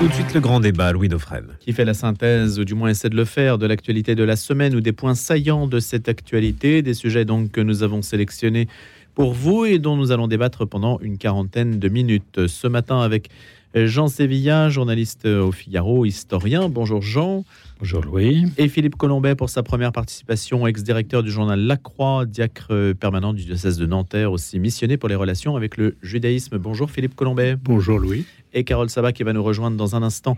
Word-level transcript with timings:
Tout 0.00 0.08
de 0.08 0.14
suite 0.14 0.32
le 0.32 0.40
grand 0.40 0.60
débat, 0.60 0.92
Louis 0.92 1.08
Dauphren. 1.08 1.58
Qui 1.60 1.74
fait 1.74 1.84
la 1.84 1.92
synthèse, 1.92 2.58
ou 2.58 2.64
du 2.64 2.72
moins 2.72 2.88
essaie 2.88 3.10
de 3.10 3.16
le 3.16 3.26
faire, 3.26 3.58
de 3.58 3.66
l'actualité 3.66 4.14
de 4.14 4.24
la 4.24 4.34
semaine 4.34 4.74
ou 4.74 4.80
des 4.80 4.92
points 4.92 5.14
saillants 5.14 5.66
de 5.66 5.78
cette 5.78 6.08
actualité, 6.08 6.80
des 6.80 6.94
sujets 6.94 7.26
donc 7.26 7.50
que 7.50 7.60
nous 7.60 7.82
avons 7.82 8.00
sélectionnés 8.00 8.66
pour 9.14 9.34
vous 9.34 9.66
et 9.66 9.78
dont 9.78 9.96
nous 9.96 10.10
allons 10.10 10.26
débattre 10.26 10.66
pendant 10.66 10.98
une 11.00 11.18
quarantaine 11.18 11.78
de 11.78 11.88
minutes. 11.90 12.46
Ce 12.46 12.66
matin 12.66 13.00
avec 13.00 13.28
Jean 13.74 14.08
Sévilla, 14.08 14.70
journaliste 14.70 15.26
au 15.26 15.52
Figaro, 15.52 16.06
historien. 16.06 16.70
Bonjour 16.70 17.02
Jean. 17.02 17.44
Bonjour 17.78 18.02
Louis. 18.02 18.46
Et 18.56 18.68
Philippe 18.68 18.96
Colombet 18.96 19.34
pour 19.34 19.50
sa 19.50 19.62
première 19.62 19.92
participation, 19.92 20.66
ex-directeur 20.66 21.22
du 21.22 21.30
journal 21.30 21.60
La 21.60 21.76
Croix, 21.76 22.24
diacre 22.24 22.94
permanent 22.98 23.34
du 23.34 23.44
diocèse 23.44 23.76
de 23.76 23.84
Nanterre, 23.84 24.32
aussi 24.32 24.58
missionné 24.58 24.96
pour 24.96 25.10
les 25.10 25.14
relations 25.14 25.56
avec 25.56 25.76
le 25.76 25.96
judaïsme. 26.00 26.56
Bonjour 26.56 26.90
Philippe 26.90 27.14
Colombet. 27.14 27.56
Bonjour 27.62 27.98
Louis. 27.98 28.24
Et 28.52 28.64
Carole 28.64 28.90
Sabat 28.90 29.12
qui 29.12 29.22
va 29.22 29.32
nous 29.32 29.42
rejoindre 29.42 29.76
dans 29.76 29.96
un 29.96 30.02
instant. 30.02 30.36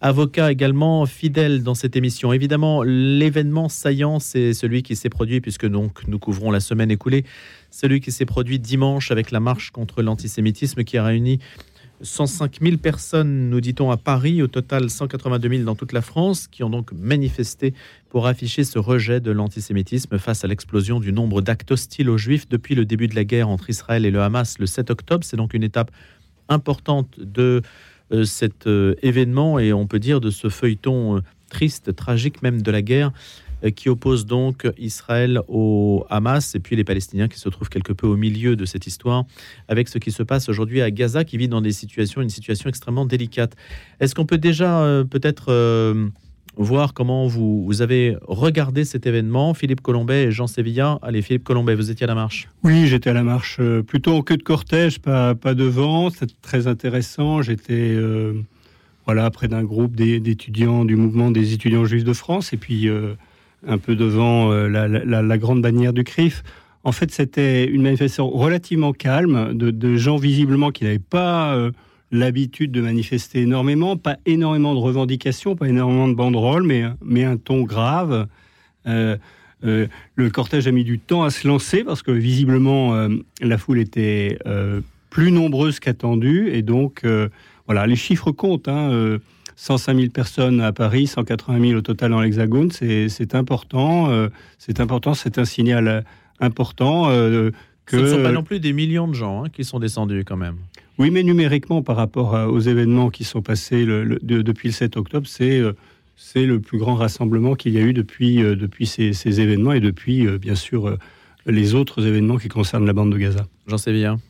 Avocat 0.00 0.52
également 0.52 1.06
fidèle 1.06 1.62
dans 1.62 1.74
cette 1.74 1.96
émission. 1.96 2.32
Évidemment, 2.32 2.82
l'événement 2.82 3.68
saillant, 3.68 4.18
c'est 4.18 4.52
celui 4.52 4.82
qui 4.82 4.96
s'est 4.96 5.08
produit, 5.08 5.40
puisque 5.40 5.66
donc 5.66 6.06
nous 6.06 6.18
couvrons 6.18 6.50
la 6.50 6.60
semaine 6.60 6.90
écoulée, 6.90 7.24
celui 7.70 8.00
qui 8.00 8.12
s'est 8.12 8.26
produit 8.26 8.58
dimanche 8.58 9.10
avec 9.10 9.30
la 9.30 9.40
marche 9.40 9.70
contre 9.70 10.02
l'antisémitisme 10.02 10.84
qui 10.84 10.98
a 10.98 11.04
réuni 11.04 11.38
105 12.00 12.58
000 12.60 12.76
personnes, 12.76 13.48
nous 13.48 13.60
dit-on, 13.60 13.90
à 13.90 13.96
Paris, 13.96 14.42
au 14.42 14.46
total 14.46 14.90
182 14.90 15.48
000 15.48 15.62
dans 15.62 15.74
toute 15.74 15.92
la 15.92 16.02
France, 16.02 16.48
qui 16.48 16.62
ont 16.62 16.70
donc 16.70 16.92
manifesté 16.92 17.72
pour 18.10 18.26
afficher 18.26 18.64
ce 18.64 18.78
rejet 18.78 19.20
de 19.20 19.30
l'antisémitisme 19.30 20.18
face 20.18 20.44
à 20.44 20.48
l'explosion 20.48 21.00
du 21.00 21.12
nombre 21.12 21.40
d'actes 21.40 21.70
hostiles 21.70 22.10
aux 22.10 22.18
Juifs 22.18 22.48
depuis 22.48 22.74
le 22.74 22.84
début 22.84 23.08
de 23.08 23.14
la 23.14 23.24
guerre 23.24 23.48
entre 23.48 23.70
Israël 23.70 24.04
et 24.04 24.10
le 24.10 24.20
Hamas 24.20 24.58
le 24.58 24.66
7 24.66 24.90
octobre. 24.90 25.24
C'est 25.24 25.36
donc 25.36 25.54
une 25.54 25.62
étape 25.62 25.90
importante 26.48 27.18
de 27.18 27.62
euh, 28.12 28.24
cet 28.24 28.66
euh, 28.66 28.94
événement 29.02 29.58
et 29.58 29.72
on 29.72 29.86
peut 29.86 29.98
dire 29.98 30.20
de 30.20 30.30
ce 30.30 30.48
feuilleton 30.48 31.16
euh, 31.16 31.20
triste, 31.48 31.96
tragique 31.96 32.42
même 32.42 32.62
de 32.62 32.70
la 32.70 32.82
guerre 32.82 33.12
qui 33.76 33.88
oppose 33.88 34.26
donc 34.26 34.70
Israël 34.76 35.40
au 35.48 36.04
Hamas 36.10 36.54
et 36.54 36.60
puis 36.60 36.76
les 36.76 36.84
Palestiniens 36.84 37.28
qui 37.28 37.38
se 37.38 37.48
trouvent 37.48 37.70
quelque 37.70 37.94
peu 37.94 38.06
au 38.06 38.16
milieu 38.16 38.56
de 38.56 38.66
cette 38.66 38.86
histoire 38.86 39.24
avec 39.68 39.88
ce 39.88 39.96
qui 39.96 40.12
se 40.12 40.22
passe 40.22 40.50
aujourd'hui 40.50 40.82
à 40.82 40.90
Gaza 40.90 41.24
qui 41.24 41.38
vit 41.38 41.48
dans 41.48 41.62
des 41.62 41.72
situations, 41.72 42.20
une 42.20 42.28
situation 42.28 42.68
extrêmement 42.68 43.06
délicate. 43.06 43.56
Est-ce 44.00 44.14
qu'on 44.14 44.26
peut 44.26 44.36
déjà 44.36 45.02
peut-être 45.08 45.50
voir 46.56 46.94
comment 46.94 47.26
vous, 47.26 47.82
avez 47.82 48.16
regardé 48.22 48.84
cet 48.84 49.06
événement. 49.06 49.54
Philippe 49.54 49.80
Colombet 49.80 50.24
et 50.24 50.30
Jean 50.30 50.46
Sévilla. 50.46 50.98
Allez, 51.02 51.22
Philippe 51.22 51.44
Colombet, 51.44 51.74
vous 51.74 51.90
étiez 51.90 52.04
à 52.04 52.06
la 52.06 52.14
marche 52.14 52.48
Oui, 52.62 52.86
j'étais 52.86 53.10
à 53.10 53.12
la 53.12 53.22
marche, 53.22 53.58
euh, 53.60 53.82
plutôt 53.82 54.14
en 54.14 54.22
queue 54.22 54.36
de 54.36 54.42
cortège, 54.42 55.00
pas, 55.00 55.34
pas 55.34 55.54
devant. 55.54 56.10
C'est 56.10 56.40
très 56.40 56.66
intéressant. 56.66 57.42
J'étais 57.42 57.72
euh, 57.72 58.34
voilà, 59.06 59.30
près 59.30 59.48
d'un 59.48 59.64
groupe 59.64 59.96
d'étudiants 59.96 60.84
du 60.84 60.96
mouvement 60.96 61.30
des 61.30 61.54
étudiants 61.54 61.84
juifs 61.84 62.04
de 62.04 62.12
France 62.12 62.52
et 62.52 62.56
puis 62.56 62.88
euh, 62.88 63.14
un 63.66 63.78
peu 63.78 63.96
devant 63.96 64.52
la, 64.52 64.88
la, 64.88 65.38
grande 65.38 65.62
bannière 65.62 65.92
du 65.92 66.04
CRIF. 66.04 66.42
En 66.84 66.92
fait, 66.92 67.10
c'était 67.10 67.64
une 67.64 67.82
manifestation 67.82 68.28
relativement 68.28 68.92
calme 68.92 69.54
de, 69.54 69.70
de 69.70 69.96
gens 69.96 70.16
visiblement 70.16 70.70
qui 70.70 70.84
n'avaient 70.84 70.98
pas 70.98 71.70
l'habitude 72.14 72.70
de 72.70 72.80
manifester 72.80 73.42
énormément, 73.42 73.96
pas 73.96 74.18
énormément 74.24 74.74
de 74.74 74.78
revendications, 74.78 75.56
pas 75.56 75.68
énormément 75.68 76.06
de 76.08 76.14
banderoles, 76.14 76.62
mais, 76.62 76.84
mais 77.04 77.24
un 77.24 77.36
ton 77.36 77.62
grave. 77.62 78.28
Euh, 78.86 79.16
euh, 79.64 79.86
le 80.14 80.30
cortège 80.30 80.68
a 80.68 80.70
mis 80.70 80.84
du 80.84 80.98
temps 80.98 81.24
à 81.24 81.30
se 81.30 81.48
lancer 81.48 81.82
parce 81.84 82.02
que 82.02 82.12
visiblement 82.12 82.94
euh, 82.94 83.08
la 83.40 83.58
foule 83.58 83.80
était 83.80 84.38
plus 85.10 85.32
nombreuse 85.32 85.80
qu'attendue 85.80 86.50
et 86.52 86.62
donc 86.62 87.04
voilà 87.66 87.86
les 87.86 87.96
chiffres 87.96 88.30
comptent. 88.30 88.68
Hein, 88.68 89.18
105 89.56 89.96
000 89.96 90.10
personnes 90.10 90.60
à 90.60 90.72
Paris, 90.72 91.06
180 91.06 91.68
000 91.68 91.78
au 91.78 91.80
total 91.80 92.10
dans 92.10 92.20
l'Hexagone, 92.20 92.70
c'est 92.72 93.34
important. 93.34 94.28
c'est 94.58 94.80
important, 94.80 95.14
c'est 95.14 95.38
un 95.38 95.44
signal 95.44 96.04
important. 96.40 97.08
que... 97.08 97.52
Ce 97.90 97.96
ne 97.96 98.06
sont 98.08 98.22
pas 98.22 98.32
non 98.32 98.42
plus 98.42 98.58
des 98.58 98.72
millions 98.72 99.06
de 99.06 99.14
gens 99.14 99.44
hein, 99.44 99.48
qui 99.48 99.64
sont 99.64 99.78
descendus 99.78 100.24
quand 100.24 100.36
même. 100.36 100.56
Oui, 100.98 101.10
mais 101.10 101.24
numériquement, 101.24 101.82
par 101.82 101.96
rapport 101.96 102.34
aux 102.48 102.60
événements 102.60 103.10
qui 103.10 103.24
sont 103.24 103.42
passés 103.42 103.84
depuis 103.84 104.68
le 104.68 104.72
7 104.72 104.96
octobre, 104.96 105.26
euh, 105.40 105.72
c'est 106.16 106.46
le 106.46 106.60
plus 106.60 106.78
grand 106.78 106.94
rassemblement 106.94 107.56
qu'il 107.56 107.72
y 107.72 107.78
a 107.78 107.80
eu 107.80 107.92
depuis, 107.92 108.40
euh, 108.42 108.54
depuis 108.54 108.86
ces, 108.86 109.40
événements 109.40 109.72
et 109.72 109.80
depuis, 109.80 110.24
euh, 110.26 110.38
bien 110.38 110.54
sûr, 110.54 110.96
les 111.46 111.74
autres 111.74 112.06
événements 112.06 112.36
qui 112.36 112.48
concernent 112.48 112.86
la 112.86 112.92
bande 112.92 113.12
de 113.12 113.18
Gaza. 113.18 113.46
J'en 113.66 113.78
sais 113.78 113.92
bien. 113.92 114.20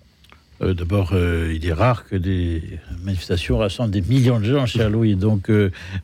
D'abord, 0.61 1.13
il 1.15 1.67
est 1.67 1.73
rare 1.73 2.07
que 2.07 2.17
des 2.17 2.63
manifestations 3.03 3.59
rassemblent 3.59 3.91
des 3.91 4.01
millions 4.01 4.39
de 4.39 4.45
gens, 4.45 4.65
cher 4.65 4.89
Louis. 4.89 5.15
Donc, 5.15 5.51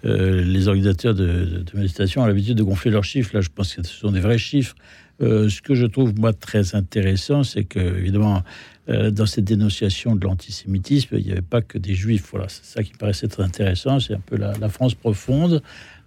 les 0.04 0.68
organisateurs 0.68 1.14
de, 1.14 1.62
de 1.64 1.72
manifestations 1.72 2.22
ont 2.22 2.26
l'habitude 2.26 2.58
de 2.58 2.62
gonfler 2.62 2.90
leurs 2.90 3.04
chiffres. 3.04 3.30
Là, 3.32 3.40
je 3.40 3.48
pense 3.48 3.74
que 3.74 3.82
ce 3.82 3.94
sont 3.94 4.10
des 4.10 4.20
vrais 4.20 4.38
chiffres. 4.38 4.74
ce 5.20 5.62
que 5.62 5.74
je 5.74 5.86
trouve, 5.86 6.18
moi, 6.18 6.34
très 6.34 6.74
intéressant, 6.74 7.42
c'est 7.42 7.64
que, 7.64 7.78
évidemment, 7.78 8.42
euh, 8.88 9.10
dans 9.10 9.26
cette 9.26 9.44
dénonciation 9.44 10.16
de 10.16 10.24
l'antisémitisme, 10.24 11.16
il 11.18 11.26
n'y 11.26 11.32
avait 11.32 11.42
pas 11.42 11.60
que 11.60 11.78
des 11.78 11.94
juifs. 11.94 12.26
Voilà, 12.30 12.48
c'est 12.48 12.64
ça 12.64 12.82
qui 12.82 12.92
paraissait 12.92 13.28
très 13.28 13.42
intéressant. 13.42 14.00
C'est 14.00 14.14
un 14.14 14.22
peu 14.24 14.36
la, 14.36 14.68
France 14.68 14.94
profonde 14.94 15.62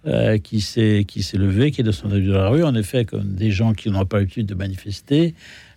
euh, 0.06 0.38
qui 0.38 0.60
s'est 0.60 1.04
levée, 1.34 1.70
qui 1.70 1.80
est 1.80 1.84
descendue 1.84 2.22
de 2.22 2.32
la 2.32 2.48
rue, 2.48 2.64
en 2.64 2.74
effet, 2.74 3.04
comme 3.04 3.34
des 3.34 3.50
gens 3.52 3.74
qui 3.74 3.90
n'ont 3.90 4.04
pas 4.04 4.18
l'habitude 4.18 4.46
de 4.46 4.54
manifester. 4.54 5.34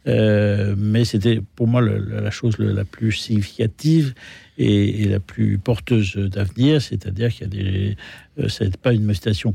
Euh, 0.08 0.74
mais 0.78 1.06
c'était 1.06 1.42
pour 1.56 1.68
moi 1.68 1.82
la 1.82 2.32
chose 2.32 2.58
la 2.60 2.86
plus 2.86 3.12
significative 3.12 4.14
et, 4.58 5.06
la 5.06 5.20
plus 5.20 5.58
porteuse 5.58 6.16
d'avenir, 6.16 6.82
c'est-à-dire 6.82 7.30
qu'il 7.30 7.42
y 7.42 7.46
a 7.46 7.96
des, 8.38 8.50
ça 8.50 8.66
n'est 8.66 8.72
pas 8.72 8.94
une 8.94 9.02
manifestation 9.02 9.54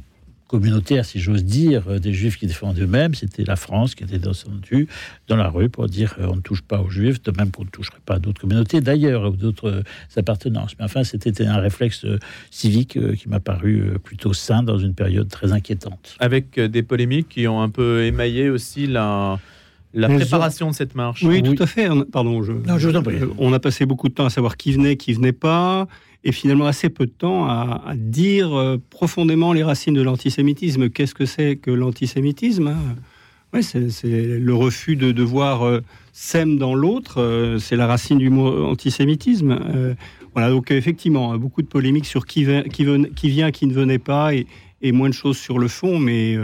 communautaire, 0.53 1.07
si 1.07 1.19
j'ose 1.19 1.45
dire, 1.45 1.85
euh, 1.89 1.99
des 1.99 2.13
juifs 2.13 2.37
qui 2.37 2.47
défendent 2.47 2.79
eux-mêmes. 2.79 3.15
C'était 3.15 3.45
la 3.45 3.57
France 3.57 3.95
qui 3.95 4.05
était 4.05 4.19
descendue 4.19 4.87
dans 5.27 5.37
la 5.37 5.49
rue 5.49 5.71
pour 5.71 5.89
dire 5.89 6.15
euh, 6.21 6.27
on 6.31 6.37
ne 6.37 6.43
touche 6.43 6.61
pas 6.61 6.83
aux 6.83 6.91
juifs, 6.91 7.23
de 7.23 7.33
même 7.39 7.51
qu'on 7.51 7.65
ne 7.65 7.71
toucherait 7.71 8.03
pas 8.05 8.17
à 8.17 8.19
d'autres 8.19 8.43
communautés, 8.43 8.83
d'ailleurs, 8.83 9.31
ou 9.31 9.35
d'autres 9.35 9.71
euh, 9.71 9.83
appartenances. 10.17 10.73
Mais 10.79 10.85
enfin, 10.85 11.05
c'était 11.05 11.47
un 11.47 11.57
réflexe 11.57 12.05
civique 12.51 12.99
qui 13.17 13.29
m'a 13.31 13.41
paru 13.41 13.95
plutôt 14.05 14.35
sain 14.35 14.63
dans 14.63 14.77
une 14.77 14.93
période 14.93 15.29
très 15.29 15.53
inquiétante. 15.53 16.17
Avec 16.21 16.61
des 16.61 16.83
polémiques 16.83 17.31
qui 17.31 17.49
ont 17.49 17.63
un 17.63 17.71
peu 17.71 18.05
émaillé 18.05 18.51
aussi 18.51 18.87
la, 18.87 19.39
la 19.95 20.09
préparation 20.09 20.71
de 20.71 20.75
cette 20.75 20.95
marche. 20.95 21.23
Oui, 21.23 21.43
tout 21.43 21.61
à 21.63 21.67
fait. 21.67 21.89
Pardon, 22.13 22.43
je, 22.43 22.53
non, 22.53 22.77
je 22.77 22.89
vous 22.91 22.97
en 22.97 23.03
prie. 23.03 23.17
On 23.39 23.55
a 23.55 23.59
passé 23.59 23.87
beaucoup 23.87 24.11
de 24.11 24.15
temps 24.15 24.27
à 24.27 24.31
savoir 24.31 24.59
qui 24.59 24.73
venait, 24.73 24.97
qui 24.97 25.15
venait 25.15 25.33
pas 25.33 25.89
et 26.25 26.33
finalement 26.33 26.67
assez 26.67 26.89
peu 26.89 27.07
de 27.07 27.11
temps 27.11 27.47
à, 27.47 27.95
dire 27.97 28.55
euh, 28.55 28.81
profondément 28.91 29.53
les 29.53 29.63
racines 29.63 29.95
de 29.95 30.03
l'antisémitisme. 30.03 30.89
Qu'est-ce 30.89 31.15
que 31.15 31.27
c'est 31.27 31.57
que 31.57 31.71
l'antisémitisme 31.71 32.69
hein? 32.69 32.97
Ouais, 33.53 33.61
c'est, 33.61 34.13
le 34.13 34.55
refus 34.55 34.97
de 34.97 35.13
devoir 35.13 35.67
euh, 35.67 35.83
s'aimer 36.15 36.57
dans 36.57 36.75
l'autre, 36.75 37.21
euh, 37.21 37.59
c'est 37.59 37.77
la 37.77 37.87
racine 37.87 38.17
du 38.17 38.31
mot 38.31 38.65
antisémitisme. 38.65 39.59
voilà, 40.33 40.49
donc 40.49 40.71
effectivement, 40.71 41.37
beaucoup 41.37 41.61
de 41.61 41.67
polémiques 41.67 42.07
sur 42.07 42.25
qui, 42.25 42.45
vient, 42.45 42.63
qui, 42.63 42.87
qui 43.15 43.29
vient, 43.29 43.51
qui 43.51 43.67
ne 43.67 43.75
venait 43.75 43.99
pas, 43.99 44.35
et, 44.35 44.47
et, 44.81 44.93
moins 44.93 45.11
de 45.11 45.15
choses 45.15 45.37
sur 45.37 45.59
le 45.59 45.69
fond, 45.69 45.99
mais, 45.99 46.39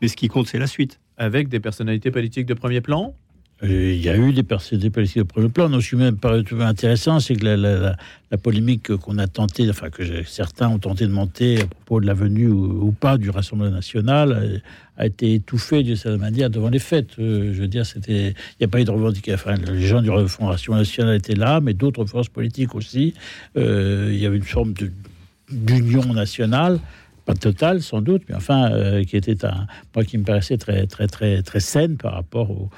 mais 0.00 0.06
ce 0.06 0.14
qui 0.14 0.28
compte, 0.28 0.46
c'est 0.46 0.60
la 0.60 0.68
suite. 0.68 1.00
Avec 1.16 1.48
des 1.48 1.58
personnalités 1.58 2.12
politiques 2.12 2.46
de 2.46 2.54
premier 2.54 2.80
plan? 2.80 3.16
Il 3.62 4.02
y 4.02 4.08
a 4.08 4.16
eu 4.16 4.32
des 4.32 4.42
personnalités 4.42 4.90
politiques 4.90 5.18
de 5.18 5.22
premier 5.22 5.48
plan. 5.48 5.70
Donc, 5.70 5.82
ce 5.82 5.90
qui 5.90 5.96
même 5.96 6.18
intéressant, 6.60 7.20
c'est 7.20 7.36
que 7.36 7.44
la, 7.44 7.96
polémique 8.42 8.96
qu'on 8.96 9.18
a 9.18 9.28
tenté, 9.28 9.70
enfin 9.70 9.90
que 9.90 10.24
certains 10.24 10.68
ont 10.68 10.80
tenté 10.80 11.06
de 11.06 11.12
monter 11.12 11.62
à 11.62 11.66
propos 11.66 12.00
de 12.00 12.06
la 12.06 12.14
venue 12.14 12.48
ou, 12.48 12.90
pas 12.90 13.16
du 13.16 13.30
Rassemblement 13.30 13.70
national, 13.70 14.60
a, 14.96 15.06
été 15.06 15.34
étouffée 15.34 15.84
certaine 15.94 16.20
manière 16.20 16.50
devant 16.50 16.68
les 16.68 16.80
faits. 16.80 17.18
Euh, 17.18 17.52
je 17.54 17.60
veux 17.62 17.68
dire, 17.68 17.84
il 18.08 18.34
n'y 18.60 18.64
a 18.64 18.68
pas 18.68 18.80
eu 18.80 18.84
de 18.84 18.90
revendication. 18.90 19.50
Les 19.68 19.86
gens 19.86 20.02
du 20.02 20.10
Rassemblement 20.10 20.56
national 20.76 21.16
étaient 21.16 21.36
là, 21.36 21.60
mais 21.60 21.74
d'autres 21.74 22.04
forces 22.06 22.28
politiques 22.28 22.74
aussi. 22.74 23.14
Euh, 23.56 24.10
il 24.12 24.18
y 24.18 24.26
avait 24.26 24.36
une 24.36 24.42
forme 24.42 24.74
d'union 25.50 26.12
nationale 26.12 26.80
pas 27.24 27.34
totale 27.34 27.82
sans 27.82 28.02
doute, 28.02 28.22
mais 28.28 28.34
enfin, 28.34 28.70
euh, 28.72 29.04
qui 29.04 29.16
était 29.16 29.44
un, 29.44 29.66
moi 29.94 30.04
qui 30.04 30.18
me 30.18 30.24
paraissait 30.24 30.58
très, 30.58 30.86
très, 30.86 31.06
très, 31.06 31.42
très 31.42 31.60
saine 31.60 31.96
par 31.96 32.12
rapport 32.12 32.50
au, 32.50 32.70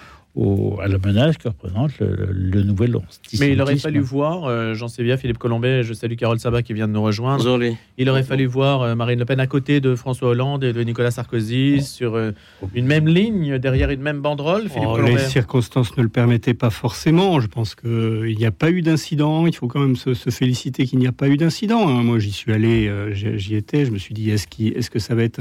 à 0.83 0.89
la 0.89 0.99
menace 0.99 1.39
que 1.39 1.49
représente 1.49 1.99
le, 1.99 2.63
nouvel 2.63 2.97
antisémitisme. 2.97 3.45
Mais 3.45 3.53
il 3.53 3.63
aurait 3.63 3.77
fallu 3.77 4.01
voir, 4.01 4.45
euh, 4.45 4.75
j'en 4.75 4.89
sais 4.89 5.03
bien, 5.03 5.17
Philippe 5.17 5.39
Colombet, 5.39 5.83
je 5.83 5.95
salue 5.95 6.15
Carole 6.17 6.39
Sabat 6.39 6.63
qui 6.63 6.75
vient 6.75 6.89
de 6.89 6.93
nous 6.93 7.03
rejoindre. 7.03 7.59
Il 7.97 8.11
aurait 8.11 8.23
fallu 8.23 8.45
voir 8.45 8.83
euh, 8.83 8.95
Marine 8.95 9.19
Le 9.19 9.25
Pen 9.25 9.41
à 9.41 9.47
côté 9.47 9.81
de 9.81 9.95
François 9.95 10.29
Hollande 10.29 10.63
et 10.65 10.73
de 10.75 10.83
Nicolas 10.83 11.11
Sarkozy 11.11 11.83
sur 11.83 12.17
euh, 12.17 12.33
une 12.75 12.87
même 12.87 13.09
ligne, 13.09 13.59
derrière 13.59 13.91
une 13.91 14.03
même 14.03 14.21
banderole. 14.21 14.69
Philippe 14.69 14.89
oh, 14.91 15.01
les 15.01 15.19
circonstances 15.19 15.97
ne 15.97 16.03
le 16.03 16.11
permettaient 16.11 16.55
pas 16.55 16.71
forcément. 16.71 17.41
Je 17.41 17.47
pense 17.47 17.75
qu'il 17.75 18.37
n'y 18.37 18.47
a 18.47 18.51
pas 18.51 18.71
eu 18.71 18.83
d'incident. 18.83 19.47
Il 19.47 19.55
faut 19.55 19.69
quand 19.69 19.81
même 19.81 19.97
se, 19.97 20.13
féliciter 20.15 20.85
qu'il 20.85 20.99
n'y 20.99 21.07
a 21.07 21.13
pas 21.13 21.29
eu 21.29 21.39
d'incident. 21.39 21.89
Hein. 21.89 22.03
Moi, 22.03 22.19
j'y 22.19 22.33
suis 22.33 22.53
allé, 22.53 22.93
j'y 23.13 23.55
étais. 23.55 23.87
Je 23.87 23.91
me 23.91 23.99
suis 23.99 24.13
dit, 24.13 24.31
est-ce 24.31 24.47
est 24.61 24.91
que 24.91 24.99
ça 24.99 25.15
va 25.15 25.23
être 25.23 25.41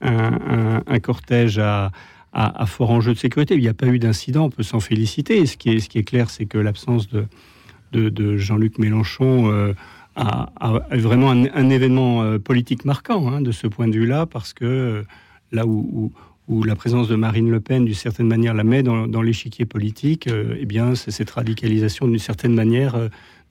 un, 0.00 0.82
un 0.84 0.98
cortège 0.98 1.58
à 1.58 1.92
à, 2.38 2.66
fort 2.66 2.90
enjeu 2.90 3.14
de 3.14 3.18
sécurité. 3.18 3.54
Il 3.54 3.62
n'y 3.62 3.68
a 3.68 3.74
pas 3.74 3.86
eu 3.86 3.98
d'incident, 3.98 4.44
on 4.44 4.50
peut 4.50 4.62
s'en 4.62 4.78
féliciter. 4.78 5.46
ce 5.46 5.56
qui 5.56 5.70
est, 5.70 6.04
clair, 6.04 6.28
c'est 6.28 6.44
que 6.44 6.58
l'absence 6.58 7.08
de, 7.08 8.36
Jean-Luc 8.36 8.78
Mélenchon 8.78 9.50
euh, 9.50 9.72
a, 10.16 10.50
vraiment 10.92 11.30
un, 11.30 11.70
événement 11.70 12.38
politique 12.38 12.84
marquant 12.84 13.28
hein, 13.28 13.40
de 13.40 13.52
ce 13.52 13.66
point 13.66 13.88
de 13.88 13.94
vue-là, 13.94 14.26
parce 14.26 14.52
que 14.52 15.04
là 15.50 15.66
où, 15.66 16.12
la 16.48 16.76
présence 16.76 17.08
de 17.08 17.16
Marine 17.16 17.50
Le 17.50 17.60
Pen, 17.60 17.86
d'une 17.86 17.94
certaine 17.94 18.28
manière, 18.28 18.52
la 18.52 18.64
met 18.64 18.82
dans, 18.82 19.22
l'échiquier 19.22 19.64
politique, 19.64 20.28
eh 20.28 20.66
bien, 20.66 20.94
c'est 20.94 21.10
cette 21.10 21.30
radicalisation, 21.30 22.06
d'une 22.06 22.18
certaine 22.18 22.54
manière, 22.54 22.96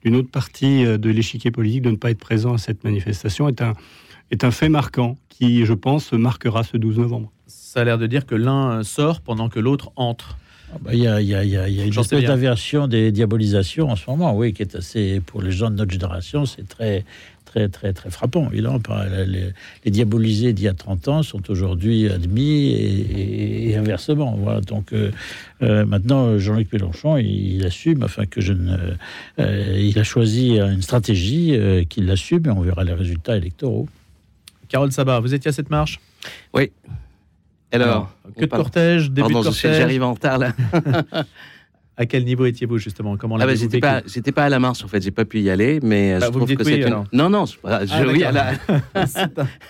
d'une 0.04 0.14
autre 0.14 0.30
partie 0.30 0.84
de 0.84 1.10
l'échiquier 1.10 1.50
politique 1.50 1.82
de 1.82 1.90
ne 1.90 1.96
pas 1.96 2.12
être 2.12 2.20
présent 2.20 2.54
à 2.54 2.58
cette 2.58 2.84
manifestation 2.84 3.48
est 3.48 4.44
un 4.44 4.50
fait 4.52 4.68
marquant 4.68 5.16
qui, 5.28 5.64
je 5.64 5.74
pense, 5.74 6.12
marquera 6.12 6.62
ce 6.62 6.76
12 6.76 7.00
novembre. 7.00 7.32
Ça 7.76 7.82
a 7.82 7.84
l'air 7.84 7.98
de 7.98 8.06
dire 8.06 8.24
que 8.24 8.34
l'un 8.34 8.82
sort 8.84 9.20
pendant 9.20 9.50
que 9.50 9.60
l'autre 9.60 9.92
entre. 9.96 10.38
Bah, 10.80 10.94
il 10.94 11.00
y, 11.00 11.06
a, 11.06 11.20
y, 11.20 11.34
a, 11.34 11.44
y, 11.44 11.58
a, 11.58 11.68
une 11.68 11.92
espèce 11.92 12.24
d'aversion 12.24 12.88
des 12.88 13.12
diabolisations 13.12 13.90
en 13.90 13.96
ce 13.96 14.08
moment, 14.08 14.34
oui, 14.34 14.54
qui 14.54 14.62
est 14.62 14.74
assez, 14.74 15.20
pour 15.20 15.42
les 15.42 15.50
gens 15.50 15.68
de 15.68 15.74
notre 15.74 15.92
génération, 15.92 16.46
c'est 16.46 16.66
très, 16.66 17.04
très, 17.44 17.68
très, 17.68 17.92
très 17.92 18.08
frappant. 18.08 18.48
Les, 18.50 18.62
les 19.84 19.90
diabolisés 19.90 20.54
d'il 20.54 20.64
y 20.64 20.68
a 20.68 20.72
30 20.72 21.08
ans 21.08 21.22
sont 21.22 21.50
aujourd'hui 21.50 22.08
admis 22.08 22.72
et, 22.72 23.76
inversement. 23.76 24.34
Voilà. 24.38 24.62
Donc 24.62 24.94
euh, 24.94 25.10
euh, 25.60 25.84
maintenant, 25.84 26.38
Jean-Luc 26.38 26.72
Mélenchon, 26.72 27.18
il, 27.18 27.62
assume, 27.66 28.04
enfin 28.04 28.24
que 28.24 28.40
je 28.40 28.54
ne, 28.54 28.74
euh, 29.38 29.78
il 29.78 29.98
a 29.98 30.02
choisi 30.02 30.58
une 30.58 30.80
stratégie 30.80 31.58
qu'il 31.90 32.10
assume 32.10 32.46
et 32.46 32.50
on 32.50 32.62
verra 32.62 32.84
les 32.84 32.94
résultats 32.94 33.36
électoraux. 33.36 33.86
Carole 34.70 34.92
Sabat, 34.92 35.20
vous 35.20 35.34
étiez 35.34 35.50
à 35.50 35.52
cette 35.52 35.68
marche? 35.68 36.00
Oui. 36.54 36.70
Alors, 37.82 38.10
que 38.36 38.44
de 38.44 38.46
cortège, 38.46 39.10
début 39.10 39.28
de 39.28 39.32
cortège. 39.34 39.76
J'arrive 39.78 40.02
en 40.02 40.14
retard 40.14 40.38
là. 40.38 40.52
à 41.96 42.06
quel 42.06 42.24
niveau 42.24 42.46
étiez-vous 42.46 42.78
justement? 42.78 43.16
Comment 43.16 43.36
ah 43.40 43.46
bah, 43.46 43.54
j'étais 43.54 43.80
pas, 43.80 44.02
j'étais 44.06 44.32
pas 44.32 44.44
à 44.44 44.48
la 44.48 44.58
marche 44.58 44.84
en 44.84 44.88
fait, 44.88 45.02
j'ai 45.02 45.10
pas 45.10 45.24
pu 45.24 45.40
y 45.40 45.50
aller, 45.50 45.80
mais 45.82 46.18
bah, 46.18 46.26
je 46.26 46.30
trouve 46.30 46.54
que 46.54 46.64
c'est 46.64 46.80
une... 46.80 47.04
non 47.12 47.30
non, 47.30 47.46
je, 47.46 47.56
ah, 47.64 47.80
oui 48.06 48.22
à 48.22 48.32
la... 48.32 48.52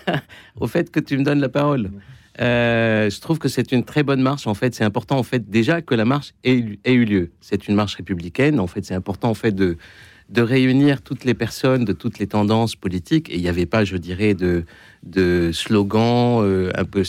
au 0.59 0.67
fait 0.67 0.91
que 0.91 0.99
tu 0.99 1.17
me 1.17 1.23
donnes 1.23 1.39
la 1.39 1.49
parole. 1.49 1.91
Euh, 2.39 3.09
je 3.09 3.19
trouve 3.19 3.39
que 3.39 3.47
c'est 3.47 3.71
une 3.71 3.83
très 3.83 4.03
bonne 4.03 4.21
marche. 4.21 4.45
En 4.45 4.53
fait, 4.53 4.75
c'est 4.75 4.83
important 4.83 5.17
en 5.17 5.23
fait 5.23 5.49
déjà 5.49 5.81
que 5.81 5.95
la 5.95 6.05
marche 6.05 6.33
ait, 6.43 6.79
ait 6.85 6.93
eu 6.93 7.05
lieu. 7.05 7.31
C'est 7.41 7.67
une 7.67 7.75
marche 7.75 7.95
républicaine. 7.95 8.59
En 8.59 8.67
fait, 8.67 8.85
c'est 8.85 8.93
important 8.93 9.29
en 9.29 9.33
fait 9.33 9.53
de 9.53 9.77
de 10.29 10.41
réunir 10.41 11.01
toutes 11.01 11.23
les 11.23 11.33
personnes 11.33 11.85
de 11.85 11.93
toutes 11.93 12.19
les 12.19 12.27
tendances 12.27 12.75
politiques. 12.75 13.29
Et 13.29 13.35
il 13.35 13.41
n'y 13.41 13.47
avait 13.47 13.65
pas, 13.65 13.85
je 13.85 13.97
dirais, 13.97 14.33
de, 14.33 14.65
de 15.03 15.51
slogan 15.53 16.41
euh, 16.43 16.71
un 16.75 16.83
peu 16.85 17.03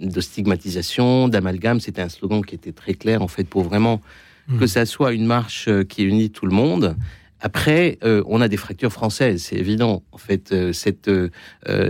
de 0.00 0.20
stigmatisation, 0.20 1.28
d'amalgame. 1.28 1.80
C'était 1.80 2.02
un 2.02 2.08
slogan 2.08 2.44
qui 2.44 2.54
était 2.54 2.72
très 2.72 2.94
clair, 2.94 3.22
en 3.22 3.28
fait, 3.28 3.44
pour 3.44 3.62
vraiment 3.62 4.00
mmh. 4.48 4.58
que 4.58 4.66
ça 4.66 4.84
soit 4.84 5.12
une 5.12 5.26
marche 5.26 5.68
euh, 5.68 5.84
qui 5.84 6.02
unit 6.02 6.30
tout 6.30 6.46
le 6.46 6.54
monde. 6.54 6.96
Après, 7.40 7.98
euh, 8.04 8.22
on 8.26 8.40
a 8.40 8.48
des 8.48 8.58
fractures 8.58 8.92
françaises, 8.92 9.44
c'est 9.44 9.56
évident. 9.56 10.02
En 10.12 10.18
fait, 10.18 10.54
cette, 10.72 11.10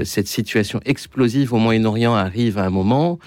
cette 0.05 0.29
situation 0.29 0.81
explosive 0.85 1.53
au 1.53 1.59
Moyen-Orient 1.59 2.15
arrive 2.15 2.57
à 2.57 2.67
un 2.67 2.71
moment 2.71 3.19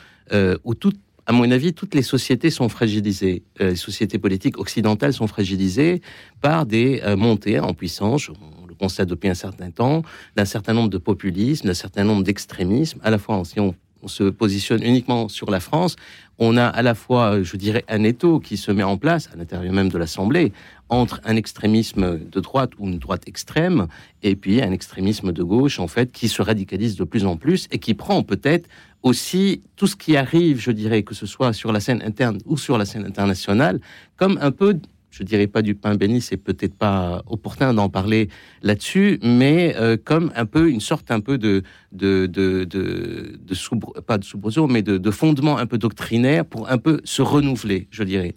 où 0.63 0.73
tout, 0.73 0.93
à 1.25 1.31
mon 1.31 1.49
avis, 1.51 1.73
toutes 1.73 1.95
les 1.95 2.01
sociétés 2.01 2.49
sont 2.49 2.69
fragilisées. 2.69 3.43
Euh, 3.61 3.71
les 3.71 3.75
sociétés 3.75 4.19
politiques 4.19 4.57
occidentales 4.57 5.13
sont 5.13 5.27
fragilisées 5.27 6.01
par 6.41 6.65
des 6.65 7.01
euh, 7.03 7.15
montées 7.15 7.59
en 7.59 7.73
puissance, 7.73 8.29
on 8.29 8.65
le 8.67 8.75
constate 8.75 9.07
depuis 9.07 9.29
un 9.29 9.33
certain 9.33 9.71
temps, 9.71 10.03
d'un 10.35 10.45
certain 10.45 10.73
nombre 10.73 10.89
de 10.89 10.97
populismes, 10.97 11.67
d'un 11.67 11.73
certain 11.73 12.03
nombre 12.03 12.23
d'extrémismes. 12.23 12.99
À 13.03 13.09
la 13.09 13.17
fois, 13.17 13.41
si 13.45 13.59
se 14.07 14.23
positionne 14.23 14.83
uniquement 14.83 15.29
sur 15.29 15.49
la 15.51 15.59
France, 15.59 15.95
on 16.39 16.57
a 16.57 16.65
à 16.65 16.81
la 16.81 16.95
fois, 16.95 17.43
je 17.43 17.57
dirais, 17.57 17.83
un 17.87 18.03
étau 18.03 18.39
qui 18.39 18.57
se 18.57 18.71
met 18.71 18.83
en 18.83 18.97
place 18.97 19.29
à 19.33 19.37
l'intérieur 19.37 19.73
même 19.73 19.89
de 19.89 19.97
l'Assemblée 19.97 20.51
entre 20.89 21.21
un 21.23 21.35
extrémisme 21.35 22.19
de 22.19 22.39
droite 22.39 22.71
ou 22.77 22.87
une 22.87 22.99
droite 22.99 23.23
extrême 23.27 23.87
et 24.21 24.35
puis 24.35 24.61
un 24.61 24.71
extrémisme 24.71 25.31
de 25.31 25.43
gauche, 25.43 25.79
en 25.79 25.87
fait, 25.87 26.11
qui 26.11 26.27
se 26.27 26.41
radicalise 26.41 26.95
de 26.95 27.03
plus 27.03 27.25
en 27.25 27.37
plus 27.37 27.67
et 27.71 27.79
qui 27.79 27.93
prend 27.93 28.23
peut-être 28.23 28.67
aussi 29.03 29.61
tout 29.75 29.87
ce 29.87 29.95
qui 29.95 30.15
arrive, 30.15 30.59
je 30.59 30.71
dirais, 30.71 31.03
que 31.03 31.13
ce 31.13 31.25
soit 31.25 31.53
sur 31.53 31.71
la 31.71 31.79
scène 31.79 32.01
interne 32.03 32.37
ou 32.45 32.57
sur 32.57 32.77
la 32.77 32.85
scène 32.85 33.05
internationale, 33.05 33.79
comme 34.17 34.39
un 34.41 34.51
peu, 34.51 34.79
je 35.13 35.21
dirais 35.21 35.45
pas 35.45 35.61
du 35.61 35.75
pain 35.75 35.95
béni, 35.95 36.21
c'est 36.21 36.37
peut-être 36.37 36.75
pas 36.75 37.21
opportun 37.27 37.73
d'en 37.75 37.87
parler 37.87 38.29
là-dessus, 38.63 39.19
mais 39.21 39.75
euh, 39.77 39.95
comme 40.03 40.31
un 40.35 40.47
peu 40.47 40.71
une 40.71 40.79
sorte 40.79 41.11
un 41.11 41.19
peu 41.19 41.37
de 41.37 41.61
de 41.91 42.25
de, 42.25 42.63
de, 42.63 44.01
pas 44.07 44.17
de 44.17 44.23
soubresaut, 44.23 44.65
mais 44.65 44.81
de, 44.81 44.97
de 44.97 45.11
fondement 45.11 45.57
un 45.59 45.67
peu 45.67 45.77
doctrinaire 45.77 46.45
pour 46.45 46.67
un 46.67 46.79
peu 46.79 46.99
se 47.03 47.21
renouveler, 47.21 47.87
je 47.91 48.03
dirais. 48.03 48.33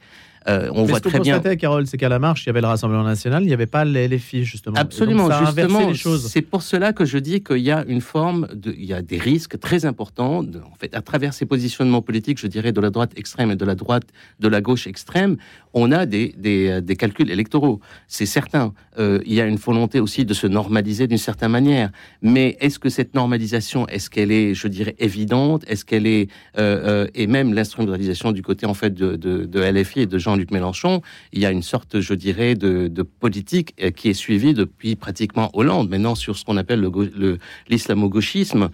Euh, 0.49 0.71
on 0.73 0.85
voit 0.85 1.01
très 1.01 1.21
bien. 1.21 1.41
Carole, 1.41 1.87
c'est 1.87 1.97
qu'à 1.97 2.09
la 2.09 2.19
marche, 2.19 2.45
il 2.45 2.47
y 2.47 2.51
avait 2.51 2.61
le 2.61 2.67
Rassemblement 2.67 3.03
national, 3.05 3.43
il 3.43 3.47
n'y 3.47 3.53
avait 3.53 3.67
pas 3.67 3.85
les, 3.85 4.09
les 4.09 4.19
filles, 4.19 4.45
justement. 4.45 4.77
Absolument, 4.77 5.29
justement. 5.45 5.93
C'est 6.19 6.43
pour 6.43 6.63
cela 6.63 6.93
que 6.93 7.05
je 7.05 7.19
dis 7.19 7.43
qu'il 7.43 7.59
y 7.59 7.71
a 7.71 7.85
une 7.87 8.01
forme, 8.01 8.49
de, 8.53 8.73
il 8.77 8.85
y 8.85 8.93
a 8.93 9.03
des 9.03 9.19
risques 9.19 9.59
très 9.59 9.85
importants. 9.85 10.41
en 10.41 10.77
fait, 10.79 10.95
à 10.95 11.03
travers 11.03 11.35
ces 11.35 11.47
positionnements 11.47 12.03
politiques, 12.03 12.39
je 12.39 12.47
dirais, 12.47 12.73
de 12.73 12.81
la 12.81 12.91
droite 12.91 13.13
extrême 13.17 13.51
et 13.51 13.57
de 13.57 13.65
la 13.65 13.75
droite, 13.75 14.05
de 14.41 14.49
la 14.49 14.61
gauche 14.61 14.87
extrême, 14.87 15.37
on 15.75 15.93
a 15.93 16.07
des, 16.07 16.35
des, 16.37 16.69
euh, 16.69 16.81
des 16.81 16.97
calculs 16.97 17.31
électoraux. 17.31 17.81
C'est 18.09 18.27
certain. 18.27 18.73
Euh, 18.99 19.21
il 19.27 19.35
y 19.35 19.41
a 19.41 19.47
une 19.47 19.57
volonté 19.57 20.01
aussi 20.01 20.25
de 20.25 20.33
se 20.33 20.47
normaliser 20.47 21.07
d'une 21.07 21.19
certaine 21.19 21.51
manière. 21.51 21.91
Mais 22.23 22.57
est-ce 22.61 22.79
que 22.79 22.89
cette 22.89 23.15
normalisation, 23.15 23.87
est-ce 23.89 24.09
qu'elle 24.09 24.33
est, 24.33 24.55
je 24.55 24.69
dirais, 24.69 24.97
évidente? 24.99 25.65
Est-ce 25.67 25.85
qu'elle 25.85 26.07
est, 26.07 26.29
euh, 26.59 27.07
et 27.15 27.27
même 27.27 27.53
l'instrumentalisation 27.53 28.33
du 28.33 28.43
côté 28.43 28.65
en 28.67 28.75
fait 28.75 28.95
de, 28.95 29.17
de, 29.17 29.45
de 29.45 29.61
LFI 29.61 30.01
et 30.01 30.07
de 30.07 30.19
Jean-Luc 30.37 30.51
Mélenchon, 30.51 31.01
il 31.33 31.41
y 31.41 31.47
a 31.47 31.51
une 31.51 31.63
sorte, 31.63 32.01
je 32.01 32.13
dirais, 32.13 32.55
de, 32.55 33.03
politique 33.03 33.75
qui 33.95 34.11
est 34.11 34.15
suivie 34.15 34.53
depuis 34.53 34.97
pratiquement 34.97 35.51
Hollande, 35.55 35.89
maintenant 35.89 36.15
sur 36.15 36.37
ce 36.37 36.45
qu'on 36.45 36.59
appelle 36.59 36.81
le, 36.81 37.39
l'islamo-gauchisme, 37.69 38.69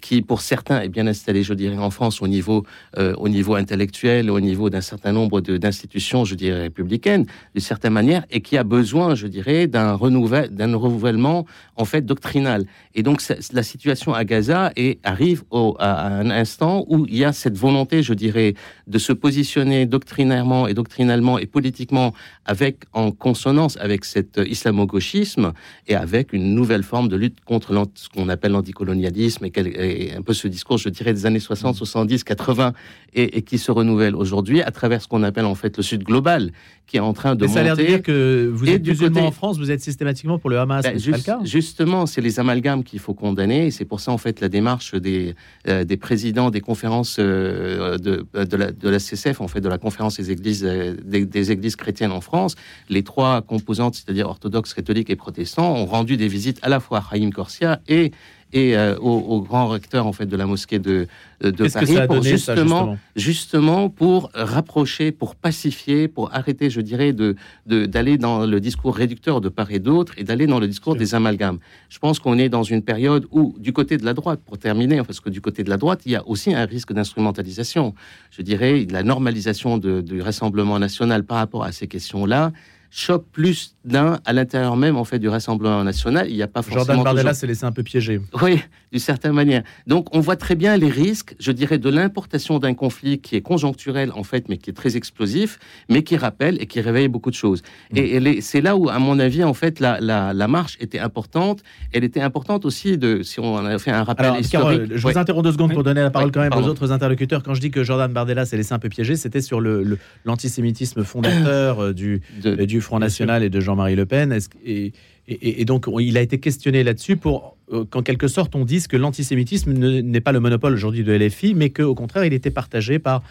qui 0.00 0.22
pour 0.22 0.40
certains 0.40 0.80
est 0.80 0.88
bien 0.88 1.06
installé, 1.06 1.44
je 1.44 1.54
dirais, 1.54 1.78
en 1.78 1.90
France 1.90 2.22
au 2.22 2.26
niveau, 2.26 2.64
au 2.96 3.28
niveau 3.28 3.54
intellectuel, 3.54 4.30
au 4.30 4.40
niveau 4.40 4.70
d'un 4.70 4.80
certain 4.80 5.12
nombre 5.12 5.40
d'institutions, 5.40 6.24
je 6.24 6.34
dirais, 6.34 6.62
républicaine, 6.62 7.26
d'une 7.54 7.62
certaine 7.62 7.92
manière, 7.92 8.24
et 8.30 8.40
qui 8.40 8.56
a 8.56 8.64
besoin, 8.64 9.14
je 9.14 9.28
dirais, 9.28 9.68
d'un 9.68 9.92
renouvel, 9.92 10.50
d'un 10.50 10.74
renouvellement, 10.74 11.46
en 11.76 11.84
fait, 11.84 12.04
doctrinal. 12.04 12.66
Et 12.94 13.02
donc, 13.02 13.22
la 13.52 13.62
situation 13.62 14.12
à 14.14 14.24
Gaza 14.24 14.72
arrive 15.04 15.44
au, 15.50 15.76
à 15.78 16.08
un 16.08 16.30
instant 16.30 16.84
où 16.88 17.06
il 17.06 17.16
y 17.16 17.24
a 17.24 17.32
cette 17.32 17.56
volonté, 17.56 18.02
je 18.02 18.14
dirais, 18.14 18.54
de 18.86 18.98
se 18.98 19.12
positionner 19.12 19.86
doctrinairement 19.86 20.66
et 20.66 20.74
doctrinalement 20.96 21.38
et 21.38 21.46
politiquement 21.46 22.14
avec, 22.46 22.84
en 22.94 23.10
consonance 23.10 23.76
avec 23.76 24.06
cet 24.06 24.38
islamo-gauchisme 24.38 25.52
et 25.88 25.94
avec 25.94 26.32
une 26.32 26.54
nouvelle 26.54 26.82
forme 26.82 27.08
de 27.08 27.16
lutte 27.16 27.40
contre 27.44 27.74
ce 27.94 28.08
qu'on 28.08 28.30
appelle 28.30 28.52
l'anticolonialisme 28.52 29.44
et, 29.44 29.52
et, 29.54 30.14
un 30.14 30.22
peu 30.22 30.32
ce 30.32 30.48
discours, 30.48 30.78
je 30.78 30.88
dirais, 30.88 31.12
des 31.12 31.26
années 31.26 31.40
60, 31.40 31.76
70, 31.76 32.24
80 32.24 32.72
et, 33.12 33.36
et 33.36 33.42
qui 33.42 33.58
se 33.58 33.70
renouvelle 33.70 34.14
aujourd'hui 34.14 34.62
à 34.62 34.70
travers 34.70 35.02
ce 35.02 35.08
qu'on 35.08 35.22
appelle 35.22 35.44
en 35.44 35.54
fait 35.54 35.76
le 35.76 35.82
Sud 35.82 36.02
global 36.02 36.52
qui 36.86 36.98
est 36.98 37.00
en 37.00 37.12
train 37.12 37.34
de 37.34 37.46
Mais 37.46 37.52
ça 37.52 37.60
a 37.60 37.62
l'air 37.64 37.76
de 37.76 37.82
dire 37.82 38.02
que 38.02 38.48
vous 38.52 38.68
êtes 38.68 38.86
musulman 38.86 39.26
en 39.26 39.32
France, 39.32 39.58
vous 39.58 39.70
êtes 39.70 39.80
systématiquement 39.80 40.38
pour 40.38 40.50
le 40.50 40.58
Hamas. 40.58 40.84
Ben, 40.84 41.44
justement, 41.44 42.06
c'est 42.06 42.20
les 42.20 42.38
amalgames 42.38 42.84
qu'il 42.84 43.00
faut 43.00 43.14
condamner. 43.14 43.70
C'est 43.72 43.84
pour 43.84 43.98
ça, 43.98 44.12
en 44.12 44.18
fait, 44.18 44.40
la 44.40 44.48
démarche 44.48 44.94
des, 44.94 45.34
euh, 45.66 45.84
des 45.84 45.96
présidents 45.96 46.50
des 46.50 46.60
conférences 46.60 47.16
euh, 47.18 47.98
de, 47.98 48.26
de, 48.34 48.56
la, 48.56 48.70
de 48.70 48.88
la 48.88 48.98
CCF, 49.00 49.40
en 49.40 49.48
fait, 49.48 49.60
de 49.60 49.68
la 49.68 49.78
conférence 49.78 50.16
des 50.16 50.30
églises, 50.30 50.64
des, 50.94 51.52
églises 51.52 51.76
chrétiennes 51.76 52.12
en 52.12 52.20
France, 52.20 52.56
les 52.88 53.02
trois 53.02 53.42
composantes, 53.42 53.94
c'est-à-dire 53.94 54.28
orthodoxes, 54.28 54.74
catholiques 54.74 55.10
et 55.10 55.16
protestants, 55.16 55.74
ont 55.74 55.86
rendu 55.86 56.16
des 56.16 56.28
visites 56.28 56.58
à 56.62 56.68
la 56.68 56.80
fois 56.80 56.98
à 56.98 57.14
Haïm 57.14 57.32
Corsia 57.32 57.80
et 57.88 58.12
et 58.56 58.74
euh, 58.74 58.96
au, 58.96 59.42
grand 59.42 59.68
recteur 59.68 60.06
en 60.06 60.12
fait 60.12 60.24
de 60.24 60.36
la 60.36 60.46
mosquée 60.46 60.78
de, 60.78 61.06
de 61.42 61.68
Paris 61.68 61.98
pour 62.06 62.22
justement, 62.22 62.96
justement, 63.14 63.90
pour 63.90 64.30
rapprocher, 64.32 65.12
pour 65.12 65.34
pacifier, 65.34 66.08
pour 66.08 66.34
arrêter, 66.34 66.70
je 66.70 66.80
dirais, 66.80 67.12
de 67.12 67.36
d'aller 67.66 68.16
dans 68.16 68.46
le 68.46 68.58
discours 68.58 68.96
réducteur 68.96 69.42
de 69.42 69.50
part 69.50 69.70
et 69.72 69.78
d'autre 69.78 70.14
et 70.16 70.24
d'aller 70.24 70.46
dans 70.46 70.58
le 70.58 70.68
discours 70.68 70.96
des 70.96 71.14
amalgames. 71.14 71.58
Je 71.90 71.98
pense 71.98 72.18
qu'on 72.18 72.38
est 72.38 72.48
dans 72.48 72.62
une 72.62 72.80
période 72.80 73.26
où, 73.30 73.54
du 73.58 73.74
côté 73.74 73.98
de 73.98 74.06
la 74.06 74.14
droite, 74.14 74.40
pour 74.46 74.56
terminer, 74.56 75.02
parce 75.02 75.20
que 75.20 75.28
du 75.28 75.42
côté 75.42 75.62
de 75.62 75.68
la 75.68 75.76
droite, 75.76 76.00
il 76.06 76.12
y 76.12 76.16
a 76.16 76.26
aussi 76.26 76.54
un 76.54 76.64
risque 76.64 76.94
d'instrumentalisation. 76.94 77.94
Je 78.30 78.40
dirais 78.40 78.86
la 78.90 79.02
normalisation 79.02 79.76
du 79.76 80.22
Rassemblement 80.22 80.78
national 80.78 81.24
par 81.24 81.36
rapport 81.36 81.64
à 81.64 81.72
ces 81.72 81.88
questions-là 81.88 82.52
choque 82.90 83.26
plus 83.30 83.76
d'un 83.84 84.18
à 84.24 84.32
l'intérieur 84.32 84.76
même 84.76 84.96
en 84.96 85.04
fait 85.04 85.18
du 85.18 85.28
Rassemblement 85.28 85.84
national. 85.84 86.26
Il 86.28 86.36
n'y 86.36 86.42
a 86.42 86.48
pas 86.48 86.62
forcément. 86.62 86.84
Jordan 86.84 87.04
Bardella 87.04 87.34
s'est 87.34 87.46
laissé 87.46 87.64
un 87.64 87.72
peu 87.72 87.82
piéger. 87.82 88.20
Oui, 88.42 88.60
d'une 88.92 89.00
certaine 89.00 89.32
manière. 89.32 89.62
Donc 89.86 90.14
on 90.14 90.20
voit 90.20 90.36
très 90.36 90.54
bien 90.54 90.76
les 90.76 90.88
risques, 90.88 91.34
je 91.38 91.52
dirais, 91.52 91.78
de 91.78 91.90
l'importation 91.90 92.58
d'un 92.58 92.74
conflit 92.74 93.20
qui 93.20 93.36
est 93.36 93.40
conjoncturel 93.40 94.12
en 94.14 94.22
fait, 94.22 94.48
mais 94.48 94.58
qui 94.58 94.70
est 94.70 94.74
très 94.74 94.96
explosif, 94.96 95.58
mais 95.88 96.02
qui 96.02 96.16
rappelle 96.16 96.60
et 96.60 96.66
qui 96.66 96.80
réveille 96.80 97.08
beaucoup 97.08 97.30
de 97.30 97.36
choses. 97.36 97.62
Mm. 97.92 97.96
Et, 97.96 98.40
c'est 98.40 98.60
là 98.60 98.76
où, 98.76 98.88
à 98.88 98.98
mon 98.98 99.18
avis, 99.18 99.44
en 99.44 99.54
fait, 99.54 99.80
la, 99.80 100.00
la, 100.00 100.48
marche 100.48 100.76
était 100.80 100.98
importante. 100.98 101.62
Elle 101.92 102.04
était 102.04 102.20
importante 102.20 102.64
aussi 102.64 102.98
de, 102.98 103.22
si 103.22 103.40
on 103.40 103.56
a 103.56 103.78
fait 103.78 103.90
un 103.90 104.04
rappel 104.04 104.40
historique. 104.40 104.92
je 104.94 105.02
vous 105.02 105.18
interromps 105.18 105.44
deux 105.44 105.52
secondes 105.52 105.72
pour 105.72 105.82
donner 105.82 106.02
la 106.02 106.10
parole 106.10 106.30
quand 106.30 106.40
même 106.40 106.54
aux 106.54 106.68
autres 106.68 106.92
interlocuteurs. 106.92 107.42
Quand 107.42 107.54
je 107.54 107.60
dis 107.60 107.70
que 107.70 107.82
Jordan 107.82 108.12
Bardella 108.12 108.44
s'est 108.44 108.56
laissé 108.56 108.72
un 108.72 108.78
peu 108.78 108.88
piéger, 108.88 109.16
c'était 109.16 109.40
sur 109.40 109.60
l'antisémitisme 109.60 111.00
le, 111.00 111.04
fondateur 111.04 111.80
euh, 111.80 111.92
du, 111.92 112.20
du 112.42 112.75
du 112.76 112.80
Front 112.82 112.98
National 112.98 113.42
et 113.42 113.50
de 113.50 113.60
Jean-Marie 113.60 113.96
Le 113.96 114.06
Pen. 114.06 114.38
et, 114.64 114.92
et, 115.28 115.64
donc, 115.64 115.86
il 115.98 116.16
a 116.16 116.20
été 116.20 116.38
questionné 116.38 116.84
là-dessus 116.84 117.16
pour 117.16 117.56
qu'en 117.90 118.02
quelque 118.02 118.28
sorte, 118.28 118.54
on 118.54 118.64
dise 118.64 118.86
que 118.86 118.96
l'antisémitisme 118.96 119.72
n'est 119.72 120.20
pas 120.20 120.32
le 120.32 120.38
monopole 120.38 120.74
aujourd'hui 120.74 121.02
de 121.02 121.12
LFI, 121.12 121.54
mais 121.54 121.70
qu'au 121.70 121.94
contraire, 121.96 122.24
il 122.24 122.32
était 122.32 122.52
partagé 122.52 122.98
par 122.98 123.22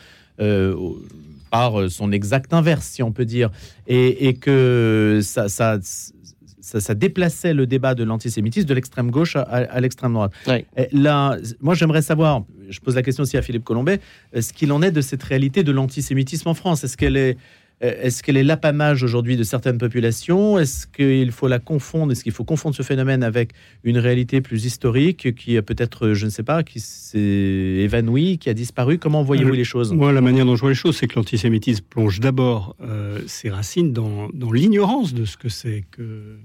par 1.50 1.90
son 1.90 2.12
exact 2.12 2.54
inverse, 2.54 2.86
si 2.86 3.02
on 3.02 3.14
peut 3.14 3.24
dire, 3.24 3.50
et, 3.88 4.34
que 4.34 5.20
ça, 5.24 5.48
ça, 5.48 5.78
ça, 6.60 6.96
déplaçait 6.96 7.54
le 7.54 7.66
débat 7.66 7.96
de 7.96 8.04
l'antisémitisme 8.04 8.68
de 8.68 8.74
l'extrême 8.74 9.10
gauche 9.10 9.38
à, 9.38 9.80
l'extrême 9.80 10.14
droite. 10.14 10.34
Là, 10.92 11.38
moi, 11.62 11.74
j'aimerais 11.74 12.02
savoir, 12.02 12.44
je 12.70 12.80
pose 12.82 12.96
la 12.96 13.04
question 13.04 13.24
aussi 13.24 13.38
à 13.38 13.42
Philippe 13.42 13.64
Colombet, 13.64 14.02
ce 14.38 14.52
qu'il 14.52 14.72
en 14.74 14.82
est 14.82 14.92
de 14.92 15.02
cette 15.02 15.24
réalité 15.24 15.64
de 15.64 15.72
l'antisémitisme 15.72 16.50
en 16.50 16.56
France? 16.56 16.84
Est-ce 16.84 16.98
qu'elle 16.98 17.16
est 17.16 17.38
est-ce 17.82 18.24
qu'elle 18.24 18.38
est 18.38 18.44
l'apanage 18.44 19.04
aujourd'hui 19.04 19.36
de 19.36 19.44
certaines 19.44 19.78
populations? 19.78 20.58
Est-ce 20.58 20.88
qu'il 20.88 21.32
faut 21.32 21.48
la 21.48 21.60
confondre? 21.60 22.14
Est-ce 22.14 22.24
qu'il 22.24 22.32
faut 22.32 22.46
confondre 22.46 22.76
ce 22.76 22.84
phénomène 22.84 23.22
avec 23.22 23.52
une 23.84 23.98
réalité 23.98 24.40
plus 24.42 24.66
historique 24.66 25.36
qui 25.36 25.58
a 25.58 25.62
peut-être, 25.62 26.14
je 26.14 26.26
ne 26.26 26.30
sais 26.30 26.44
pas, 26.44 26.64
qui 26.64 26.80
s'est 26.80 27.20
évanouie, 27.20 28.38
qui 28.38 28.50
a 28.50 28.54
disparu? 28.54 28.98
Comment 28.98 29.24
voyez-vous 29.24 29.52
les 29.52 29.66
choses? 29.66 29.92
Moi, 29.94 30.14
la 30.14 30.22
manière 30.22 30.46
dont 30.46 30.56
je 30.56 30.62
vois 30.62 30.70
les 30.70 30.76
choses, 30.76 30.96
c'est 30.96 31.08
que 31.08 31.16
l'antisémitisme 31.16 31.84
plonge 31.90 32.22
d'abord 32.22 32.76
euh, 32.82 33.20
ses 33.28 33.50
racines 33.50 33.92
dans, 33.92 34.30
dans 34.34 34.52
l'ignorance 34.52 35.14
de 35.14 35.26
ce 35.26 35.36
que 35.36 35.50
c'est 35.50 35.84
que 35.92 36.38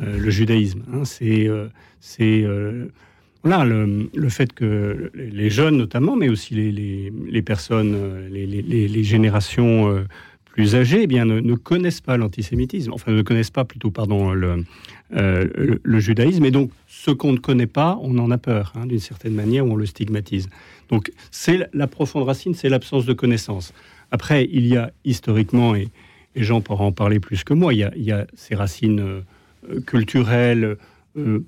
euh, 0.00 0.18
le 0.18 0.30
judaïsme. 0.30 0.82
Hein. 0.92 1.04
c'est 1.04 1.46
euh, 1.46 1.68
euh, 2.20 2.86
voilà, 3.44 3.64
le, 3.64 4.10
le, 4.12 4.28
fait 4.28 4.52
que 4.52 5.12
les 5.14 5.50
jeunes 5.50 5.76
notamment, 5.76 6.16
mais 6.16 6.28
aussi 6.28 6.54
les, 6.54 6.72
les, 6.72 7.12
les 7.30 7.42
personnes, 7.42 7.96
les, 8.28 8.46
les 8.46 9.04
générations 9.04 10.04
plus 10.54 10.76
âgées, 10.76 11.00
eh 11.02 11.06
bien, 11.08 11.24
ne, 11.24 11.54
connaissent 11.56 12.00
pas 12.00 12.16
l'antisémitisme, 12.16 12.92
enfin 12.92 13.10
ne 13.10 13.22
connaissent 13.22 13.50
pas 13.50 13.64
plutôt, 13.64 13.90
pardon, 13.90 14.32
le, 14.32 14.64
le, 15.10 15.98
judaïsme. 15.98 16.44
Et 16.44 16.52
donc, 16.52 16.70
ce 16.86 17.10
qu'on 17.10 17.32
ne 17.32 17.38
connaît 17.38 17.66
pas, 17.66 17.98
on 18.02 18.16
en 18.18 18.30
a 18.30 18.38
peur, 18.38 18.72
hein, 18.76 18.86
d'une 18.86 19.00
certaine 19.00 19.34
manière, 19.34 19.66
ou 19.66 19.72
on 19.72 19.74
le 19.74 19.84
stigmatise. 19.84 20.48
Donc, 20.90 21.10
c'est 21.32 21.68
la 21.72 21.88
profonde 21.88 22.22
racine, 22.22 22.54
c'est 22.54 22.68
l'absence 22.68 23.04
de 23.04 23.12
connaissance. 23.12 23.74
Après, 24.12 24.48
il 24.48 24.68
y 24.68 24.76
a 24.76 24.92
historiquement, 25.04 25.74
et, 25.74 25.88
et 26.36 26.44
Jean 26.44 26.60
pourra 26.60 26.84
en 26.84 26.92
parler 26.92 27.18
plus 27.18 27.42
que 27.42 27.52
moi, 27.52 27.74
il 27.74 27.80
y 27.96 28.12
a, 28.12 28.26
ces 28.34 28.54
racines 28.54 29.00
euh, 29.00 29.80
culturel, 29.80 30.76
euh, 31.16 31.40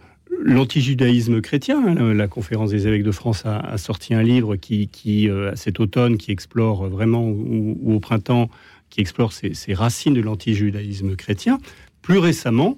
l'antijudaïsme 0.43 1.41
chrétien. 1.43 1.81
Hein, 1.87 2.13
la 2.13 2.27
conférence 2.27 2.71
des 2.71 2.89
évêques 2.89 3.05
de 3.05 3.13
France 3.13 3.45
a, 3.47 3.79
sorti 3.79 4.15
un 4.15 4.23
livre 4.23 4.57
qui, 4.57 4.89
qui 4.89 5.31
euh, 5.31 5.55
cet 5.55 5.79
automne, 5.79 6.17
qui 6.17 6.33
explore 6.33 6.89
vraiment, 6.89 7.23
ou, 7.29 7.95
au 7.95 8.01
printemps, 8.01 8.51
qui 8.91 9.01
explore 9.01 9.33
ces, 9.33 9.75
racines 9.75 10.15
de 10.15 10.21
l'antijudaïsme 10.21 11.17
chrétien. 11.17 11.59
Plus 12.03 12.19
récemment, 12.19 12.77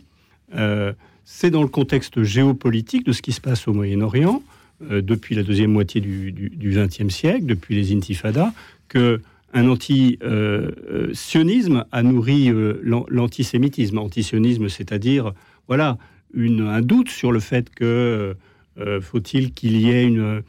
c'est 1.24 1.50
dans 1.50 1.62
le 1.62 1.68
contexte 1.68 2.22
géopolitique 2.22 3.04
de 3.04 3.12
ce 3.12 3.22
qui 3.22 3.32
se 3.32 3.40
passe 3.40 3.68
au 3.68 3.74
Moyen-Orient, 3.74 4.42
depuis 4.80 5.34
la 5.34 5.42
deuxième 5.42 5.72
moitié 5.72 6.00
du 6.00 6.72
XXe 6.74 7.14
siècle, 7.14 7.44
depuis 7.44 7.74
les 7.74 7.94
intifadas, 7.94 8.52
que 8.88 9.20
un 9.54 9.66
anti-sionisme 9.68 11.86
a 11.90 12.02
nourri 12.02 12.50
euh, 12.50 12.82
l'antisémitisme. 13.08 13.96
Antisionisme, 13.98 14.68
c'est-à-dire, 14.68 15.32
voilà, 15.66 15.96
un 16.36 16.82
doute 16.82 17.08
sur 17.08 17.32
le 17.32 17.40
fait 17.40 17.70
que 17.70 18.36
euh, 18.78 19.00
faut-il 19.00 19.54
qu'il 19.54 19.80
y 19.80 19.88
ait 19.90 20.04
une, 20.04 20.42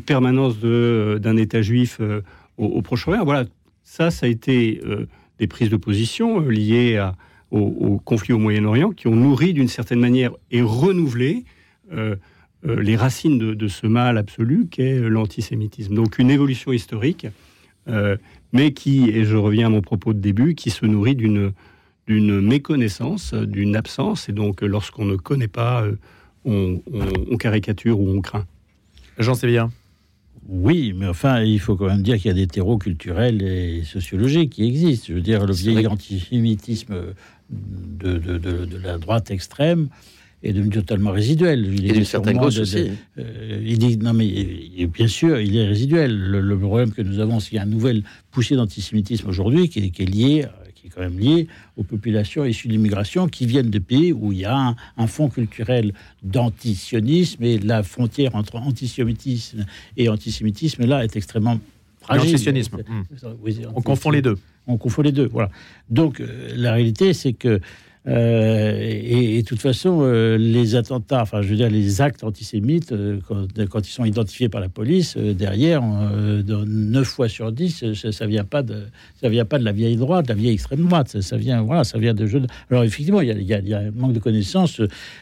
permanence 0.00 0.58
d'un 0.58 1.36
État 1.36 1.60
juif 1.62 1.98
euh, 2.00 2.22
au, 2.56 2.80
Proche-Orient. 2.82 3.24
Voilà, 3.24 3.44
ça, 3.84 4.10
ça 4.10 4.26
a 4.26 4.28
été 4.28 4.80
des 5.38 5.46
prises 5.46 5.70
de 5.70 5.76
position 5.76 6.40
liées 6.40 7.04
au, 7.50 7.98
conflit 8.04 8.32
au 8.32 8.38
Moyen-Orient 8.38 8.90
qui 8.90 9.08
ont 9.08 9.16
nourri 9.16 9.52
d'une 9.52 9.68
certaine 9.68 10.00
manière 10.00 10.32
et 10.50 10.62
renouvelé 10.62 11.44
les 12.64 12.96
racines 12.96 13.38
de, 13.38 13.68
ce 13.68 13.86
mal 13.86 14.18
absolu 14.18 14.66
qu'est 14.70 14.98
l'antisémitisme. 14.98 15.94
Donc 15.94 16.18
une 16.18 16.30
évolution 16.30 16.72
historique 16.72 17.26
euh, 17.88 18.16
mais 18.52 18.72
qui, 18.72 19.08
et 19.08 19.24
je 19.24 19.36
reviens 19.36 19.66
à 19.66 19.70
mon 19.70 19.80
propos 19.80 20.12
de 20.12 20.18
début, 20.18 20.54
qui 20.54 20.70
se 20.70 20.84
nourrit 20.84 21.16
d'une 21.16 21.52
méconnaissance, 22.06 23.34
d'une 23.34 23.76
absence, 23.76 24.28
et 24.28 24.32
donc 24.32 24.60
lorsqu'on 24.60 25.06
ne 25.06 25.16
connaît 25.16 25.48
pas, 25.48 25.82
euh, 25.82 25.96
on, 26.44 27.36
caricature 27.38 27.98
ou 27.98 28.08
on 28.10 28.20
craint. 28.20 28.46
Jean 29.18 29.34
bien. 29.42 29.70
Oui, 30.48 30.92
mais 30.96 31.06
enfin, 31.06 31.42
il 31.42 31.60
faut 31.60 31.76
quand 31.76 31.86
même 31.86 32.02
dire 32.02 32.16
qu'il 32.16 32.26
y 32.26 32.30
a 32.30 32.34
des 32.34 32.46
terreaux 32.46 32.78
culturels 32.78 33.42
et 33.42 33.84
sociologiques 33.84 34.50
qui 34.50 34.64
existent. 34.64 35.06
Je 35.08 35.14
veux 35.14 35.20
dire, 35.20 35.46
le 35.46 35.54
vieil 35.54 35.86
antisémitisme 35.86 36.94
de, 37.50 38.18
de, 38.18 38.38
de, 38.38 38.78
la 38.78 38.98
droite 38.98 39.30
extrême 39.30 39.88
est 40.42 40.52
devenu 40.52 40.70
totalement 40.70 41.12
résiduel. 41.12 41.68
Il 41.72 41.88
et 41.88 41.92
d'une 41.92 42.04
certaine 42.04 42.38
gauche 42.38 42.58
aussi. 42.58 42.90
Euh, 43.18 43.62
il 43.64 43.78
dit, 43.78 43.96
non, 43.98 44.12
mais 44.12 44.26
bien 44.92 45.06
sûr, 45.06 45.38
il 45.38 45.56
est 45.56 45.66
résiduel. 45.66 46.16
Le, 46.16 46.58
problème 46.58 46.92
que 46.92 47.02
nous 47.02 47.20
avons, 47.20 47.38
c'est 47.38 47.50
qu'il 47.50 47.58
y 47.58 47.60
a 47.60 47.64
une 47.64 47.70
nouvelle 47.70 48.02
poussée 48.32 48.56
d'antisémitisme 48.56 49.28
aujourd'hui 49.28 49.68
qui, 49.68 49.78
est 49.78 50.04
liée 50.04 50.46
qui 50.82 50.88
est 50.88 50.90
quand 50.90 51.00
même 51.00 51.18
liée 51.18 51.46
aux 51.76 51.84
populations 51.84 52.44
issues 52.44 52.66
de 52.66 52.72
l'immigration 52.72 53.28
qui 53.28 53.46
viennent 53.46 53.70
de 53.70 53.78
pays 53.78 54.12
où 54.12 54.32
il 54.32 54.38
y 54.38 54.44
a 54.44 54.74
un, 54.96 55.06
fond 55.06 55.28
culturel 55.28 55.94
d'antisionisme 56.24 57.44
et 57.44 57.58
la 57.58 57.84
frontière 57.84 58.34
entre 58.34 58.56
antisémitisme 58.56 59.64
et 59.96 60.08
antisémitisme 60.08 60.84
là 60.84 61.04
est 61.04 61.14
extrêmement 61.14 61.60
fragile. 62.00 62.32
L'antisionisme. 62.32 62.78
On 63.76 63.80
confond 63.80 64.10
les 64.10 64.22
deux. 64.22 64.38
On 64.66 64.76
confond 64.76 65.02
les 65.02 65.12
deux, 65.12 65.26
voilà. 65.26 65.50
Donc 65.88 66.20
euh, 66.20 66.52
la 66.56 66.72
réalité, 66.72 67.12
c'est 67.14 67.32
que 67.32 67.60
euh, 68.08 68.78
et, 68.80 69.42
de 69.42 69.46
toute 69.46 69.60
façon, 69.60 70.00
euh, 70.02 70.36
les 70.36 70.74
attentats, 70.74 71.22
enfin, 71.22 71.40
je 71.40 71.48
veux 71.48 71.56
dire, 71.56 71.70
les 71.70 72.00
actes 72.00 72.24
antisémites, 72.24 72.92
euh, 72.92 73.20
quand, 73.70 73.86
ils 73.86 73.92
sont 73.92 74.04
identifiés 74.04 74.48
par 74.48 74.60
la 74.60 74.68
police, 74.68 75.16
derrière, 75.16 75.82
neuf 75.82 77.08
fois 77.08 77.28
sur 77.28 77.52
10, 77.52 77.92
ça, 78.10 78.26
vient 78.26 78.44
pas 78.44 78.62
de, 78.62 78.86
ça 79.20 79.28
vient 79.28 79.44
pas 79.44 79.58
de 79.58 79.64
la 79.64 79.72
vieille 79.72 79.96
droite, 79.96 80.26
de 80.26 80.30
la 80.30 80.34
vieille 80.34 80.54
extrême 80.54 80.86
droite. 80.86 81.20
Ça, 81.20 81.36
vient, 81.36 81.62
voilà, 81.62 81.84
ça 81.84 81.98
vient 81.98 82.14
de 82.14 82.26
jeux. 82.26 82.42
Alors 82.70 82.82
effectivement, 82.84 83.20
il 83.20 83.42
y, 83.42 83.54
a, 83.54 83.78
un 83.78 83.90
manque 83.92 84.12
de 84.12 84.18
connaissances. 84.18 84.80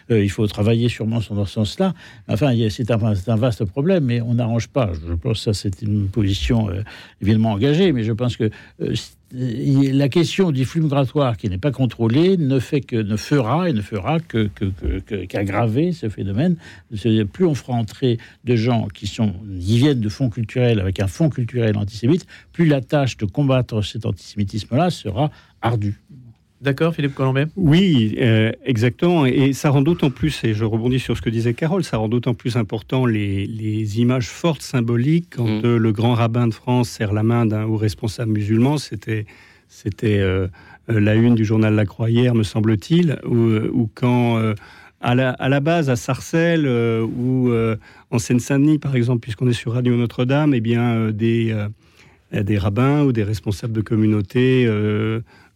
il 0.09 0.31
faut 0.31 0.47
travailler 0.47 0.89
sûrement 0.89 1.21
sur 1.21 1.37
ce 1.47 1.53
sens-là. 1.53 1.93
Enfin, 2.29 2.55
c'est 2.71 2.91
un, 2.91 2.99
un, 3.03 3.37
vaste 3.37 3.65
problème, 3.65 4.05
mais 4.05 4.21
on 4.21 4.35
n'arrange 4.35 4.69
pas. 4.69 4.93
Je 5.07 5.15
pense 5.15 5.45
que 5.45 5.53
ça, 5.53 5.55
c'est 5.55 5.83
une 5.83 6.09
position 6.09 6.71
évidemment 7.21 7.53
engagée, 7.53 7.93
mais 7.93 8.05
je 8.05 8.13
pense 8.13 8.37
que 8.37 8.51
la 9.33 10.09
question 10.09 10.51
du 10.51 10.65
flux 10.65 10.81
migratoire 10.81 11.37
qui 11.37 11.49
n'est 11.49 11.59
pas 11.59 11.71
contrôlé 11.71 12.37
ne 12.37 12.59
fait 12.59 12.81
que 12.81 12.97
ne 12.97 13.17
fera 13.17 13.69
et 13.69 13.73
ne 13.73 13.81
fera 13.81 14.19
que, 14.19 14.49
qu'aggraver 15.27 15.93
ce 15.93 16.09
phénomène. 16.09 16.57
Plus 17.33 17.45
on 17.45 17.55
fera 17.55 17.75
entrer 17.75 18.19
de 18.45 18.57
gens 18.57 18.89
qui 18.89 19.07
sont 19.07 19.33
qui 19.61 19.79
viennent 19.79 20.01
de 20.01 20.09
fonds 20.09 20.31
culturels 20.31 20.81
avec 20.81 21.01
un 21.01 21.07
fond 21.07 21.29
culturel 21.29 21.77
antisémite, 21.77 22.27
plus 22.53 22.67
la 22.67 22.81
tâche 22.81 23.17
de 23.17 23.25
combattre 23.25 23.83
cet 23.83 24.05
antisémitisme-là 24.05 24.91
sera 24.91 25.31
ardue. 25.63 26.01
D'accord, 26.61 26.95
Philippe 26.95 27.15
Colombet 27.15 27.47
Oui, 27.57 28.17
euh, 28.21 28.53
exactement. 28.67 29.25
Et 29.25 29.55
ça 29.55 29.71
rend 29.71 29.81
d'autant 29.81 30.11
plus, 30.11 30.45
et 30.45 30.53
je 30.53 30.67
rebondis 30.67 30.99
sur 30.99 31.17
ce 31.17 31.23
que 31.23 31.31
disait 31.31 31.55
Carole, 31.55 31.85
ça 31.85 31.97
rend 31.97 32.09
d'autant 32.09 32.35
plus 32.35 32.57
important 32.57 33.07
les, 33.07 33.99
images 33.99 34.29
fortes, 34.29 34.61
symboliques, 34.61 35.29
quand 35.37 35.47
mm. 35.47 35.65
euh, 35.65 35.79
le 35.79 35.93
grand 35.93 36.13
rabbin 36.13 36.47
de 36.47 36.53
France 36.53 36.91
serre 36.91 37.15
la 37.15 37.23
main 37.23 37.47
d'un 37.47 37.65
haut 37.65 37.79
responsable 37.79 38.33
musulman. 38.33 38.77
C'était, 38.77 39.25
c'était 39.69 40.19
euh, 40.19 40.49
la 40.87 41.15
une 41.15 41.35
du 41.35 41.47
journal 41.47 41.75
La 41.75 41.87
Croix 41.87 42.11
me 42.11 42.43
semble-t-il, 42.43 43.19
ou, 43.25 43.89
quand. 43.95 44.39
À 45.03 45.15
la, 45.15 45.31
à 45.31 45.49
la, 45.49 45.61
base, 45.61 45.89
à 45.89 45.97
Sarcelles 45.97 46.67
ou 46.67 47.51
en 48.11 48.19
Seine-Saint-Denis, 48.19 48.79
par 48.79 48.95
exemple, 48.97 49.21
puisqu'on 49.21 49.49
est 49.49 49.55
sur 49.55 49.73
Radio 49.73 49.97
Notre-Dame, 49.97 50.53
eh 50.53 50.61
bien, 50.61 51.11
des, 51.11 51.57
des 52.33 52.59
rabbins 52.59 53.05
ou 53.05 53.13
des 53.13 53.23
responsables 53.23 53.73
de 53.73 53.81
communautés 53.81 54.69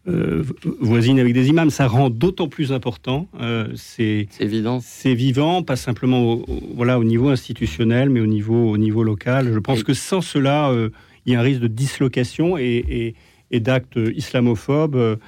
euh, 0.06 0.44
voisine 0.80 1.18
avec 1.18 1.32
des 1.32 1.48
imams, 1.48 1.70
ça 1.70 1.86
rend 1.86 2.10
d'autant 2.10 2.46
plus 2.46 2.72
important. 2.72 3.26
Euh, 3.40 3.68
c'est 3.74 4.28
évident. 4.38 4.80
C'est 4.82 5.14
vivant, 5.14 5.62
pas 5.62 5.76
simplement 5.76 6.22
au, 6.24 6.44
voilà, 6.74 6.98
au 6.98 7.04
niveau 7.04 7.30
institutionnel, 7.30 8.10
mais 8.10 8.20
au 8.20 8.26
niveau, 8.26 8.70
au 8.70 8.76
niveau 8.76 9.02
local. 9.02 9.50
Je 9.52 9.58
pense 9.58 9.82
que 9.82 9.94
sans 9.94 10.20
cela, 10.20 10.68
euh, 10.68 10.90
il 11.24 11.32
y 11.32 11.36
a 11.36 11.40
un 11.40 11.42
risque 11.42 11.60
de 11.60 11.68
dislocation 11.68 12.58
et, 12.58 13.14
d'actes 13.50 13.98
islamophobes. 14.14 15.18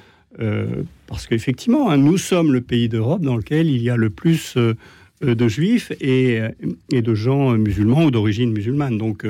parce 1.06 1.26
qu'effectivement, 1.26 1.90
hein, 1.90 1.96
nous 1.96 2.18
sommes 2.18 2.52
le 2.52 2.60
pays 2.60 2.88
d'Europe 2.88 3.22
dans 3.22 3.36
lequel 3.36 3.70
il 3.70 3.82
y 3.82 3.88
a 3.88 3.96
le 3.96 4.10
plus 4.10 4.58
de 5.22 5.48
juifs 5.48 5.92
et, 6.02 6.40
et, 6.92 7.02
de 7.02 7.14
gens 7.14 7.52
musulmans 7.52 8.04
ou 8.04 8.10
d'origine 8.10 8.52
musulmane. 8.52 8.98
Donc 8.98 9.24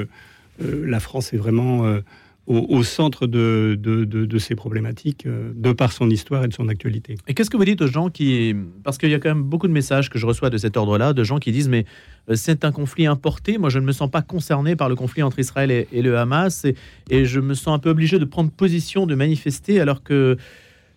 la 0.59 0.99
France 0.99 1.35
est 1.35 1.37
vraiment 1.37 1.85
au, 2.47 2.83
centre 2.85 3.27
de, 3.27 3.77
de, 3.77 4.39
ces 4.39 4.55
problématiques, 4.55 5.27
euh, 5.27 5.53
de 5.55 5.73
par 5.73 5.93
son 5.93 6.09
histoire 6.09 6.45
et 6.45 6.49
de 6.49 6.53
son 6.53 6.69
actualité. 6.69 7.17
Et 7.27 7.35
qu'est-ce 7.35 7.51
que 7.51 7.57
vous 7.57 7.65
dites 7.65 7.83
aux 7.83 7.89
gens 7.89 8.09
qui... 8.09 8.55
Parce 8.85 8.99
qu'il 8.99 9.11
y 9.11 9.15
a 9.15 9.19
quand 9.19 9.31
même 9.31 9.43
beaucoup 9.43 9.67
de 9.67 9.73
messages 9.73 10.11
que 10.11 10.19
je 10.19 10.27
reçois 10.27 10.49
de 10.49 10.57
cet 10.57 10.77
ordre-là, 10.77 11.13
de 11.13 11.25
gens 11.25 11.39
qui 11.39 11.51
disent, 11.51 11.69
mais 11.69 11.87
euh, 12.31 12.35
c'est 12.37 12.65
un 12.65 12.71
conflit 12.71 13.07
importé, 13.07 13.59
moi 13.59 13.69
je 13.69 13.79
ne 13.79 13.85
me 13.85 13.93
sens 13.93 14.11
pas 14.11 14.23
concerné 14.23 14.77
par 14.77 14.89
le 14.89 14.95
conflit 14.95 15.23
entre 15.23 15.39
Israël 15.41 15.71
et, 15.71 16.03
le 16.03 16.19
Hamas, 16.19 16.65
et, 16.65 16.77
et, 17.11 17.25
je 17.25 17.41
me 17.41 17.55
sens 17.55 17.75
un 17.75 17.79
peu 17.81 17.91
obligé 17.91 18.19
de 18.19 18.25
prendre 18.25 18.51
position, 18.51 19.07
de 19.07 19.15
manifester, 19.15 19.81
alors 19.81 20.03
que 20.03 20.37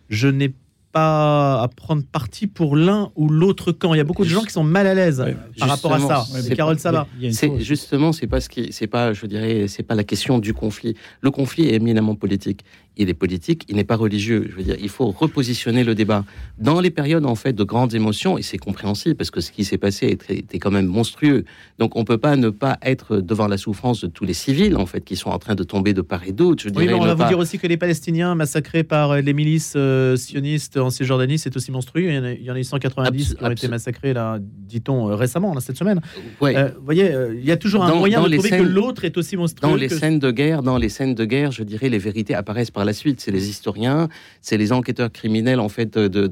je 0.10 0.28
n'ai 0.28 0.50
pas 0.50 0.56
à 0.94 1.68
prendre 1.76 2.04
parti 2.04 2.48
pour 2.48 2.76
l'un 2.76 3.12
ou 3.16 3.30
l'autre 3.30 3.72
camp. 3.72 3.94
Il 3.94 3.98
y 3.98 4.02
a 4.02 4.04
beaucoup 4.04 4.24
de 4.24 4.30
gens 4.30 4.44
qui 4.44 4.52
sont 4.52 4.64
mal 4.64 4.88
à 4.88 4.94
l'aise 4.94 5.24
par 5.60 5.70
rapport 5.70 5.94
à 5.94 6.00
ça. 6.00 6.26
C'est 6.42 6.56
Carole 6.56 6.80
Sabat. 6.80 7.08
C'est 7.32 7.60
justement, 7.60 8.12
c'est 8.12 8.28
pas 8.28 8.42
ce 8.42 8.50
qui, 8.50 8.72
c'est 8.72 8.88
pas, 8.88 9.14
je 9.14 9.26
dirais, 9.26 9.68
c'est 9.68 9.84
pas 9.84 9.96
la 9.96 10.04
question 10.04 10.40
du 10.40 10.54
conflit. 10.54 10.96
Le 11.22 11.32
conflit 11.32 11.68
est 11.68 11.76
éminemment 11.76 12.16
politique 12.16 12.64
il 13.00 13.10
est 13.10 13.14
politique, 13.14 13.64
il 13.70 13.78
n'est 13.78 13.86
pas 13.86 13.96
religieux. 13.96 14.48
Je 14.50 14.56
veux 14.56 14.64
dire, 14.64 14.76
il 14.80 14.90
faut 14.90 15.10
repositionner 15.10 15.86
le 15.86 15.96
débat. 15.96 16.26
Dans 16.58 16.82
les 16.82 16.92
périodes 16.92 17.26
en 17.26 17.36
fait 17.36 17.54
de 17.54 17.64
grandes 17.64 17.94
émotions, 17.96 18.38
et 18.38 18.42
c'est 18.42 18.58
compréhensible 18.58 19.16
parce 19.16 19.32
que 19.32 19.40
ce 19.40 19.52
qui 19.52 19.64
s'est 19.64 19.78
passé 19.78 20.08
était 20.08 20.60
quand 20.60 20.70
même 20.70 20.86
monstrueux. 20.86 21.46
Donc 21.80 21.96
on 21.96 22.04
peut 22.04 22.18
pas 22.18 22.36
ne 22.36 22.50
pas 22.50 22.78
être 22.82 23.18
devant 23.18 23.48
la 23.48 23.58
souffrance 23.58 24.02
de 24.02 24.08
tous 24.08 24.26
les 24.26 24.34
civils 24.34 24.76
en 24.76 24.86
fait 24.86 25.02
qui 25.02 25.16
sont 25.16 25.30
en 25.30 25.40
train 25.40 25.56
de 25.56 25.64
tomber 25.64 25.94
de 25.94 26.02
part 26.02 26.26
et 26.26 26.34
d'autre. 26.34 26.66
Oui, 26.76 26.88
mais 26.88 26.94
on 26.94 27.06
va 27.06 27.14
vous 27.14 27.24
dire 27.24 27.40
aussi 27.40 27.58
que 27.58 27.68
les 27.68 27.78
Palestiniens 27.78 28.36
massacrés 28.36 28.84
par 28.84 29.22
les 29.22 29.34
milices 29.34 29.74
euh, 29.78 30.18
sionistes 30.18 30.78
en 30.80 30.90
Cisjordanie, 30.90 31.38
c'est 31.38 31.56
aussi 31.56 31.72
monstrueux. 31.72 32.04
Il 32.04 32.44
y 32.44 32.52
en 32.52 32.56
a, 32.56 32.60
eu 32.60 32.64
190 32.64 33.36
qui 33.36 33.44
ont 33.44 33.52
été 33.52 33.68
massacrés 33.68 34.14
là, 34.14 34.38
dit-on 34.40 35.10
euh, 35.10 35.16
récemment, 35.16 35.58
cette 35.60 35.78
semaine. 35.78 36.02
Euh, 36.42 36.70
vous 36.78 36.86
voyez, 36.86 37.14
il 37.34 37.46
y 37.46 37.52
a 37.52 37.58
toujours 37.58 37.84
un 37.84 37.96
moyen 37.96 38.22
de 38.22 38.30
trouver 38.34 38.50
que 38.50 38.64
l'autre 38.64 39.06
est 39.06 39.18
aussi 39.18 39.38
monstrueux. 39.38 39.70
Dans 39.70 39.76
les 39.76 39.90
scènes 39.90 40.20
de 40.20 40.32
guerre, 40.32 40.64
dans 40.64 40.78
les 40.78 40.90
scènes 40.90 41.16
de 41.16 41.26
guerre, 41.26 41.52
je 41.52 41.64
dirais, 41.64 41.90
les 41.90 41.98
vérités 41.98 42.36
apparaissent 42.36 42.72
par 42.72 42.86
la 42.86 42.94
suite. 42.94 43.20
C'est 43.22 43.32
les 43.32 43.50
historiens, 43.50 44.10
c'est 44.42 44.58
les 44.58 44.72
enquêteurs 44.72 45.12
criminels 45.12 45.60
en 45.60 45.70
fait 45.70 45.98
de, 45.98 46.28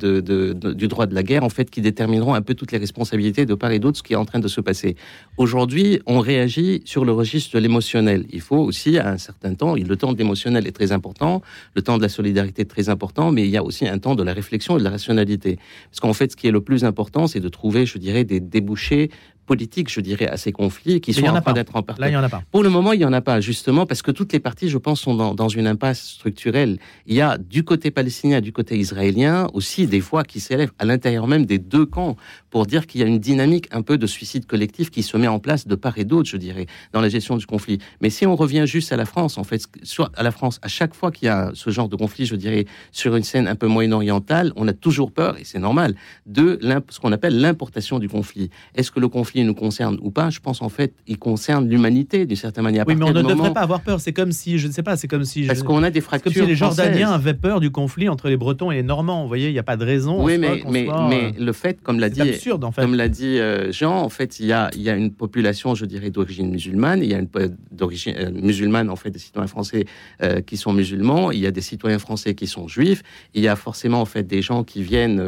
du 0.74 0.88
droit 0.88 1.06
de 1.06 1.16
la 1.16 1.24
guerre 1.24 1.44
en 1.44 1.50
fait 1.50 1.70
qui 1.70 1.82
détermineront 1.82 2.34
un 2.34 2.42
peu 2.42 2.54
toutes 2.54 2.72
les 2.72 2.78
responsabilités 2.78 3.46
de 3.46 3.56
part 3.56 3.72
et 3.72 3.80
d'autre 3.80 3.98
ce 3.98 4.04
qui 4.04 4.14
est 4.14 4.18
en 4.18 4.26
train 4.26 4.40
de 4.40 4.48
se 4.48 4.62
passer. 4.62 4.96
Aujourd'hui, 5.38 6.00
on 6.06 6.20
réagit 6.20 6.82
sur 6.86 7.06
le 7.06 7.12
registre 7.12 7.56
de 7.56 7.60
l'émotionnel. 7.60 8.26
Il 8.32 8.42
faut 8.42 8.58
aussi 8.58 8.98
à 8.98 9.10
un 9.10 9.18
certain 9.18 9.54
temps, 9.54 9.76
le 9.76 9.96
temps 9.96 10.14
de 10.14 10.18
l'émotionnel 10.18 10.68
est 10.68 10.72
très 10.72 10.92
important, 10.92 11.42
le 11.76 11.82
temps 11.82 11.98
de 11.98 12.02
la 12.02 12.10
solidarité 12.10 12.64
est 12.64 12.66
très 12.66 12.90
important, 12.90 13.32
mais 13.32 13.44
il 13.44 13.50
y 13.50 13.58
a 13.58 13.64
aussi 13.64 13.88
un 13.88 13.98
temps 13.98 14.16
de 14.16 14.24
la 14.24 14.34
réflexion 14.38 14.76
et 14.76 14.80
de 14.80 14.84
la 14.84 14.92
rationalité. 14.92 15.58
Parce 15.90 16.00
qu'en 16.00 16.14
fait, 16.14 16.32
ce 16.32 16.38
qui 16.38 16.48
est 16.48 16.52
le 16.52 16.62
plus 16.62 16.84
important, 16.86 17.28
c'est 17.28 17.40
de 17.40 17.50
trouver, 17.50 17.86
je 17.86 17.98
dirais, 17.98 18.24
des 18.24 18.40
débouchés 18.40 19.12
politique, 19.48 19.90
je 19.90 20.02
dirais, 20.02 20.28
à 20.28 20.38
ces 20.38 20.52
conflits 20.52 21.02
qui 21.02 21.14
sont 21.14 21.26
en 21.26 21.42
train 21.42 21.54
d'être 21.54 21.76
en 21.76 21.82
partie. 21.82 22.02
Là, 22.02 22.10
il 22.10 22.14
y 22.14 22.18
en 22.18 22.24
a 22.24 22.30
pas. 22.30 22.44
Pour 22.52 22.62
le 22.62 22.70
moment, 22.70 22.92
il 22.92 23.00
n'y 23.00 23.06
en 23.06 23.14
a 23.14 23.22
pas, 23.22 23.42
justement, 23.42 23.88
parce 23.88 24.04
que 24.04 24.12
toutes 24.12 24.34
les 24.34 24.40
parties, 24.40 24.70
je 24.70 24.78
pense, 24.78 25.02
sont 25.02 25.16
dans, 25.34 25.48
une 25.48 25.66
impasse 25.66 26.02
structurelle. 26.02 26.78
Il 27.06 27.16
y 27.16 27.22
a 27.22 27.38
du 27.38 27.64
côté 27.64 27.90
palestinien, 27.90 28.42
du 28.42 28.52
côté 28.52 28.78
israélien, 28.78 29.48
aussi 29.54 29.88
des 29.88 30.02
fois 30.02 30.24
qui 30.24 30.42
s'élèvent 30.42 30.74
à 30.78 30.86
l'intérieur 30.86 31.26
même 31.26 31.46
des 31.46 31.58
deux 31.58 31.86
camps 31.86 32.18
pour 32.50 32.66
dire 32.66 32.86
qu'il 32.86 33.00
y 33.00 33.04
a 33.04 33.08
une 33.08 33.20
dynamique 33.20 33.68
un 33.72 33.82
peu 33.82 33.98
de 33.98 34.06
suicide 34.06 34.46
collectif 34.46 34.92
qui 34.92 35.04
se 35.04 35.16
met 35.16 35.28
en 35.28 35.40
place 35.40 35.66
de 35.66 35.76
part 35.76 35.98
et 35.98 36.04
d'autre, 36.04 36.30
je 36.30 36.38
dirais, 36.38 36.68
dans 36.92 37.00
la 37.00 37.08
gestion 37.08 37.38
du 37.38 37.46
conflit. 37.46 37.80
Mais 38.02 38.10
si 38.10 38.26
on 38.26 38.36
revient 38.36 38.66
juste 38.68 38.92
à 38.92 38.98
la 38.98 39.06
France, 39.06 39.38
en 39.38 39.46
fait, 39.46 39.64
soit 39.84 40.12
à 40.16 40.24
la 40.24 40.32
France, 40.32 40.60
à 40.62 40.68
chaque 40.68 40.94
fois 40.94 41.12
qu'il 41.12 41.28
y 41.28 41.30
a 41.30 41.52
ce 41.54 41.70
genre 41.70 41.88
de 41.88 41.96
conflit, 41.96 42.26
je 42.26 42.36
dirais, 42.36 42.66
sur 42.92 43.16
une 43.16 43.24
scène 43.24 43.48
un 43.48 43.56
peu 43.56 43.68
moyen-orientale, 43.68 44.52
on 44.58 44.68
a 44.68 44.74
toujours 44.74 45.12
peur, 45.14 45.38
et 45.40 45.46
c'est 45.46 45.60
normal, 45.60 45.96
de 46.26 46.60
ce 46.90 47.00
qu'on 47.00 47.14
appelle 47.14 47.40
l'importation 47.40 48.00
du 48.00 48.10
conflit. 48.10 48.50
Est-ce 48.76 48.92
que 48.92 49.00
le 49.00 49.08
conflit 49.08 49.37
nous 49.46 49.54
concerne 49.54 49.98
ou 50.02 50.12
pas, 50.12 50.30
je 50.30 50.40
pense 50.40 50.62
en 50.62 50.70
fait, 50.70 50.94
il 51.08 51.18
concerne 51.18 51.68
l'humanité 51.70 52.26
d'une 52.26 52.36
certaine 52.36 52.64
manière. 52.64 52.86
Oui, 52.88 52.96
mais 52.96 53.06
on 53.06 53.14
ne 53.14 53.22
devrait 53.22 53.54
pas 53.54 53.62
avoir 53.62 53.82
peur. 53.82 54.00
C'est 54.00 54.14
comme 54.14 54.32
si, 54.32 54.58
je 54.58 54.68
ne 54.68 54.72
sais 54.72 54.84
pas, 54.84 54.98
c'est 54.98 55.08
comme 55.08 55.26
si. 55.26 55.46
Parce 55.46 55.64
qu'on 55.64 55.84
a 55.84 55.90
des 55.90 56.02
fractures. 56.02 56.32
Comme 56.34 56.44
si 56.44 56.48
les 56.48 56.56
Jordaniens 56.56 57.12
avaient 57.12 57.34
peur 57.34 57.60
du 57.60 57.72
conflit 57.72 58.10
entre 58.10 58.30
les 58.30 58.38
Bretons 58.38 58.72
et 58.72 58.76
les 58.76 58.84
Normands. 58.84 59.22
Vous 59.22 59.28
voyez, 59.28 59.50
il 59.50 59.54
n'y 59.54 59.60
a 59.60 59.64
pas 59.64 59.78
de 59.78 59.86
raison. 59.86 60.24
Oui, 60.24 60.38
mais, 60.38 60.64
mais, 60.70 60.88
mais 61.10 61.34
le 61.38 61.54
fait, 61.54 61.82
comme 61.82 62.00
l'a 62.00 62.10
dit, 62.10 62.22
absurde, 62.22 62.64
en 62.64 62.72
fait. 62.72 62.82
comme 62.82 62.96
l'a 62.96 63.10
dit 63.10 63.40
euh, 63.40 63.72
Jean, 63.72 64.02
en 64.02 64.10
fait, 64.10 64.40
il 64.40 64.48
y 64.48 64.54
a, 64.54 64.70
il 64.76 64.82
y 64.82 64.90
a 64.90 64.96
une 64.96 65.12
population, 65.12 65.76
je 65.76 65.86
dirais, 65.86 66.10
d'origine 66.10 66.50
musulmane. 66.50 67.04
Il 67.04 67.10
y 67.10 67.14
a 67.14 67.20
une 67.20 67.28
d'origine 67.72 68.16
euh, 68.18 68.32
musulmane, 68.32 68.90
en 68.90 68.96
fait, 68.96 69.12
des 69.12 69.20
citoyens 69.20 69.48
français 69.48 69.86
euh, 70.24 70.42
qui 70.42 70.58
sont 70.58 70.74
musulmans. 70.74 71.32
Il 71.32 71.40
y 71.40 71.48
a 71.48 71.52
des 71.52 71.62
citoyens 71.62 72.00
français 72.00 72.36
qui 72.36 72.48
sont 72.48 72.68
juifs. 72.68 73.04
Il 73.34 73.44
y 73.44 73.48
a 73.48 73.56
forcément, 73.56 74.02
en 74.02 74.06
fait, 74.06 74.24
des 74.24 74.42
gens 74.42 74.64
qui 74.64 74.82
viennent 74.82 75.24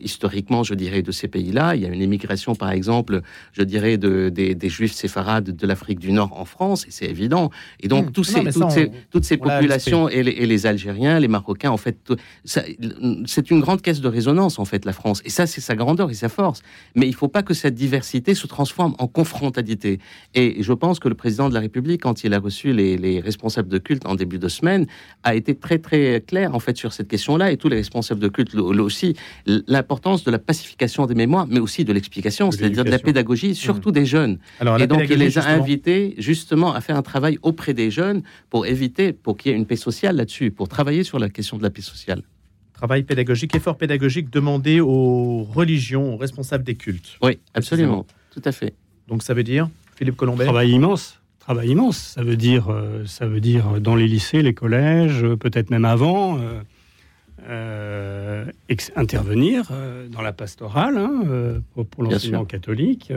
historiquement, 0.00 0.62
je 0.62 0.74
dirais, 0.74 1.02
de 1.02 1.12
ces 1.12 1.28
pays-là. 1.28 1.74
Il 1.74 1.82
y 1.82 1.86
a 1.86 1.88
une 1.88 2.02
émigration, 2.02 2.54
par 2.54 2.70
exemple, 2.70 3.22
je 3.52 3.62
dirais, 3.62 3.96
de, 3.96 4.28
des, 4.28 4.68
juifs 4.68 4.92
séfarades 4.92 5.56
de 5.56 5.66
l'Afrique 5.66 5.98
du 5.98 6.12
Nord 6.12 6.38
en 6.38 6.44
France, 6.44 6.86
et 6.86 6.90
c'est 6.90 7.06
évident. 7.06 7.50
Et 7.80 7.88
donc, 7.88 8.12
tous 8.12 8.24
ces, 8.24 8.44
toutes, 8.44 8.70
ces, 8.70 8.90
toutes, 9.10 9.24
ces, 9.24 9.36
populations, 9.36 10.08
et 10.08 10.22
les, 10.22 10.66
Algériens, 10.66 11.18
les 11.18 11.28
Marocains, 11.28 11.70
en 11.70 11.76
fait, 11.76 11.96
c'est 12.44 13.50
une 13.50 13.60
grande 13.60 13.82
caisse 13.82 14.00
de 14.00 14.08
résonance, 14.08 14.58
en 14.58 14.64
fait, 14.64 14.84
la 14.84 14.92
France. 14.92 15.22
Et 15.24 15.30
ça, 15.30 15.46
c'est 15.46 15.60
sa 15.60 15.74
grandeur 15.74 16.10
et 16.10 16.14
sa 16.14 16.28
force. 16.28 16.62
Mais 16.94 17.06
il 17.06 17.10
ne 17.10 17.16
faut 17.16 17.28
pas 17.28 17.42
que 17.42 17.54
cette 17.54 17.74
diversité 17.74 18.34
se 18.34 18.46
transforme 18.46 18.94
en 18.98 19.06
confrontalité. 19.06 19.98
Et 20.34 20.62
je 20.62 20.72
pense 20.72 20.98
que 20.98 21.08
le 21.08 21.14
président 21.14 21.48
de 21.48 21.54
la 21.54 21.60
République, 21.60 22.02
quand 22.02 22.24
il 22.24 22.34
a 22.34 22.38
reçu 22.38 22.72
les, 22.72 22.96
les 22.96 23.20
responsables 23.20 23.68
de 23.68 23.78
culte 23.78 24.06
en 24.06 24.14
début 24.14 24.38
de 24.38 24.48
semaine, 24.48 24.86
a 25.22 25.34
été 25.34 25.54
très, 25.54 25.78
très 25.78 26.22
clair, 26.26 26.54
en 26.54 26.60
fait, 26.60 26.76
sur 26.76 26.92
cette 26.92 27.08
question-là, 27.08 27.52
et 27.52 27.56
tous 27.56 27.68
les 27.68 27.76
responsables 27.76 28.20
de 28.20 28.28
culte 28.28 28.54
aussi, 28.54 29.16
l'importance 29.46 30.24
de 30.24 30.30
la 30.30 30.38
pacification 30.38 31.06
des 31.06 31.14
mémoires, 31.14 31.46
mais 31.48 31.60
aussi 31.60 31.84
de 31.84 31.92
l'explication, 31.92 32.50
c'est-à-dire 32.50 32.84
de 32.84 32.90
la 32.90 32.98
pédagogie, 32.98 33.29
surtout 33.36 33.92
des 33.92 34.06
jeunes. 34.06 34.38
et 34.78 34.86
donc, 34.86 35.02
il 35.08 35.18
les 35.18 35.38
a 35.38 35.48
invités 35.48 36.14
justement 36.18 36.74
à 36.74 36.80
faire 36.80 36.96
un 36.96 37.02
travail 37.02 37.38
auprès 37.42 37.74
des 37.74 37.90
jeunes 37.90 38.22
pour 38.48 38.66
éviter, 38.66 39.12
pour 39.12 39.36
qu'il 39.36 39.52
y 39.52 39.54
ait 39.54 39.58
une 39.58 39.66
paix 39.66 39.76
sociale 39.76 40.16
là-dessus, 40.16 40.50
pour 40.50 40.68
travailler 40.68 41.04
sur 41.04 41.18
la 41.18 41.28
question 41.28 41.58
de 41.58 41.62
la 41.62 41.70
paix 41.70 41.82
sociale. 41.82 42.22
Travail 42.74 43.02
pédagogique, 43.02 43.54
effort 43.54 43.76
pédagogique 43.76 44.30
demandé 44.30 44.80
aux 44.80 45.42
religions, 45.44 46.14
aux 46.14 46.16
responsables 46.16 46.64
des 46.64 46.76
cultes. 46.76 47.18
Oui, 47.22 47.38
absolument, 47.54 48.06
tout 48.30 48.42
à 48.44 48.52
fait. 48.52 48.74
Donc 49.08 49.22
ça 49.22 49.34
veut 49.34 49.42
dire, 49.42 49.68
Philippe 49.96 50.16
Colombet 50.16 50.44
Travail 50.44 50.70
immense 50.70 51.16
travail 51.40 51.70
immense. 51.70 51.96
Ça 51.98 52.22
veut 52.22 52.36
dire, 52.36 52.70
euh, 52.70 53.04
ça 53.06 53.26
veut 53.26 53.40
dire 53.40 53.80
dans 53.80 53.96
les 53.96 54.06
lycées, 54.06 54.40
les 54.40 54.54
collèges, 54.54 55.26
peut-être 55.40 55.70
même 55.70 55.84
avant, 55.84 56.38
euh, 57.48 58.44
intervenir 58.96 59.70
euh, 59.70 60.08
dans 60.08 60.22
la 60.22 60.32
pastorale 60.32 60.96
hein, 60.96 61.24
euh, 61.28 61.58
pour, 61.90 62.04
l'enseignement 62.04 62.44
catholique. 62.44 63.12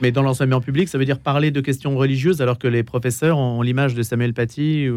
Mais 0.00 0.12
dans 0.12 0.22
l'enseignement 0.22 0.60
public, 0.60 0.88
ça 0.88 0.98
veut 0.98 1.04
dire 1.04 1.18
parler 1.18 1.50
de 1.50 1.60
questions 1.60 1.96
religieuses 1.96 2.40
alors 2.42 2.58
que 2.58 2.68
les 2.68 2.82
professeurs 2.82 3.38
ont 3.38 3.62
l'image 3.62 3.94
de 3.94 4.02
Samuel 4.02 4.34
Paty 4.34 4.88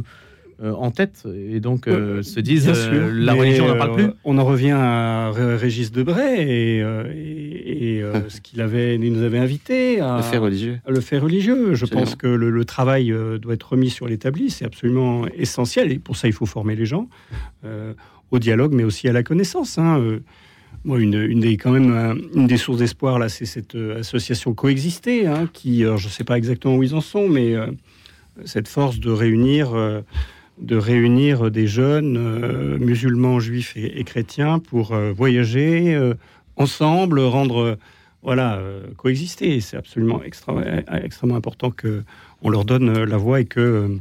en 0.63 0.91
tête 0.91 1.25
et 1.49 1.59
donc 1.59 1.85
se 1.87 2.39
disent 2.39 2.67
la 2.67 3.33
religion 3.33 3.67
n'en 3.67 3.77
parle 3.77 3.93
plus. 3.93 4.07
On 4.23 4.37
en 4.37 4.45
revient 4.45 4.75
à 4.75 5.31
Régis 5.31 5.91
Debray 5.91 6.41
et, 6.41 6.77
et, 7.97 8.03
ce 8.27 8.41
qu'il 8.41 8.61
avait, 8.61 8.97
nous 8.97 9.23
avait 9.23 9.39
invité 9.39 9.99
à 9.99 10.17
le 10.17 10.23
fait 10.23 10.37
religieux. 10.37 10.79
le 10.87 11.01
fait 11.01 11.17
religieux. 11.17 11.73
Je 11.73 11.85
pense 11.85 12.15
que 12.15 12.27
le, 12.27 12.51
le 12.51 12.65
travail 12.65 13.13
doit 13.41 13.55
être 13.55 13.71
remis 13.71 13.89
sur 13.89 14.07
l'établi, 14.07 14.49
c'est 14.51 14.65
absolument 14.65 15.25
essentiel 15.35 15.91
et 15.91 15.99
pour 15.99 16.15
ça 16.15 16.27
il 16.27 16.33
faut 16.33 16.45
former 16.45 16.75
les 16.75 16.85
gens 16.85 17.07
au 18.31 18.39
dialogue, 18.39 18.73
mais 18.73 18.83
aussi 18.83 19.07
à 19.07 19.13
la 19.13 19.23
connaissance. 19.23 19.77
Hein. 19.77 19.99
Euh, 19.99 20.19
une, 20.85 21.39
des, 21.39 21.57
quand 21.57 21.71
même, 21.71 21.93
euh, 21.93 22.47
des 22.47 22.57
sources 22.57 22.79
d'espoir, 22.79 23.19
là, 23.19 23.29
c'est 23.29 23.45
cette 23.45 23.75
euh, 23.75 23.99
association 23.99 24.53
Coexister, 24.53 25.27
hein, 25.27 25.47
qui, 25.51 25.81
je 25.81 25.91
ne 25.91 25.97
sais 25.97 26.23
pas 26.23 26.37
exactement 26.37 26.75
où 26.75 26.83
ils 26.83 26.95
en 26.95 27.01
sont, 27.01 27.27
mais 27.27 27.55
cette 28.45 28.67
force 28.67 28.99
de 28.99 29.11
réunir, 29.11 29.73
de 30.57 30.75
réunir 30.75 31.51
des 31.51 31.67
jeunes 31.67 32.77
musulmans, 32.77 33.39
juifs 33.39 33.73
et, 33.75 34.03
chrétiens 34.05 34.59
pour 34.59 34.95
voyager 34.95 36.13
ensemble, 36.55 37.19
rendre, 37.19 37.77
voilà, 38.23 38.61
coexister. 38.97 39.59
C'est 39.59 39.77
absolument 39.77 40.21
extrêmement 40.23 41.35
important 41.35 41.71
que 41.71 42.03
on 42.41 42.49
leur 42.49 42.65
donne 42.65 43.03
la 43.03 43.17
voix 43.17 43.41
et 43.41 43.45
que 43.45 43.99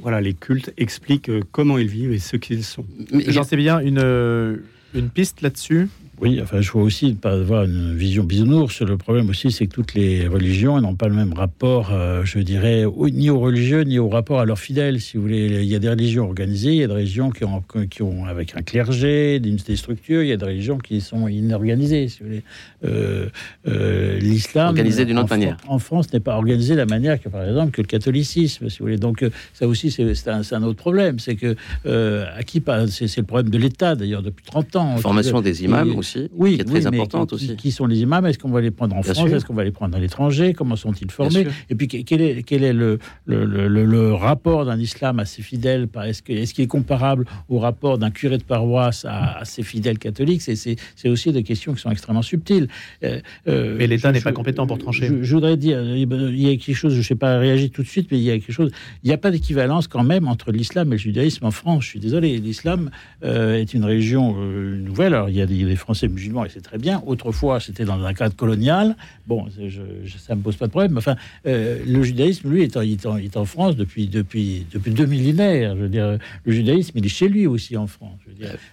voilà, 0.00 0.20
les 0.20 0.34
cultes 0.34 0.72
expliquent 0.76 1.28
euh, 1.28 1.40
comment 1.52 1.78
ils 1.78 1.88
vivent 1.88 2.12
et 2.12 2.18
ce 2.18 2.36
qu'ils 2.36 2.64
sont. 2.64 2.84
J'en 3.28 3.44
sais 3.44 3.56
bien 3.56 3.78
une, 3.80 4.00
euh, 4.02 4.56
une 4.94 5.10
piste 5.10 5.42
là-dessus? 5.42 5.88
Oui, 6.22 6.38
enfin, 6.40 6.60
je 6.60 6.70
vois 6.70 6.84
aussi 6.84 7.14
pas 7.14 7.32
avoir 7.32 7.64
une 7.64 7.96
vision 7.96 8.22
bisounours. 8.22 8.80
Le 8.80 8.96
problème 8.96 9.28
aussi, 9.28 9.50
c'est 9.50 9.66
que 9.66 9.72
toutes 9.72 9.94
les 9.94 10.28
religions 10.28 10.80
n'ont 10.80 10.94
pas 10.94 11.08
le 11.08 11.16
même 11.16 11.32
rapport, 11.32 11.90
euh, 11.92 12.24
je 12.24 12.38
dirais, 12.38 12.84
ni 13.12 13.28
aux 13.28 13.40
religieux, 13.40 13.80
ni 13.80 13.98
au 13.98 14.08
rapport 14.08 14.38
à 14.38 14.44
leurs 14.44 14.60
fidèles. 14.60 15.00
Si 15.00 15.16
vous 15.16 15.24
voulez, 15.24 15.46
il 15.46 15.64
y 15.64 15.74
a 15.74 15.80
des 15.80 15.88
religions 15.88 16.26
organisées, 16.26 16.74
il 16.74 16.76
y 16.76 16.84
a 16.84 16.86
des 16.86 16.94
religions 16.94 17.30
qui 17.30 17.42
ont, 17.42 17.64
qui 17.90 18.02
ont 18.02 18.26
avec 18.26 18.56
un 18.56 18.62
clergé, 18.62 19.40
des, 19.40 19.74
structures, 19.74 20.22
il 20.22 20.28
y 20.28 20.32
a 20.32 20.36
des 20.36 20.44
religions 20.44 20.78
qui 20.78 21.00
sont 21.00 21.26
inorganisées. 21.26 22.06
Si 22.06 22.20
vous 22.20 22.26
voulez, 22.26 22.44
euh, 22.84 23.28
euh, 23.66 24.20
l'islam 24.20 24.68
organisé 24.68 25.04
d'une 25.04 25.18
autre 25.18 25.30
manière. 25.30 25.56
En 25.66 25.80
France, 25.80 26.12
n'est 26.12 26.20
pas 26.20 26.36
organisé 26.36 26.74
de 26.74 26.78
la 26.78 26.86
manière 26.86 27.20
que, 27.20 27.30
par 27.30 27.42
exemple, 27.42 27.72
que 27.72 27.82
le 27.82 27.88
catholicisme. 27.88 28.68
Si 28.68 28.78
vous 28.78 28.84
voulez, 28.84 28.96
donc 28.96 29.24
ça 29.54 29.66
aussi, 29.66 29.90
c'est 29.90 30.28
un, 30.28 30.42
un, 30.52 30.62
autre 30.62 30.78
problème. 30.78 31.18
C'est 31.18 31.34
que 31.34 31.56
à 31.84 32.44
qui 32.44 32.62
C'est 32.90 33.16
le 33.16 33.26
problème 33.26 33.50
de 33.50 33.58
l'État, 33.58 33.96
d'ailleurs, 33.96 34.22
depuis 34.22 34.44
30 34.44 34.76
ans. 34.76 34.96
Formation 34.98 35.40
des 35.40 35.64
imams 35.64 35.96
aussi 35.96 36.11
hiérarchie 36.18 36.30
oui, 36.32 36.54
qui 36.56 36.60
est 36.60 36.64
très 36.64 36.86
importante 36.86 37.32
aussi. 37.32 37.56
Qui 37.56 37.70
sont 37.70 37.86
les 37.86 38.00
imams? 38.00 38.26
Est-ce 38.26 38.38
qu'on 38.38 38.50
va 38.50 38.60
les 38.60 38.70
prendre 38.70 38.96
en 38.96 39.02
France? 39.02 39.18
Est-ce 39.18 39.44
qu'on 39.44 39.54
va 39.54 39.64
les 39.64 39.70
prendre 39.70 39.96
à 39.96 40.00
l'étranger? 40.00 40.52
Comment 40.52 40.76
sont-ils 40.76 41.10
formés? 41.10 41.46
Et 41.70 41.74
puis 41.74 41.88
quel 41.88 42.20
est, 42.20 42.42
quel 42.42 42.64
est 42.64 42.72
le, 42.72 42.98
le, 43.26 43.44
le, 43.44 44.14
rapport 44.14 44.64
d'un 44.64 44.78
islam 44.78 45.18
à 45.18 45.24
ses 45.24 45.42
fidèles 45.42 45.88
Est-ce 46.04 46.22
qu'il 46.22 46.38
est, 46.38 46.58
est, 46.58 46.66
comparable 46.66 47.26
au 47.48 47.58
rapport 47.58 47.98
d'un 47.98 48.10
curé 48.10 48.38
de 48.38 48.44
paroisse 48.44 49.06
à, 49.08 49.44
ses 49.44 49.62
fidèles 49.62 49.98
catholiques? 49.98 50.42
C'est 50.42 51.08
aussi 51.08 51.32
des 51.32 51.42
questions 51.42 51.74
qui 51.74 51.80
sont 51.80 51.90
extrêmement 51.90 52.22
subtiles. 52.22 52.68
Euh, 53.04 53.20
euh, 53.48 53.76
mais 53.78 53.86
l'État 53.86 54.12
n'est 54.12 54.20
pas 54.20 54.32
compétent 54.32 54.66
pour 54.66 54.78
trancher. 54.78 55.10
Je, 55.20 55.34
voudrais 55.34 55.56
dire, 55.56 55.82
il 55.82 56.40
y 56.40 56.48
a 56.48 56.56
quelque 56.56 56.74
chose, 56.74 56.92
je 56.92 56.98
ne 56.98 57.02
sais 57.02 57.14
pas 57.14 57.38
réagir 57.38 57.70
tout 57.72 57.82
de 57.82 57.88
suite, 57.88 58.08
mais 58.10 58.18
il 58.18 58.24
y 58.24 58.30
a 58.30 58.38
quelque 58.38 58.52
chose. 58.52 58.70
Il 59.02 59.08
n'y 59.08 59.14
a 59.14 59.18
pas 59.18 59.30
d'équivalence 59.30 59.88
quand 59.88 60.04
même 60.04 60.28
entre 60.28 60.52
l'islam 60.52 60.88
et 60.88 60.92
le 60.92 60.98
judaïsme 60.98 61.44
en 61.44 61.50
France. 61.50 61.84
Je 61.84 61.88
suis 61.88 62.00
désolé, 62.00 62.38
l'islam 62.38 62.90
euh, 63.24 63.56
est 63.56 63.74
une 63.74 63.84
religion 63.84 64.34
nouvelle. 64.34 65.14
Alors 65.14 65.28
il 65.28 65.36
y 65.36 65.40
a 65.40 65.46
des, 65.46 65.76
Français 65.76 65.91
musulmans 66.08 66.44
et 66.44 66.48
c'est 66.48 66.60
très 66.60 66.78
bien. 66.78 67.02
Autrefois, 67.06 67.60
c'était 67.60 67.84
dans 67.84 68.02
un 68.02 68.14
cadre 68.14 68.34
colonial. 68.36 68.96
Bon, 69.26 69.46
ça 69.50 70.34
ne 70.34 70.38
me 70.38 70.42
pose 70.42 70.56
pas 70.56 70.66
de 70.66 70.70
problème. 70.70 70.96
Enfin, 70.96 71.16
le 71.44 72.02
judaïsme, 72.02 72.50
lui, 72.50 72.62
est 72.62 72.76
en, 72.76 73.16
est 73.16 73.36
en, 73.36 73.44
France 73.44 73.76
depuis, 73.76 74.06
depuis, 74.06 74.66
depuis 74.72 74.92
deux 74.92 75.06
millénaires. 75.06 75.76
Je 75.76 75.82
veux 75.82 75.88
dire, 75.88 76.18
le 76.44 76.52
judaïsme, 76.52 76.92
il 76.96 77.06
est 77.06 77.08
chez 77.08 77.28
lui 77.28 77.46
aussi 77.46 77.76
en 77.76 77.86
France. 77.86 78.18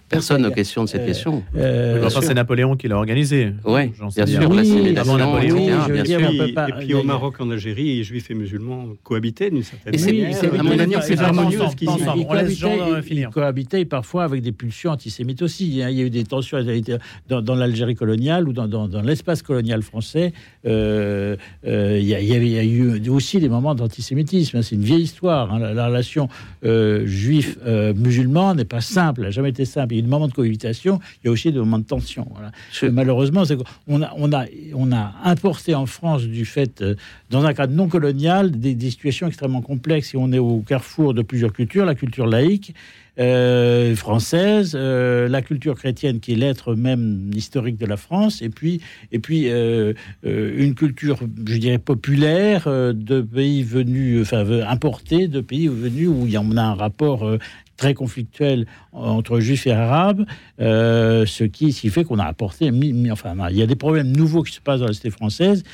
Personne 0.08 0.42
ne 0.42 0.50
questionne 0.50 0.86
cette 0.86 1.06
question. 1.06 1.42
enfin, 1.54 2.20
c'est 2.22 2.34
Napoléon 2.34 2.76
qui 2.76 2.88
l'a 2.88 2.96
organisé. 2.96 3.52
Oui, 3.64 3.92
bien 4.16 4.26
sûr. 4.26 4.50
Oui, 4.50 4.96
avant 4.96 5.18
Napoléon, 5.18 5.86
bien 5.88 6.04
sûr. 6.04 6.20
Et 6.20 6.72
puis 6.80 6.94
au 6.94 7.02
Maroc, 7.02 7.40
en 7.40 7.50
Algérie, 7.50 7.96
les 7.96 8.04
juifs 8.04 8.30
et 8.30 8.34
musulmans 8.34 8.88
cohabitaient 9.02 9.50
d'une 9.50 9.62
certaine 9.62 9.98
manière. 10.00 10.34
C'est 10.34 10.58
à 10.58 10.62
mon 10.62 10.78
avis, 10.78 10.94
c'est 11.02 11.18
harmonieux. 11.20 11.60
Ils 13.10 13.28
cohabitaient 13.28 13.84
parfois 13.84 14.24
avec 14.24 14.42
des 14.42 14.52
pulsions 14.52 14.90
antisémites 14.90 15.42
aussi. 15.42 15.68
Il 15.68 15.74
y 15.74 15.82
a 15.82 15.90
eu 15.90 16.10
des 16.10 16.24
tensions 16.24 16.58
dans 17.28 17.54
l'Algérie 17.54 17.94
coloniale 17.94 18.48
ou 18.48 18.52
dans 18.52 19.02
l'espace 19.02 19.42
colonial 19.42 19.82
français. 19.82 20.32
Il 20.64 21.38
y 21.64 22.34
avait 22.34 22.66
eu 22.66 23.08
aussi 23.08 23.40
des 23.40 23.48
moments 23.48 23.74
d'antisémitisme. 23.74 24.62
C'est 24.62 24.74
une 24.74 24.84
vieille 24.84 25.02
histoire. 25.02 25.58
La 25.58 25.86
relation 25.86 26.28
juif-musulman 26.62 28.54
n'est 28.54 28.64
pas 28.64 28.80
simple, 28.80 29.22
n'a 29.22 29.30
jamais 29.30 29.50
été 29.50 29.64
simple. 29.64 29.94
Il 29.94 29.96
y 29.96 30.00
a 30.00 30.02
des 30.02 30.08
moments 30.08 30.28
de 30.28 30.32
cohabitation, 30.32 31.00
il 31.22 31.26
y 31.26 31.28
a 31.28 31.32
aussi 31.32 31.52
des 31.52 31.58
moments 31.58 31.78
de 31.78 31.84
tension. 31.84 32.26
Malheureusement, 32.82 33.42
on 33.86 34.02
a, 34.02 34.12
on, 34.16 34.32
a, 34.32 34.44
on 34.74 34.92
a 34.92 35.14
importé 35.24 35.74
en 35.74 35.86
France, 35.86 36.22
du 36.22 36.44
fait, 36.44 36.82
euh, 36.82 36.94
dans 37.30 37.44
un 37.44 37.54
cadre 37.54 37.74
non 37.74 37.88
colonial, 37.88 38.50
des, 38.50 38.90
situations 38.90 39.26
extrêmement 39.26 39.62
complexes. 39.62 40.14
Et 40.14 40.16
on 40.16 40.32
est 40.32 40.38
au 40.38 40.60
carrefour 40.60 41.14
de 41.14 41.22
plusieurs 41.22 41.52
cultures, 41.52 41.84
la 41.84 41.94
culture 41.94 42.26
laïque. 42.26 42.74
Euh, 43.20 43.94
française, 43.96 44.72
euh, 44.74 45.28
la 45.28 45.42
culture 45.42 45.74
chrétienne 45.74 46.20
qui 46.20 46.32
est 46.32 46.36
l'être 46.36 46.74
même 46.74 47.30
historique 47.34 47.76
de 47.76 47.86
la 47.86 47.96
France, 47.96 48.40
et 48.40 48.48
puis, 48.48 48.80
et 49.12 49.18
puis 49.18 49.48
une 50.22 50.74
culture, 50.74 51.18
je 51.46 51.56
dirais, 51.56 51.78
populaire 51.78 52.66
de 52.66 53.20
pays 53.20 53.62
venus, 53.62 54.22
enfin 54.22 54.44
importés, 54.66 55.28
de 55.28 55.40
pays 55.40 55.68
venus 55.68 56.08
où 56.08 56.26
il 56.26 56.32
y 56.32 56.38
en 56.38 56.56
a 56.56 56.62
un 56.62 56.74
rapport 56.74 57.26
très 57.80 57.94
conflictuel 57.94 58.66
entre 58.92 59.40
juifs 59.40 59.66
et 59.66 59.72
arabes, 59.72 60.26
euh, 60.60 61.24
ce, 61.24 61.44
qui, 61.44 61.72
ce, 61.72 61.80
qui, 61.80 61.88
fait 61.88 62.04
qu'on 62.04 62.18
a 62.18 62.26
apporté, 62.26 62.70
enfin, 63.10 63.34
il 63.50 63.56
y 63.56 63.62
a 63.62 63.66
des 63.66 63.74
problèmes 63.74 64.14
nouveaux 64.14 64.42
qui 64.42 64.52
se 64.52 64.60
passent 64.60 64.80
dans 64.80 64.86
la 64.86 64.92
cité 64.92 65.10
française 65.10 65.64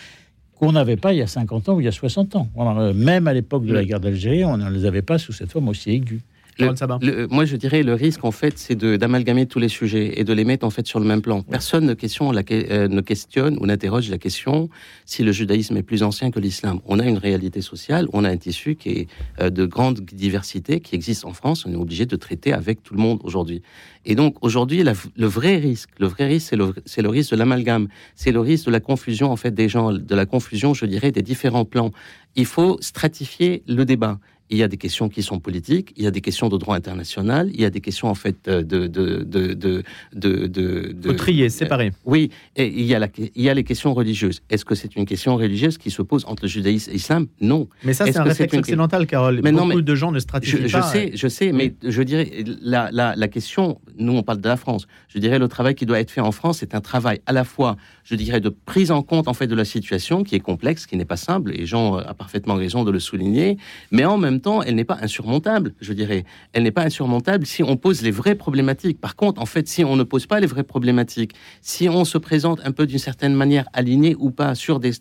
qu'on 0.54 0.72
n'avait 0.72 0.96
pas 0.96 1.12
il 1.12 1.18
y 1.18 1.22
a 1.22 1.26
50 1.26 1.68
ans 1.68 1.74
ou 1.74 1.80
il 1.80 1.84
y 1.84 1.88
a 1.88 1.92
60 1.92 2.36
ans. 2.36 2.48
Euh, 2.56 2.94
même 2.94 3.26
à 3.26 3.34
l'époque 3.34 3.66
de 3.66 3.74
la 3.74 3.84
guerre 3.84 4.00
d'Algérie, 4.00 4.44
on 4.44 4.56
ne 4.56 4.70
les 4.70 4.86
avait 4.86 5.02
pas 5.02 5.18
sous 5.18 5.32
cette 5.32 5.50
forme 5.50 5.68
aussi 5.68 5.90
aiguë 5.90 6.22
moi, 6.58 7.44
je 7.44 7.56
dirais 7.56 7.82
le 7.82 7.94
risque, 7.94 8.24
en 8.24 8.30
fait, 8.30 8.58
c'est 8.58 8.76
d'amalgamer 8.76 9.46
tous 9.46 9.58
les 9.58 9.68
sujets 9.68 10.18
et 10.18 10.24
de 10.24 10.32
les 10.32 10.44
mettre 10.44 10.66
en 10.66 10.70
fait 10.70 10.86
sur 10.86 11.00
le 11.00 11.06
même 11.06 11.22
plan. 11.22 11.42
Personne 11.42 11.86
ne, 11.86 11.94
question 11.94 12.32
la, 12.32 12.42
euh, 12.50 12.88
ne 12.88 13.00
questionne 13.00 13.58
ou 13.60 13.66
n'interroge 13.66 14.08
la 14.10 14.18
question 14.18 14.68
si 15.04 15.22
le 15.22 15.32
judaïsme 15.32 15.76
est 15.76 15.82
plus 15.82 16.02
ancien 16.02 16.30
que 16.30 16.40
l'islam. 16.40 16.80
On 16.86 16.98
a 16.98 17.04
une 17.04 17.18
réalité 17.18 17.60
sociale, 17.60 18.08
on 18.12 18.24
a 18.24 18.30
un 18.30 18.36
tissu 18.36 18.76
qui 18.76 18.88
est 18.90 19.08
euh, 19.40 19.50
de 19.50 19.66
grande 19.66 20.00
diversité 20.00 20.80
qui 20.80 20.94
existe 20.94 21.24
en 21.24 21.32
France. 21.32 21.66
On 21.66 21.72
est 21.72 21.76
obligé 21.76 22.06
de 22.06 22.16
traiter 22.16 22.52
avec 22.52 22.82
tout 22.82 22.94
le 22.94 23.00
monde 23.00 23.20
aujourd'hui. 23.22 23.62
Et 24.04 24.14
donc 24.14 24.36
aujourd'hui, 24.40 24.82
le 24.82 25.26
vrai 25.26 25.56
risque, 25.56 25.90
le 25.98 26.06
vrai 26.06 26.26
risque, 26.26 26.48
c'est 26.48 26.56
le, 26.56 26.72
le, 27.02 27.08
risque 27.08 27.32
de 27.32 27.36
l'amalgame, 27.36 27.88
c'est 28.14 28.32
le 28.32 28.40
risque 28.40 28.66
de 28.66 28.70
la 28.70 28.80
confusion 28.80 29.30
en 29.30 29.36
fait 29.36 29.50
des 29.50 29.68
gens, 29.68 29.92
de 29.92 30.14
la 30.14 30.26
confusion, 30.26 30.74
je 30.74 30.86
dirais, 30.86 31.12
des 31.12 31.22
différents 31.22 31.64
plans. 31.64 31.90
Il 32.36 32.46
faut 32.46 32.78
stratifier 32.80 33.62
le 33.66 33.84
débat 33.84 34.18
il 34.50 34.58
y 34.58 34.62
a 34.62 34.68
des 34.68 34.76
questions 34.76 35.08
qui 35.08 35.22
sont 35.22 35.40
politiques, 35.40 35.92
il 35.96 36.04
y 36.04 36.06
a 36.06 36.10
des 36.10 36.20
questions 36.20 36.48
de 36.48 36.56
droit 36.56 36.76
international, 36.76 37.50
il 37.52 37.60
y 37.60 37.64
a 37.64 37.70
des 37.70 37.80
questions 37.80 38.08
en 38.08 38.14
fait 38.14 38.48
de 38.48 38.62
de 38.62 38.86
de 38.86 39.24
de 39.24 39.84
de, 40.14 40.92
de, 40.92 41.12
trier, 41.12 41.48
séparer. 41.48 41.92
oui, 42.04 42.30
et 42.56 42.66
il 42.66 42.84
y 42.84 42.94
a 42.94 42.98
la, 42.98 43.08
il 43.18 43.42
y 43.42 43.48
a 43.48 43.54
les 43.54 43.64
questions 43.64 43.92
religieuses. 43.94 44.42
Est-ce 44.50 44.64
que 44.64 44.74
c'est 44.74 44.96
une 44.96 45.04
question 45.04 45.36
religieuse 45.36 45.78
qui 45.78 45.90
se 45.90 46.02
pose 46.02 46.24
entre 46.26 46.44
le 46.44 46.48
judaïsme 46.48 46.90
et 46.90 46.94
l'islam? 46.94 47.26
Non. 47.40 47.68
Mais 47.84 47.92
ça 47.92 48.06
c'est 48.06 48.16
un 48.18 48.22
réflexe 48.24 48.54
occidental, 48.54 49.06
Carole. 49.06 49.40
Mais 49.42 49.52
Beaucoup 49.52 49.82
de 49.82 49.94
gens 49.94 50.12
ne 50.12 50.18
stratifient 50.18 50.68
je, 50.68 50.72
pas. 50.78 50.82
Je 50.82 50.92
sais, 50.92 51.10
je 51.14 51.28
sais, 51.28 51.52
mais 51.52 51.74
je 51.82 52.02
dirais 52.02 52.44
la, 52.62 52.90
la, 52.92 53.16
la 53.16 53.28
question. 53.28 53.80
Nous 53.98 54.12
on 54.12 54.22
parle 54.22 54.40
de 54.40 54.48
la 54.48 54.56
France. 54.56 54.86
Je 55.08 55.18
dirais 55.18 55.38
le 55.38 55.48
travail 55.48 55.74
qui 55.74 55.86
doit 55.86 56.00
être 56.00 56.10
fait 56.10 56.20
en 56.20 56.32
France, 56.32 56.58
c'est 56.58 56.74
un 56.74 56.80
travail 56.80 57.20
à 57.26 57.32
la 57.32 57.44
fois, 57.44 57.76
je 58.04 58.14
dirais, 58.14 58.40
de 58.40 58.50
prise 58.50 58.90
en 58.90 59.02
compte 59.02 59.28
en 59.28 59.34
fait 59.34 59.46
de 59.46 59.54
la 59.54 59.64
situation 59.64 60.22
qui 60.22 60.34
est 60.34 60.40
complexe, 60.40 60.86
qui 60.86 60.96
n'est 60.96 61.04
pas 61.04 61.16
simple. 61.16 61.52
Et 61.58 61.66
Jean 61.66 61.96
a 61.96 62.14
parfaitement 62.14 62.54
raison 62.54 62.84
de 62.84 62.90
le 62.90 63.00
souligner, 63.00 63.56
mais 63.90 64.04
en 64.04 64.18
même 64.18 64.35
temps, 64.40 64.62
elle 64.62 64.74
n'est 64.74 64.84
pas 64.84 64.98
insurmontable, 65.00 65.74
je 65.80 65.92
dirais. 65.92 66.24
Elle 66.52 66.62
n'est 66.62 66.70
pas 66.70 66.84
insurmontable 66.84 67.46
si 67.46 67.62
on 67.62 67.76
pose 67.76 68.02
les 68.02 68.10
vraies 68.10 68.34
problématiques. 68.34 69.00
Par 69.00 69.16
contre, 69.16 69.40
en 69.40 69.46
fait, 69.46 69.68
si 69.68 69.84
on 69.84 69.96
ne 69.96 70.02
pose 70.02 70.26
pas 70.26 70.40
les 70.40 70.46
vraies 70.46 70.64
problématiques, 70.64 71.32
si 71.60 71.88
on 71.88 72.04
se 72.04 72.18
présente 72.18 72.60
un 72.64 72.72
peu 72.72 72.86
d'une 72.86 72.98
certaine 72.98 73.34
manière 73.34 73.66
aligné 73.72 74.14
ou 74.18 74.30
pas 74.30 74.54
sur 74.54 74.80
des, 74.80 74.92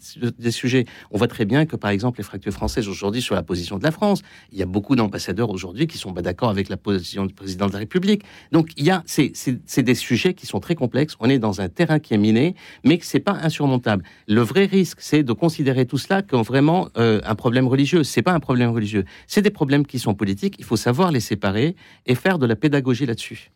sujets, 0.51 0.85
on 1.11 1.17
voit 1.17 1.27
très 1.27 1.45
bien 1.45 1.65
que, 1.65 1.75
par 1.75 1.91
exemple, 1.91 2.19
les 2.19 2.23
fractures 2.23 2.53
françaises 2.53 2.87
aujourd'hui 2.87 3.21
sur 3.21 3.35
la 3.35 3.43
position 3.43 3.77
de 3.77 3.83
la 3.83 3.91
France, 3.91 4.21
il 4.51 4.57
y 4.57 4.63
a 4.63 4.65
beaucoup 4.65 4.95
d'ambassadeurs 4.95 5.49
aujourd'hui 5.49 5.87
qui 5.87 5.97
sont 5.97 6.13
pas 6.13 6.21
d'accord 6.21 6.49
avec 6.49 6.69
la 6.69 6.77
position 6.77 7.25
du 7.25 7.33
président 7.33 7.67
de 7.67 7.73
la 7.73 7.79
République. 7.79 8.23
Donc, 8.51 8.69
il 8.77 8.85
y 8.85 8.91
a, 8.91 9.03
c'est 9.05 9.83
des 9.83 9.95
sujets 9.95 10.33
qui 10.33 10.45
sont 10.45 10.59
très 10.59 10.75
complexes. 10.75 11.15
On 11.19 11.29
est 11.29 11.39
dans 11.39 11.61
un 11.61 11.69
terrain 11.69 11.99
qui 11.99 12.13
est 12.13 12.17
miné, 12.17 12.55
mais 12.83 12.97
que 12.97 13.05
c'est 13.05 13.19
pas 13.19 13.37
insurmontable. 13.41 14.03
Le 14.27 14.41
vrai 14.41 14.65
risque, 14.65 14.99
c'est 15.01 15.23
de 15.23 15.33
considérer 15.33 15.85
tout 15.85 15.97
cela 15.97 16.21
comme 16.21 16.41
vraiment 16.41 16.89
euh, 16.97 17.21
un 17.25 17.35
problème 17.35 17.67
religieux. 17.67 18.03
C'est 18.03 18.21
pas 18.21 18.33
un 18.33 18.39
problème 18.39 18.71
religieux. 18.71 19.05
C'est 19.27 19.41
des 19.41 19.49
problèmes 19.49 19.85
qui 19.85 19.99
sont 19.99 20.13
politiques. 20.13 20.55
Il 20.59 20.65
faut 20.65 20.77
savoir 20.77 21.11
les 21.11 21.19
séparer 21.19 21.75
et 22.05 22.15
faire 22.15 22.39
de 22.39 22.45
la 22.45 22.55
pédagogie 22.55 23.05
là-dessus. 23.05 23.51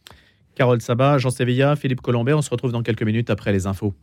Carole 0.56 0.82
Sabat, 0.82 1.18
Jean 1.20 1.30
Sévilla, 1.30 1.76
Philippe 1.76 2.02
Colombet, 2.02 2.34
on 2.34 2.42
se 2.42 2.50
retrouve 2.50 2.72
dans 2.72 2.84
quelques 2.84 3.04
minutes 3.04 3.30
après 3.30 3.52
les 3.52 3.66
infos. 3.66 3.94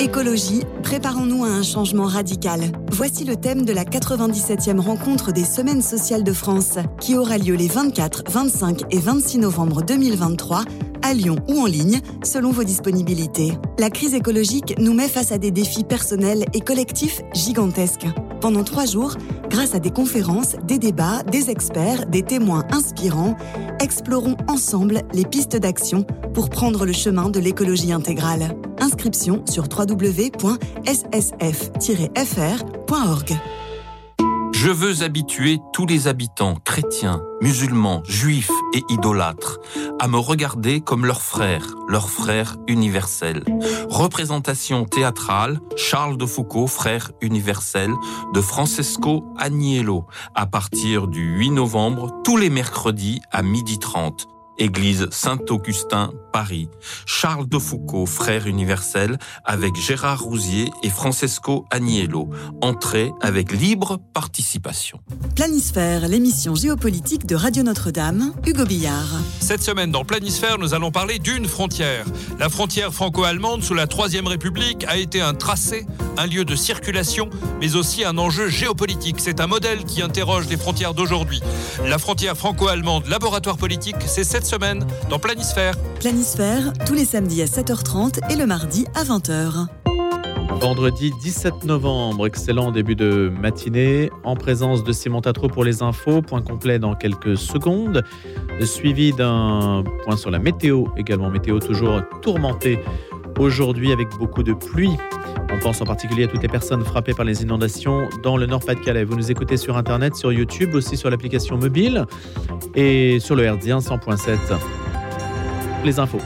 Écologie, 0.00 0.62
préparons-nous 0.82 1.44
à 1.44 1.48
un 1.48 1.62
changement 1.62 2.04
radical. 2.04 2.60
Voici 2.90 3.24
le 3.24 3.36
thème 3.36 3.64
de 3.64 3.72
la 3.72 3.84
97e 3.84 4.80
rencontre 4.80 5.32
des 5.32 5.44
Semaines 5.44 5.80
sociales 5.80 6.24
de 6.24 6.32
France, 6.32 6.78
qui 7.00 7.16
aura 7.16 7.38
lieu 7.38 7.54
les 7.54 7.68
24, 7.68 8.24
25 8.30 8.82
et 8.90 8.98
26 8.98 9.38
novembre 9.38 9.82
2023 9.82 10.64
à 11.02 11.14
Lyon 11.14 11.36
ou 11.48 11.60
en 11.60 11.66
ligne, 11.66 12.00
selon 12.22 12.50
vos 12.50 12.64
disponibilités. 12.64 13.52
La 13.78 13.90
crise 13.90 14.14
écologique 14.14 14.74
nous 14.78 14.94
met 14.94 15.08
face 15.08 15.32
à 15.32 15.38
des 15.38 15.50
défis 15.50 15.84
personnels 15.84 16.44
et 16.54 16.60
collectifs 16.60 17.22
gigantesques. 17.34 18.06
Pendant 18.40 18.64
trois 18.64 18.86
jours, 18.86 19.16
grâce 19.48 19.74
à 19.74 19.78
des 19.78 19.90
conférences, 19.90 20.56
des 20.64 20.78
débats, 20.78 21.22
des 21.24 21.50
experts, 21.50 22.06
des 22.06 22.22
témoins 22.22 22.64
inspirants, 22.70 23.36
explorons 23.80 24.36
ensemble 24.48 25.02
les 25.12 25.24
pistes 25.24 25.56
d'action 25.56 26.04
pour 26.34 26.50
prendre 26.50 26.86
le 26.86 26.92
chemin 26.92 27.30
de 27.30 27.38
l'écologie 27.38 27.92
intégrale. 27.92 28.56
Inscription 28.80 29.44
sur 29.46 29.64
www.ssf-fr.org. 29.64 30.42
Je 34.64 34.70
veux 34.70 35.02
habituer 35.02 35.58
tous 35.72 35.86
les 35.86 36.06
habitants, 36.06 36.54
chrétiens, 36.54 37.20
musulmans, 37.40 38.00
juifs 38.04 38.52
et 38.72 38.84
idolâtres, 38.90 39.58
à 39.98 40.06
me 40.06 40.18
regarder 40.18 40.80
comme 40.80 41.04
leurs 41.04 41.22
frères, 41.22 41.74
leurs 41.88 42.08
frères 42.08 42.58
universels. 42.68 43.42
Représentation 43.88 44.84
théâtrale, 44.84 45.58
Charles 45.74 46.16
de 46.16 46.26
Foucault, 46.26 46.68
frère 46.68 47.10
universel, 47.20 47.90
de 48.32 48.40
Francesco 48.40 49.24
Agnello, 49.36 50.06
à 50.36 50.46
partir 50.46 51.08
du 51.08 51.38
8 51.38 51.50
novembre, 51.50 52.22
tous 52.22 52.36
les 52.36 52.48
mercredis 52.48 53.20
à 53.32 53.42
midi 53.42 53.80
30 53.80 54.28
Église 54.58 55.08
Saint-Augustin, 55.10 56.12
Paris. 56.32 56.68
Charles 57.06 57.48
de 57.48 57.58
Foucault, 57.58 58.06
frère 58.06 58.46
universel, 58.46 59.18
avec 59.44 59.76
Gérard 59.76 60.22
Rousier 60.22 60.70
et 60.82 60.90
Francesco 60.90 61.66
Agnello. 61.70 62.30
Entrée 62.60 63.12
avec 63.20 63.52
libre 63.52 63.98
participation. 64.14 65.00
Planisphère, 65.34 66.08
l'émission 66.08 66.54
géopolitique 66.54 67.26
de 67.26 67.34
Radio 67.34 67.62
Notre-Dame, 67.62 68.32
Hugo 68.46 68.64
Billard. 68.64 69.20
Cette 69.40 69.62
semaine 69.62 69.90
dans 69.90 70.04
Planisphère, 70.04 70.58
nous 70.58 70.74
allons 70.74 70.90
parler 70.90 71.18
d'une 71.18 71.46
frontière. 71.46 72.04
La 72.38 72.48
frontière 72.48 72.92
franco-allemande 72.92 73.62
sous 73.62 73.74
la 73.74 73.86
Troisième 73.86 74.26
République 74.26 74.84
a 74.88 74.96
été 74.96 75.20
un 75.20 75.34
tracé, 75.34 75.86
un 76.16 76.26
lieu 76.26 76.44
de 76.44 76.56
circulation, 76.56 77.30
mais 77.60 77.74
aussi 77.76 78.04
un 78.04 78.18
enjeu 78.18 78.48
géopolitique. 78.48 79.16
C'est 79.18 79.40
un 79.40 79.46
modèle 79.46 79.84
qui 79.84 80.02
interroge 80.02 80.48
les 80.48 80.56
frontières 80.56 80.94
d'aujourd'hui. 80.94 81.40
La 81.84 81.98
frontière 81.98 82.36
franco-allemande, 82.36 83.06
laboratoire 83.06 83.56
politique, 83.56 83.96
c'est 84.06 84.24
cette 84.24 84.41
cette 84.42 84.60
semaine 84.60 84.84
dans 85.08 85.18
Planisphère. 85.18 85.74
Planisphère, 86.00 86.72
tous 86.86 86.94
les 86.94 87.04
samedis 87.04 87.42
à 87.42 87.44
7h30 87.44 88.32
et 88.32 88.36
le 88.36 88.46
mardi 88.46 88.86
à 88.94 89.04
20h. 89.04 89.66
Vendredi 90.60 91.12
17 91.20 91.64
novembre, 91.64 92.26
excellent 92.26 92.72
début 92.72 92.96
de 92.96 93.32
matinée, 93.40 94.10
en 94.24 94.34
présence 94.34 94.84
de 94.84 94.92
Simon 94.92 95.20
Tatro 95.20 95.48
pour 95.48 95.64
les 95.64 95.82
infos, 95.82 96.22
point 96.22 96.42
complet 96.42 96.78
dans 96.78 96.94
quelques 96.94 97.36
secondes, 97.36 98.02
suivi 98.64 99.12
d'un 99.12 99.84
point 100.04 100.16
sur 100.16 100.30
la 100.30 100.38
météo, 100.38 100.86
également 100.96 101.30
météo 101.30 101.58
toujours 101.58 102.02
tourmentée 102.20 102.78
aujourd'hui 103.38 103.92
avec 103.92 104.08
beaucoup 104.18 104.42
de 104.42 104.52
pluie. 104.52 104.96
On 105.52 105.58
pense 105.58 105.80
en 105.80 105.84
particulier 105.84 106.24
à 106.24 106.28
toutes 106.28 106.42
les 106.42 106.48
personnes 106.48 106.84
frappées 106.84 107.14
par 107.14 107.24
les 107.24 107.42
inondations 107.42 108.08
dans 108.22 108.36
le 108.36 108.46
Nord-Pas-de-Calais. 108.46 109.04
Vous 109.04 109.16
nous 109.16 109.30
écoutez 109.30 109.56
sur 109.56 109.76
Internet, 109.76 110.14
sur 110.16 110.32
YouTube, 110.32 110.74
aussi 110.74 110.96
sur 110.96 111.10
l'application 111.10 111.58
mobile 111.58 112.06
et 112.74 113.18
sur 113.20 113.36
le 113.36 113.50
RD 113.50 113.64
100.7. 113.64 114.38
Les 115.84 115.98
infos. 115.98 116.20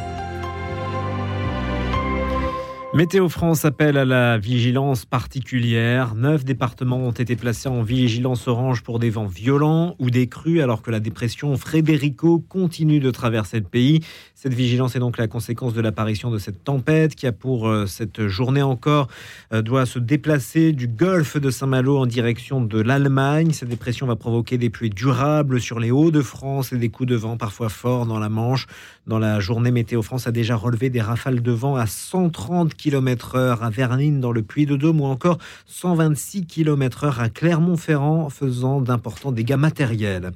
Météo 2.96 3.28
France 3.28 3.66
appelle 3.66 3.98
à 3.98 4.06
la 4.06 4.38
vigilance 4.38 5.04
particulière. 5.04 6.14
Neuf 6.14 6.46
départements 6.46 6.96
ont 6.96 7.10
été 7.10 7.36
placés 7.36 7.68
en 7.68 7.82
vigilance 7.82 8.48
orange 8.48 8.82
pour 8.82 8.98
des 8.98 9.10
vents 9.10 9.26
violents 9.26 9.96
ou 9.98 10.08
des 10.08 10.28
crues 10.28 10.62
alors 10.62 10.80
que 10.80 10.90
la 10.90 10.98
dépression 10.98 11.54
Frédérico 11.58 12.38
continue 12.38 12.98
de 12.98 13.10
traverser 13.10 13.58
le 13.58 13.66
pays. 13.66 14.00
Cette 14.38 14.53
vigilance 14.53 14.94
est 14.94 14.99
donc 14.99 15.16
la 15.16 15.29
conséquence 15.29 15.72
de 15.72 15.81
l'apparition 15.81 16.31
de 16.31 16.37
cette 16.37 16.62
tempête 16.62 17.14
qui 17.14 17.27
a 17.27 17.33
pour 17.33 17.66
euh, 17.66 17.87
cette 17.87 18.27
journée 18.27 18.61
encore 18.61 19.09
euh, 19.55 19.62
doit 19.62 19.87
se 19.87 19.99
déplacer 19.99 20.72
du 20.72 20.88
golfe 20.88 21.38
de 21.38 21.49
Saint-Malo 21.49 21.96
en 21.96 22.05
direction 22.05 22.61
de 22.61 22.79
l'Allemagne. 22.79 23.53
Cette 23.53 23.70
dépression 23.70 24.07
va 24.07 24.14
provoquer 24.14 24.59
des 24.59 24.68
pluies 24.68 24.90
durables 24.90 25.59
sur 25.59 25.81
les 25.81 25.90
Hauts-de-France 25.90 26.75
et 26.75 26.77
des 26.77 26.90
coups 26.90 27.09
de 27.09 27.16
vent 27.16 27.38
parfois 27.38 27.70
forts 27.70 28.05
dans 28.05 28.18
la 28.18 28.29
Manche. 28.29 28.66
Dans 29.07 29.18
la 29.18 29.40
journée, 29.40 29.70
Météo 29.70 30.03
France 30.03 30.27
a 30.27 30.33
déjà 30.33 30.55
relevé 30.55 30.90
des 30.90 31.01
rafales 31.01 31.40
de 31.40 31.53
vent 31.53 31.77
à 31.77 31.87
130 31.87 32.75
km 32.75 32.87
km/h 32.87 33.62
à 33.62 33.70
Vernines 33.70 34.20
dans 34.20 34.33
le 34.33 34.42
Puy-de-Dôme 34.42 35.01
ou 35.01 35.07
encore 35.07 35.38
126 35.66 36.44
km/h 36.44 37.20
à 37.20 37.31
Clermont-Ferrand, 37.31 38.29
faisant 38.29 38.83
d'importants 38.83 39.33
dégâts 39.33 39.57
matériels. 39.57 40.33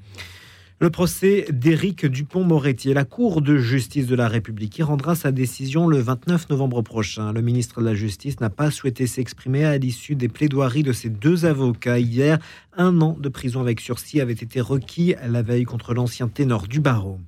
Le 0.82 0.88
procès 0.88 1.44
d'Éric 1.50 2.06
Dupont-Moretti. 2.06 2.94
La 2.94 3.04
Cour 3.04 3.42
de 3.42 3.58
justice 3.58 4.06
de 4.06 4.14
la 4.14 4.28
République 4.28 4.72
qui 4.72 4.82
rendra 4.82 5.14
sa 5.14 5.30
décision 5.30 5.86
le 5.86 5.98
29 5.98 6.48
novembre 6.48 6.80
prochain. 6.80 7.34
Le 7.34 7.42
ministre 7.42 7.82
de 7.82 7.84
la 7.84 7.94
Justice 7.94 8.40
n'a 8.40 8.48
pas 8.48 8.70
souhaité 8.70 9.06
s'exprimer 9.06 9.66
à 9.66 9.76
l'issue 9.76 10.14
des 10.14 10.28
plaidoiries 10.28 10.82
de 10.82 10.94
ses 10.94 11.10
deux 11.10 11.44
avocats. 11.44 11.98
Hier, 11.98 12.38
un 12.78 13.02
an 13.02 13.14
de 13.20 13.28
prison 13.28 13.60
avec 13.60 13.78
sursis 13.78 14.22
avait 14.22 14.32
été 14.32 14.62
requis 14.62 15.14
la 15.22 15.42
veille 15.42 15.64
contre 15.64 15.92
l'ancien 15.92 16.28
ténor 16.28 16.66
du 16.66 16.80
barreau. 16.80 17.18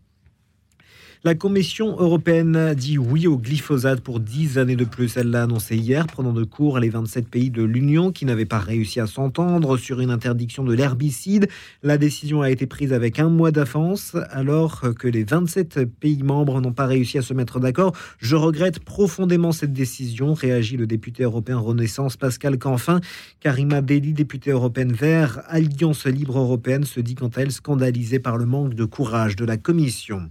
La 1.24 1.36
Commission 1.36 1.96
européenne 2.00 2.74
dit 2.74 2.98
oui 2.98 3.28
au 3.28 3.38
glyphosate 3.38 4.00
pour 4.00 4.18
10 4.18 4.58
années 4.58 4.74
de 4.74 4.84
plus. 4.84 5.16
Elle 5.16 5.30
l'a 5.30 5.44
annoncé 5.44 5.76
hier, 5.76 6.08
prenant 6.08 6.32
de 6.32 6.42
court 6.42 6.80
les 6.80 6.88
27 6.88 7.28
pays 7.28 7.50
de 7.50 7.62
l'Union 7.62 8.10
qui 8.10 8.24
n'avaient 8.24 8.44
pas 8.44 8.58
réussi 8.58 8.98
à 8.98 9.06
s'entendre 9.06 9.76
sur 9.76 10.00
une 10.00 10.10
interdiction 10.10 10.64
de 10.64 10.74
l'herbicide. 10.74 11.48
La 11.84 11.96
décision 11.96 12.42
a 12.42 12.50
été 12.50 12.66
prise 12.66 12.92
avec 12.92 13.20
un 13.20 13.28
mois 13.28 13.52
d'avance, 13.52 14.16
alors 14.30 14.82
que 14.98 15.06
les 15.06 15.22
27 15.22 15.84
pays 15.84 16.24
membres 16.24 16.60
n'ont 16.60 16.72
pas 16.72 16.86
réussi 16.86 17.18
à 17.18 17.22
se 17.22 17.34
mettre 17.34 17.60
d'accord. 17.60 17.94
Je 18.18 18.34
regrette 18.34 18.80
profondément 18.80 19.52
cette 19.52 19.72
décision, 19.72 20.34
réagit 20.34 20.76
le 20.76 20.88
député 20.88 21.22
européen 21.22 21.60
Renaissance 21.60 22.16
Pascal 22.16 22.58
Canfin. 22.58 23.00
Karima 23.38 23.80
Deli, 23.80 24.12
députée 24.12 24.50
européenne 24.50 24.92
vert, 24.92 25.40
Alliance 25.46 26.04
Libre 26.06 26.40
Européenne, 26.40 26.82
se 26.82 26.98
dit 26.98 27.14
quant 27.14 27.28
à 27.28 27.42
elle 27.42 27.52
scandalisée 27.52 28.18
par 28.18 28.38
le 28.38 28.44
manque 28.44 28.74
de 28.74 28.84
courage 28.84 29.36
de 29.36 29.44
la 29.44 29.56
Commission. 29.56 30.28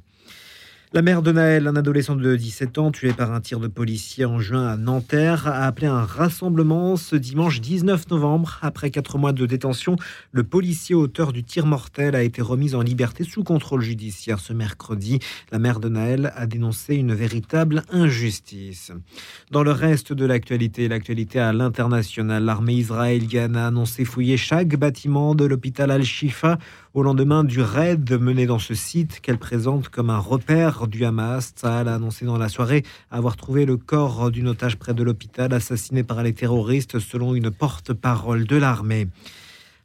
La 0.93 1.01
mère 1.01 1.21
de 1.21 1.31
Naël, 1.31 1.67
un 1.67 1.77
adolescent 1.77 2.17
de 2.17 2.35
17 2.35 2.77
ans 2.77 2.91
tué 2.91 3.13
par 3.13 3.31
un 3.31 3.39
tir 3.39 3.61
de 3.61 3.69
policier 3.69 4.25
en 4.25 4.39
juin 4.39 4.67
à 4.67 4.75
Nanterre, 4.75 5.47
a 5.47 5.65
appelé 5.65 5.87
un 5.87 6.03
rassemblement 6.03 6.97
ce 6.97 7.15
dimanche 7.15 7.61
19 7.61 8.09
novembre. 8.09 8.59
Après 8.61 8.91
quatre 8.91 9.17
mois 9.17 9.31
de 9.31 9.45
détention, 9.45 9.95
le 10.33 10.43
policier 10.43 10.93
auteur 10.93 11.31
du 11.31 11.45
tir 11.45 11.65
mortel 11.65 12.13
a 12.13 12.23
été 12.23 12.41
remis 12.41 12.75
en 12.75 12.81
liberté 12.81 13.23
sous 13.23 13.45
contrôle 13.45 13.83
judiciaire 13.83 14.41
ce 14.41 14.51
mercredi. 14.51 15.19
La 15.53 15.59
mère 15.59 15.79
de 15.79 15.87
Naël 15.87 16.33
a 16.35 16.45
dénoncé 16.45 16.95
une 16.95 17.13
véritable 17.13 17.83
injustice. 17.89 18.91
Dans 19.49 19.63
le 19.63 19.71
reste 19.71 20.11
de 20.11 20.25
l'actualité, 20.25 20.89
l'actualité 20.89 21.39
à 21.39 21.53
l'international, 21.53 22.43
l'armée 22.43 22.73
israélienne 22.73 23.55
a 23.55 23.67
annoncé 23.67 24.03
fouiller 24.03 24.35
chaque 24.35 24.75
bâtiment 24.75 25.35
de 25.35 25.45
l'hôpital 25.45 25.89
Al-Shifa 25.89 26.57
au 26.93 27.03
lendemain 27.03 27.45
du 27.45 27.61
raid 27.61 28.11
mené 28.19 28.45
dans 28.45 28.59
ce 28.59 28.73
site 28.73 29.21
qu'elle 29.21 29.37
présente 29.37 29.87
comme 29.87 30.09
un 30.09 30.19
repère 30.19 30.87
du 30.87 31.05
Hamas. 31.05 31.53
Tsahal 31.55 31.87
a 31.87 31.95
annoncé 31.95 32.25
dans 32.25 32.37
la 32.37 32.49
soirée 32.49 32.83
avoir 33.09 33.37
trouvé 33.37 33.65
le 33.65 33.77
corps 33.77 34.29
d'une 34.29 34.49
otage 34.49 34.77
près 34.77 34.93
de 34.93 35.01
l'hôpital 35.01 35.53
assassiné 35.53 36.03
par 36.03 36.21
les 36.21 36.33
terroristes 36.33 36.99
selon 36.99 37.33
une 37.33 37.49
porte-parole 37.49 38.45
de 38.45 38.57
l'armée. 38.57 39.07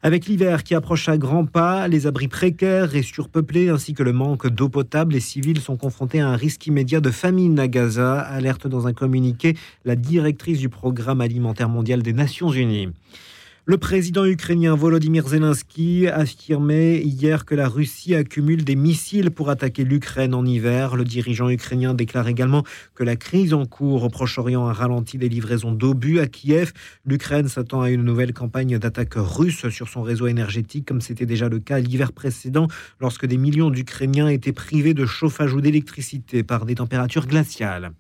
Avec 0.03 0.27
l'hiver 0.27 0.65
qui 0.65 0.75
approche 0.75 1.09
à 1.09 1.17
grands 1.17 1.47
pas, 1.47 1.89
les 1.89 2.07
abris 2.07 2.29
précaires 2.29 2.95
et 2.95 3.03
surpeuplés 3.03 3.69
ainsi 3.69 3.95
que 3.95 4.03
le 4.03 4.13
manque 4.13 4.49
d'eau 4.49 4.69
potable, 4.69 5.15
les 5.15 5.21
civils 5.21 5.61
sont 5.61 5.77
confrontés 5.77 6.21
à 6.21 6.29
un 6.29 6.37
risque 6.37 6.67
immédiat 6.67 7.01
de 7.01 7.11
famine 7.11 7.59
à 7.59 7.69
Gaza, 7.69 8.21
alerte 8.21 8.67
dans 8.67 8.87
un 8.87 8.93
communiqué 8.93 9.57
la 9.85 9.97
directrice 9.97 10.59
du 10.59 10.69
programme 10.69 11.21
alimentaire 11.21 11.69
mondial 11.69 12.03
des 12.03 12.13
Nations 12.13 12.51
Unies. 12.51 12.89
Le 13.69 13.79
président 13.79 14.25
ukrainien 14.25 14.77
Volodymyr 14.77 15.27
Zelensky 15.27 16.07
affirmait 16.07 17.01
hier 17.01 17.45
que 17.45 17.57
la 17.57 17.67
Russie 17.67 18.15
accumule 18.15 18.63
des 18.63 18.77
missiles 18.77 19.33
pour 19.33 19.51
attaquer 19.51 19.83
l'Ukraine 19.83 20.35
en 20.35 20.47
hiver. 20.47 20.95
Le 20.95 21.03
dirigeant 21.03 21.51
ukrainien 21.51 21.93
déclare 21.93 22.29
également 22.29 22.63
que 22.95 23.03
la 23.03 23.17
crise 23.17 23.53
en 23.53 23.67
cours 23.67 24.05
au 24.05 24.09
Proche-Orient 24.09 24.69
a 24.69 24.73
ralenti 24.73 25.19
les 25.19 25.29
livraisons 25.29 25.73
d'obus 25.73 26.21
à 26.21 26.29
Kiev. 26.29 26.73
L'Ukraine 27.05 27.49
s'attend 27.49 27.81
à 27.81 27.91
une 27.91 28.05
nouvelle 28.05 28.33
campagne 28.33 28.79
d'attaque 28.79 29.15
russe 29.17 29.69
sur 29.69 29.89
son 29.89 30.03
réseau 30.03 30.29
énergétique, 30.29 30.87
comme 30.87 31.01
c'était 31.01 31.27
déjà 31.27 31.49
le 31.49 31.59
cas 31.59 31.81
l'hiver 31.81 32.13
précédent, 32.13 32.69
lorsque 33.01 33.27
des 33.27 33.37
millions 33.37 33.71
d'Ukrainiens 33.71 34.29
étaient 34.29 34.53
privés 34.53 34.95
de 34.95 35.07
chauffage 35.07 35.53
ou 35.55 35.61
d'électricité 35.61 36.45
par 36.45 36.67
des 36.67 36.77
températures 36.77 37.27
glaciales. 37.27 37.91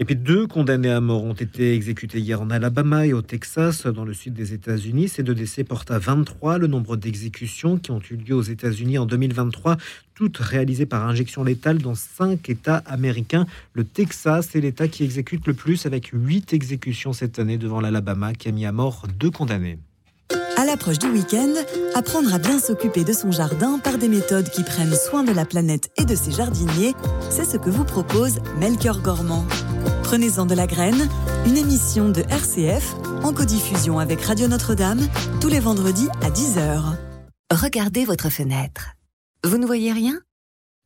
Et 0.00 0.04
puis 0.04 0.14
deux 0.14 0.46
condamnés 0.46 0.92
à 0.92 1.00
mort 1.00 1.24
ont 1.24 1.32
été 1.32 1.74
exécutés 1.74 2.20
hier 2.20 2.40
en 2.40 2.50
Alabama 2.50 3.04
et 3.04 3.12
au 3.12 3.20
Texas, 3.20 3.84
dans 3.84 4.04
le 4.04 4.14
sud 4.14 4.32
des 4.32 4.54
États-Unis. 4.54 5.08
Ces 5.08 5.24
deux 5.24 5.34
décès 5.34 5.64
portent 5.64 5.90
à 5.90 5.98
23 5.98 6.58
le 6.58 6.68
nombre 6.68 6.96
d'exécutions 6.96 7.78
qui 7.78 7.90
ont 7.90 8.00
eu 8.08 8.14
lieu 8.14 8.36
aux 8.36 8.42
États-Unis 8.42 8.98
en 8.98 9.06
2023, 9.06 9.76
toutes 10.14 10.38
réalisées 10.38 10.86
par 10.86 11.04
injection 11.04 11.42
létale 11.42 11.78
dans 11.78 11.96
cinq 11.96 12.48
États 12.48 12.76
américains. 12.86 13.46
Le 13.72 13.82
Texas 13.82 14.54
est 14.54 14.60
l'État 14.60 14.86
qui 14.86 15.02
exécute 15.02 15.48
le 15.48 15.54
plus, 15.54 15.84
avec 15.84 16.10
huit 16.12 16.52
exécutions 16.52 17.12
cette 17.12 17.40
année 17.40 17.58
devant 17.58 17.80
l'Alabama, 17.80 18.34
qui 18.34 18.48
a 18.48 18.52
mis 18.52 18.66
à 18.66 18.72
mort 18.72 19.08
deux 19.18 19.32
condamnés. 19.32 19.80
À 20.58 20.64
l'approche 20.64 20.98
du 20.98 21.06
week-end, 21.06 21.54
apprendre 21.94 22.34
à 22.34 22.38
bien 22.38 22.58
s'occuper 22.58 23.04
de 23.04 23.12
son 23.12 23.30
jardin 23.30 23.78
par 23.78 23.96
des 23.96 24.08
méthodes 24.08 24.50
qui 24.50 24.64
prennent 24.64 24.96
soin 24.96 25.22
de 25.22 25.30
la 25.30 25.44
planète 25.44 25.88
et 25.96 26.04
de 26.04 26.16
ses 26.16 26.32
jardiniers, 26.32 26.96
c'est 27.30 27.44
ce 27.44 27.56
que 27.56 27.70
vous 27.70 27.84
propose 27.84 28.40
Melchior 28.58 29.00
Gormand. 29.00 29.46
Prenez-en 30.02 30.46
de 30.46 30.56
la 30.56 30.66
graine, 30.66 31.08
une 31.46 31.56
émission 31.56 32.08
de 32.08 32.22
RCF 32.22 32.96
en 33.22 33.32
codiffusion 33.32 34.00
avec 34.00 34.20
Radio 34.20 34.48
Notre-Dame 34.48 35.06
tous 35.40 35.46
les 35.46 35.60
vendredis 35.60 36.08
à 36.22 36.30
10h. 36.30 36.82
Regardez 37.52 38.04
votre 38.04 38.28
fenêtre. 38.28 38.96
Vous 39.44 39.58
ne 39.58 39.66
voyez 39.66 39.92
rien? 39.92 40.18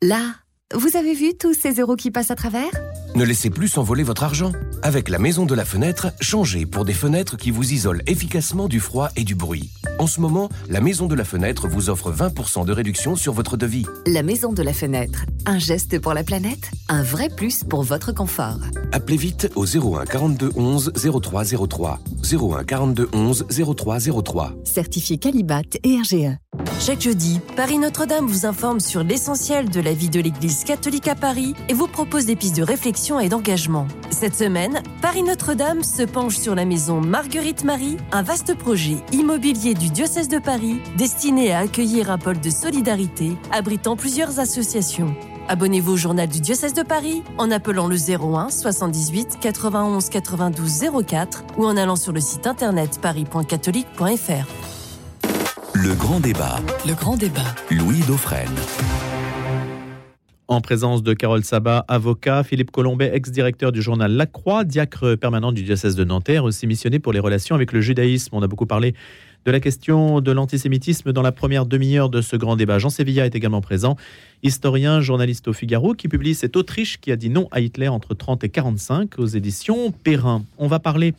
Là, 0.03 0.35
vous 0.75 0.99
avez 0.99 1.15
vu 1.15 1.33
tous 1.33 1.55
ces 1.55 1.81
euros 1.81 1.97
qui 1.97 2.11
passent 2.11 2.31
à 2.31 2.37
travers? 2.37 2.71
Ne 3.15 3.25
laissez 3.25 3.49
plus 3.49 3.69
s'envoler 3.69 4.03
votre 4.03 4.23
argent. 4.23 4.53
Avec 4.85 5.09
la 5.09 5.21
maison 5.21 5.47
de 5.47 5.55
la 5.55 5.65
fenêtre, 5.65 6.09
changez 6.21 6.67
pour 6.67 6.85
des 6.85 6.93
fenêtres 6.93 7.37
qui 7.37 7.53
vous 7.53 7.73
isolent 7.73 8.03
efficacement 8.09 8.67
du 8.67 8.81
froid 8.81 9.11
et 9.15 9.23
du 9.23 9.37
bruit. 9.37 9.71
En 10.01 10.09
ce 10.09 10.21
moment, 10.21 10.49
la 10.69 10.81
maison 10.81 11.07
de 11.07 11.15
la 11.15 11.25
fenêtre 11.25 11.69
vous 11.69 11.89
offre 11.89 12.11
20% 12.13 12.65
de 12.65 12.73
réduction 12.73 13.15
sur 13.15 13.33
votre 13.33 13.57
devis. 13.57 13.87
La 14.09 14.25
maison 14.25 14.53
de 14.53 14.61
la 14.61 14.73
fenêtre, 14.73 15.25
un 15.47 15.61
geste 15.61 16.01
pour 16.01 16.15
la 16.15 16.25
planète, 16.25 16.73
un 16.89 17.05
vrai 17.05 17.29
plus 17.29 17.63
pour 17.63 17.85
votre 17.85 18.11
confort. 18.11 18.59
Appelez 18.91 19.17
vite 19.17 19.53
au 19.55 19.67
01 19.67 20.05
42 20.05 20.51
11 20.57 20.93
0303. 20.97 22.01
01 22.33 22.65
42 22.65 23.09
11 23.13 23.47
0303. 23.77 24.55
Certifié 24.65 25.19
Calibat 25.19 25.63
et 25.85 25.97
RGE. 25.97 26.39
Chaque 26.81 27.01
jeudi, 27.01 27.41
Paris 27.57 27.79
Notre-Dame 27.79 28.27
vous 28.27 28.47
informe 28.47 28.81
sur 28.81 29.05
l'essentiel 29.05 29.71
de 29.71 29.81
la 29.81 29.95
vie 29.95 30.09
de 30.09 30.21
l'Église 30.21 30.65
catholique 30.65 31.07
à 31.07 31.15
Paris 31.15 31.55
et 31.69 31.75
vous 31.75 31.87
propose 31.87 32.27
des 32.27 32.35
pistes 32.35 32.57
de 32.57 32.63
réflexion 32.63 33.21
et 33.21 33.29
d'engagement. 33.29 33.87
Cette 34.11 34.35
semaine, 34.35 34.72
Paris 35.01 35.23
Notre-Dame 35.23 35.83
se 35.83 36.03
penche 36.03 36.37
sur 36.37 36.55
la 36.55 36.65
maison 36.65 37.01
Marguerite 37.01 37.65
Marie, 37.65 37.97
un 38.13 38.23
vaste 38.23 38.55
projet 38.55 38.97
immobilier 39.13 39.75
du 39.75 39.91
diocèse 39.91 40.29
de 40.29 40.39
Paris 40.39 40.81
destiné 40.97 41.53
à 41.53 41.59
accueillir 41.59 42.11
un 42.11 42.19
pôle 42.19 42.41
de 42.41 42.51
solidarité 42.51 43.37
abritant 43.51 43.97
plusieurs 43.97 44.39
associations. 44.39 45.15
Abonnez-vous 45.49 45.93
au 45.93 45.97
journal 45.97 46.29
du 46.29 46.41
diocèse 46.41 46.75
de 46.75 46.83
Paris 46.83 47.23
en 47.39 47.51
appelant 47.51 47.89
le 47.89 47.97
01 47.97 48.51
78 48.51 49.39
91 49.41 50.09
92 50.09 50.85
04 51.07 51.45
ou 51.59 51.67
en 51.67 51.77
allant 51.77 51.97
sur 51.97 52.13
le 52.13 52.21
site 52.21 52.47
internet 52.47 53.01
paris.catholique.fr. 53.01 54.47
Le 55.75 55.95
grand 55.95 56.21
débat. 56.21 56.61
Le 56.87 56.95
grand 56.95 57.17
débat. 57.17 57.55
Louis 57.71 58.01
Dauphren. 58.07 58.51
En 60.49 60.61
présence 60.61 61.03
de 61.03 61.15
Carole 61.15 61.45
Sabat, 61.45 61.85
avocat, 61.87 62.43
Philippe 62.43 62.73
Colombet, 62.73 63.13
ex-directeur 63.15 63.71
du 63.71 63.81
journal 63.81 64.13
La 64.13 64.27
Croix, 64.27 64.65
diacre 64.65 65.15
permanent 65.15 65.53
du 65.53 65.63
diocèse 65.63 65.95
de 65.95 66.03
Nanterre, 66.03 66.45
aussi 66.45 66.67
missionné 66.67 66.99
pour 66.99 67.13
les 67.13 67.21
relations 67.21 67.55
avec 67.55 67.73
le 67.73 67.81
judaïsme. 67.81 68.35
On 68.35 68.43
a 68.43 68.49
beaucoup 68.49 68.67
parlé 68.67 68.95
de 69.45 69.51
la 69.53 69.61
question 69.61 70.21
de 70.21 70.33
l'antisémitisme 70.33 71.13
dans 71.13 71.23
la 71.23 71.33
première 71.33 71.65
demi-heure 71.65 72.11
de 72.11 72.21
ce 72.21 72.37
grand 72.37 72.57
débat. 72.57 72.81
Jean 72.81 72.91
Sévilla 72.91 73.25
est 73.25 73.35
également 73.37 73.61
présent, 73.61 73.97
historien, 74.43 75.01
journaliste 75.01 75.47
au 75.47 75.53
Figaro, 75.53 75.95
qui 75.95 76.09
publie 76.09 76.35
cette 76.35 76.57
Autriche 76.57 77.01
qui 77.01 77.13
a 77.13 77.17
dit 77.17 77.31
non 77.31 77.49
à 77.53 77.61
Hitler 77.61 77.89
entre 77.89 78.15
30 78.15 78.43
et 78.43 78.49
45 78.49 79.19
aux 79.19 79.27
éditions 79.27 79.93
Perrin. 79.93 80.45
On 80.59 80.67
va 80.67 80.81
parler 80.81 81.15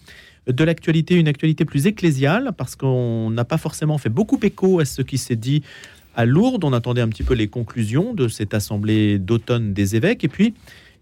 de 0.47 0.63
l'actualité, 0.63 1.15
une 1.15 1.27
actualité 1.27 1.65
plus 1.65 1.87
ecclésiale, 1.87 2.51
parce 2.57 2.75
qu'on 2.75 3.29
n'a 3.29 3.45
pas 3.45 3.57
forcément 3.57 3.97
fait 3.97 4.09
beaucoup 4.09 4.39
écho 4.43 4.79
à 4.79 4.85
ce 4.85 5.01
qui 5.01 5.17
s'est 5.17 5.37
dit 5.37 5.63
à 6.15 6.25
Lourdes. 6.25 6.63
On 6.63 6.73
attendait 6.73 7.01
un 7.01 7.09
petit 7.09 7.23
peu 7.23 7.33
les 7.33 7.47
conclusions 7.47 8.13
de 8.13 8.27
cette 8.27 8.53
assemblée 8.53 9.19
d'automne 9.19 9.73
des 9.73 9.95
évêques. 9.95 10.23
Et 10.23 10.27
puis, 10.29 10.53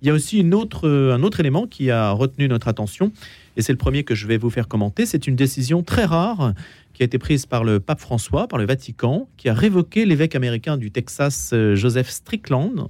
il 0.02 0.08
y 0.08 0.10
a 0.10 0.14
aussi 0.14 0.44
autre, 0.54 0.90
un 0.90 1.22
autre 1.22 1.40
élément 1.40 1.68
qui 1.68 1.92
a 1.92 2.12
retenu 2.12 2.48
notre 2.48 2.68
attention, 2.68 3.12
et 3.56 3.62
c'est 3.62 3.72
le 3.72 3.78
premier 3.78 4.04
que 4.04 4.16
je 4.16 4.26
vais 4.26 4.38
vous 4.38 4.50
faire 4.50 4.68
commenter. 4.68 5.06
C'est 5.06 5.28
une 5.28 5.36
décision 5.36 5.84
très 5.84 6.06
rare 6.06 6.54
qui 6.94 7.04
a 7.04 7.06
été 7.06 7.20
prise 7.20 7.46
par 7.46 7.64
le 7.64 7.80
pape 7.80 8.00
François, 8.00 8.48
par 8.48 8.58
le 8.58 8.66
Vatican, 8.66 9.28
qui 9.38 9.48
a 9.48 9.54
révoqué 9.54 10.06
l'évêque 10.06 10.36
américain 10.36 10.78
du 10.78 10.90
Texas, 10.92 11.52
euh, 11.54 11.76
Joseph 11.76 12.10
Strickland, 12.10 12.90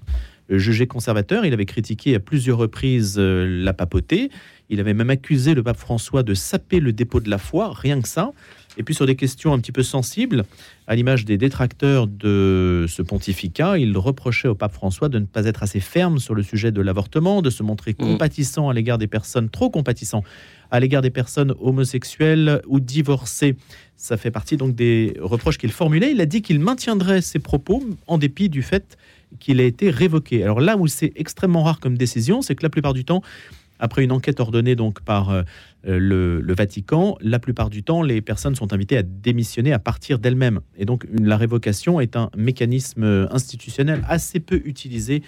jugé 0.50 0.88
conservateur. 0.88 1.46
Il 1.46 1.54
avait 1.54 1.66
critiqué 1.66 2.16
à 2.16 2.20
plusieurs 2.20 2.58
reprises 2.58 3.16
euh, 3.18 3.46
la 3.46 3.74
papauté. 3.74 4.30
Il 4.70 4.80
avait 4.80 4.94
même 4.94 5.10
accusé 5.10 5.54
le 5.54 5.64
pape 5.64 5.78
François 5.78 6.24
de 6.24 6.34
saper 6.34 6.80
le 6.80 6.94
dépôt 6.94 7.20
de 7.20 7.30
la 7.30 7.38
foi, 7.38 7.74
rien 7.74 8.02
que 8.02 8.08
ça. 8.08 8.32
Et 8.78 8.84
puis 8.84 8.96
sur 8.96 9.06
des 9.06 9.16
questions 9.16 9.54
un 9.54 9.60
petit 9.60 9.72
peu 9.72 9.84
sensibles, 9.84 10.46
à 10.88 10.96
l'image 10.96 11.26
des 11.26 11.38
détracteurs 11.38 12.08
de 12.08 12.86
ce 12.88 13.02
pontificat, 13.02 13.78
il 13.78 13.96
reprochait 13.98 14.48
au 14.48 14.56
pape 14.56 14.74
François 14.74 15.10
de 15.10 15.20
ne 15.20 15.26
pas 15.26 15.46
être 15.46 15.62
assez 15.62 15.80
ferme 15.80 16.20
sur 16.20 16.34
le 16.34 16.42
sujet 16.42 16.72
de 16.72 16.82
l'avortement, 16.82 17.42
de 17.42 17.50
se 17.50 17.64
montrer 17.64 17.92
Mmh. 18.00 18.14
compatissant 18.14 18.70
à 18.70 18.74
l'égard 18.74 18.98
des 18.98 19.08
personnes, 19.08 19.50
trop 19.50 19.70
compatissant 19.70 20.24
à 20.70 20.80
l'égard 20.80 21.02
des 21.02 21.10
personnes 21.10 21.54
homosexuelles 21.60 22.62
ou 22.68 22.80
divorcées. 22.80 23.56
Ça 23.98 24.18
fait 24.18 24.32
partie 24.32 24.58
donc 24.58 24.76
des 24.76 25.16
reproches 25.20 25.58
qu'il 25.58 25.72
formulait. 25.72 26.12
Il 26.12 26.22
a 26.22 26.26
dit 26.26 26.42
qu'il 26.42 26.60
maintiendrait 26.60 27.22
ses 27.22 27.40
propos 27.40 27.84
en 28.08 28.18
dépit 28.18 28.50
du 28.50 28.64
fait 28.64 28.98
qu'il 29.40 29.60
a 29.60 29.64
été 29.64 29.90
révoqué. 29.90 30.44
Alors 30.44 30.60
là 30.60 30.78
où 30.78 30.88
c'est 30.88 31.12
extrêmement 31.16 31.64
rare 31.64 31.80
comme 31.80 31.98
décision, 31.98 32.42
c'est 32.42 32.56
que 32.56 32.64
la 32.64 32.70
plupart 32.70 32.94
du 32.94 33.06
temps, 33.06 33.22
après 33.82 34.04
une 34.06 34.12
enquête 34.14 34.40
ordonnée 34.40 34.76
donc 34.78 35.02
par 35.02 35.30
euh, 35.32 35.42
le, 35.84 36.40
le 36.40 36.54
Vatican, 36.56 37.18
la 37.20 37.40
plupart 37.40 37.70
du 37.70 37.84
temps, 37.84 38.04
les 38.04 38.22
personnes 38.22 38.56
sont 38.56 38.72
invitées 38.72 38.96
à 38.98 39.04
démissionner 39.04 39.74
à 39.74 39.80
partir 39.80 40.20
d'elles-mêmes. 40.20 40.62
Et 40.78 40.86
donc, 40.86 41.06
une- 41.12 41.28
la 41.28 41.36
révocation 41.36 42.00
est 42.00 42.16
un 42.16 42.30
mécanisme 42.38 43.04
euh, 43.04 43.28
institutionnel 43.32 44.04
assez 44.08 44.40
peu 44.40 44.62
utilisé 44.64 45.24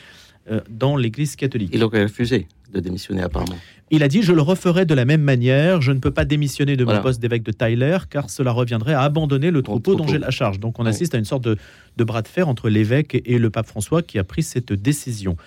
euh, 0.51 0.61
dans 0.69 0.95
l'Église 0.95 1.35
catholique. 1.35 1.71
Il 1.73 1.83
aurait 1.83 2.03
refusé 2.03 2.47
de 2.73 2.79
démissionner 2.79 3.21
apparemment. 3.21 3.55
Il 3.91 4.01
a 4.03 4.07
dit 4.07 4.21
Je 4.23 4.33
le 4.33 4.41
referai 4.41 4.85
de 4.85 4.93
la 4.93 5.05
même 5.05 5.21
manière. 5.21 5.81
Je 5.81 5.91
ne 5.91 5.99
peux 5.99 6.09
pas 6.11 6.25
démissionner 6.25 6.75
de 6.75 6.83
Voilà. 6.83 6.99
mon 6.99 7.03
poste 7.03 7.21
d'évêque 7.21 7.43
de 7.43 7.51
Tyler, 7.51 7.97
car 8.09 8.29
cela 8.29 8.51
reviendrait 8.51 8.93
à 8.93 9.01
abandonner 9.01 9.51
le 9.51 9.61
troupeau, 9.61 9.95
dont 9.95 10.07
j'ai 10.07 10.17
la 10.17 10.31
charge. 10.31 10.59
Donc, 10.59 10.79
on 10.79 10.83
Oui. 10.83 10.89
assiste 10.89 11.13
à 11.15 11.17
une 11.19 11.25
sorte 11.25 11.43
de, 11.43 11.55
de 11.97 12.03
bras 12.03 12.21
de 12.23 12.27
fer 12.27 12.47
entre 12.49 12.69
l'évêque 12.69 13.21
et 13.25 13.37
le 13.37 13.49
pape 13.51 13.67
François 13.67 14.01
qui 14.01 14.17
a 14.19 14.23
pris 14.23 14.41
cette 14.43 14.73
décision. 14.73 15.37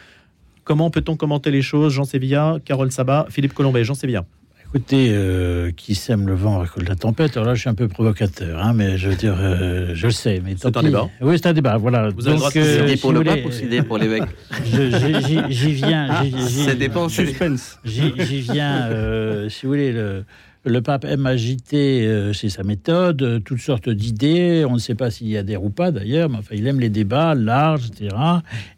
Comment 0.66 0.90
peut-on 0.90 1.14
commenter 1.16 1.52
les 1.52 1.62
choses? 1.62 1.92
Jean 1.94 2.02
Sévilla, 2.02 2.56
Carole 2.64 2.90
Sabat, 2.90 3.26
Philippe 3.30 3.54
Colombet. 3.54 3.84
Jean 3.84 3.94
Sévilla. 3.94 4.24
Écoutez, 4.68 5.10
euh, 5.12 5.70
qui 5.70 5.94
sème 5.94 6.26
le 6.26 6.34
vent 6.34 6.58
récolte 6.58 6.88
la 6.88 6.96
tempête. 6.96 7.36
Alors 7.36 7.46
là, 7.46 7.54
je 7.54 7.60
suis 7.60 7.70
un 7.70 7.74
peu 7.74 7.86
provocateur, 7.86 8.60
hein, 8.60 8.72
mais 8.74 8.98
je 8.98 9.08
veux 9.08 9.14
dire, 9.14 9.36
euh, 9.38 9.92
je 9.94 10.06
le 10.06 10.12
sais. 10.12 10.42
Mais 10.44 10.56
C'est 10.58 10.76
un 10.76 10.82
débat. 10.82 11.08
Oui, 11.20 11.38
c'est 11.40 11.46
un 11.46 11.52
débat. 11.52 11.76
Voilà. 11.76 12.10
Vous 12.10 12.26
avez 12.26 12.36
de 12.36 12.58
euh, 12.58 12.88
si 12.88 12.96
pour 13.00 13.12
le 13.12 13.18
voulez, 13.18 13.30
pape 13.30 13.44
ou 13.44 13.48
décider 13.48 13.82
pour 13.82 13.96
l'évêque 13.96 14.24
j'y- 14.64 15.72
viens. 15.72 16.08
Ça 16.40 16.74
dépend. 16.74 17.08
Suspense. 17.08 17.78
J'y 17.84 18.12
j'y 18.18 18.40
viens, 18.40 18.88
euh, 18.90 19.48
si 19.48 19.66
vous 19.66 19.72
voulez, 19.72 19.92
le, 19.92 20.24
le 20.66 20.82
pape 20.82 21.04
aime 21.04 21.26
agiter, 21.26 22.06
euh, 22.06 22.32
c'est 22.32 22.48
sa 22.48 22.62
méthode, 22.64 23.22
euh, 23.22 23.38
toutes 23.38 23.60
sortes 23.60 23.88
d'idées. 23.88 24.64
On 24.68 24.74
ne 24.74 24.78
sait 24.78 24.94
pas 24.94 25.10
s'il 25.10 25.28
y 25.28 25.36
adhère 25.36 25.62
ou 25.64 25.70
pas 25.70 25.90
d'ailleurs, 25.92 26.28
mais 26.28 26.38
enfin, 26.38 26.54
il 26.56 26.66
aime 26.66 26.80
les 26.80 26.88
débats 26.90 27.34
larges, 27.34 27.86
etc. 27.86 28.14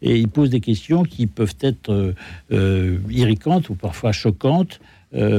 Et 0.01 0.17
il 0.17 0.27
pose 0.27 0.49
des 0.49 0.59
questions 0.61 1.03
qui 1.03 1.27
peuvent 1.27 1.55
être 1.61 1.91
euh, 1.91 2.13
euh, 2.51 2.97
irritantes 3.09 3.69
ou 3.69 3.75
parfois 3.75 4.11
choquantes. 4.11 4.79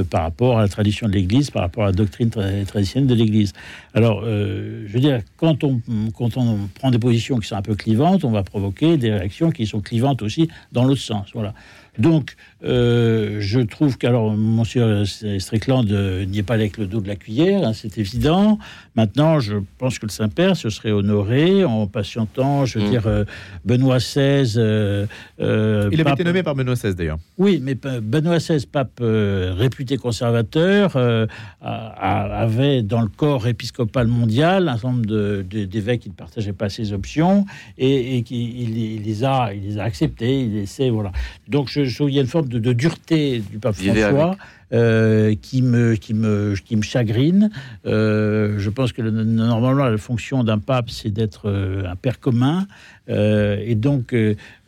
par 0.09 0.23
rapport 0.23 0.57
à 0.59 0.61
la 0.63 0.67
tradition 0.67 1.07
de 1.07 1.13
l'Église, 1.13 1.49
par 1.49 1.61
rapport 1.61 1.83
à 1.85 1.87
la 1.87 1.93
doctrine 1.93 2.27
tra- 2.27 2.65
traditionnelle 2.65 3.07
de 3.07 3.15
l'Église. 3.15 3.53
Alors, 3.93 4.25
je 4.25 4.91
veux 4.91 4.99
dire, 4.99 5.21
quand 5.37 5.63
on, 5.63 5.79
quand 6.13 6.35
on 6.35 6.67
prend 6.75 6.91
des 6.91 6.99
positions 6.99 7.39
qui 7.39 7.47
sont 7.47 7.55
un 7.55 7.61
peu 7.61 7.75
clivantes, 7.75 8.25
on 8.25 8.31
va 8.31 8.43
provoquer 8.43 8.97
des 8.97 9.13
réactions 9.13 9.49
qui 9.49 9.65
sont 9.65 9.79
clivantes 9.79 10.23
aussi 10.23 10.49
dans 10.73 10.83
l'autre 10.83 10.99
sens. 10.99 11.27
Voilà. 11.33 11.53
Donc, 11.99 12.35
euh, 12.63 13.37
je 13.41 13.59
trouve 13.59 13.97
qu'alors, 13.97 14.31
monsieur 14.37 15.03
Strickland 15.39 15.91
euh, 15.91 16.25
n'y 16.25 16.39
est 16.39 16.43
pas 16.43 16.53
avec 16.53 16.77
le 16.77 16.85
dos 16.85 17.01
de 17.01 17.07
la 17.07 17.15
cuillère, 17.17 17.67
hein, 17.67 17.73
c'est 17.73 17.97
évident. 17.97 18.59
Maintenant, 18.95 19.39
je 19.39 19.57
pense 19.77 19.99
que 19.99 20.05
le 20.05 20.11
Saint-Père 20.11 20.55
se 20.55 20.69
serait 20.69 20.91
honoré 20.91 21.65
en 21.65 21.87
patientant, 21.87 22.65
je 22.65 22.79
veux 22.79 22.85
Mm. 22.85 22.89
dire, 22.89 23.07
euh, 23.07 23.25
Benoît 23.65 23.97
XVI. 23.97 25.07
Il 25.39 26.01
avait 26.01 26.11
été 26.13 26.23
nommé 26.23 26.43
par 26.43 26.55
Benoît 26.55 26.75
XVI 26.75 26.95
d'ailleurs. 26.95 27.17
oui, 27.37 27.59
mais 27.61 27.75
Benoît 27.75 28.37
XVI, 28.37 28.65
pape 28.65 29.01
réputé 29.01 29.97
conservateur, 29.97 30.95
a- 30.95 31.25
a- 31.61 32.37
avait 32.41 32.83
dans 32.83 33.01
le 33.01 33.07
corps 33.09 33.47
épiscopal 33.47 34.07
mondial 34.07 34.69
un 34.69 34.73
certain 34.73 34.91
nombre 34.93 35.41
d'évêques 35.65 36.01
qui 36.01 36.09
ne 36.09 36.13
partageaient 36.15 36.53
pas 36.53 36.69
ses 36.69 36.93
options 36.93 37.45
et, 37.77 38.17
et 38.17 38.23
qui 38.23 38.43
il, 38.61 38.77
il 38.77 39.01
les 39.03 39.23
a, 39.23 39.53
il 39.53 39.63
les 39.63 39.77
a 39.77 39.83
acceptés. 39.83 40.41
Il 40.41 40.57
essaie, 40.57 40.89
voilà. 40.89 41.11
Donc 41.47 41.67
je, 41.69 41.80
je 41.85 41.95
trouve 41.95 42.07
qu'il 42.07 42.15
y 42.15 42.19
a 42.19 42.21
une 42.21 42.27
forme 42.27 42.47
de, 42.47 42.59
de 42.59 42.73
dureté 42.73 43.39
du 43.39 43.59
pape 43.59 43.75
François. 43.75 44.35
Euh, 44.73 45.35
qui 45.41 45.61
me 45.61 45.95
qui 45.95 46.13
me 46.13 46.55
qui 46.65 46.75
me 46.75 46.81
chagrine. 46.81 47.49
Euh, 47.85 48.55
je 48.57 48.69
pense 48.69 48.91
que 48.93 49.01
le- 49.01 49.11
normalement 49.11 49.85
la 49.89 49.97
fonction 49.97 50.43
d'un 50.43 50.59
pape 50.59 50.89
c'est 50.89 51.09
d'être 51.11 51.49
euh, 51.49 51.83
un 51.85 51.95
père 51.95 52.19
commun 52.19 52.67
et 53.09 53.75
donc 53.75 54.13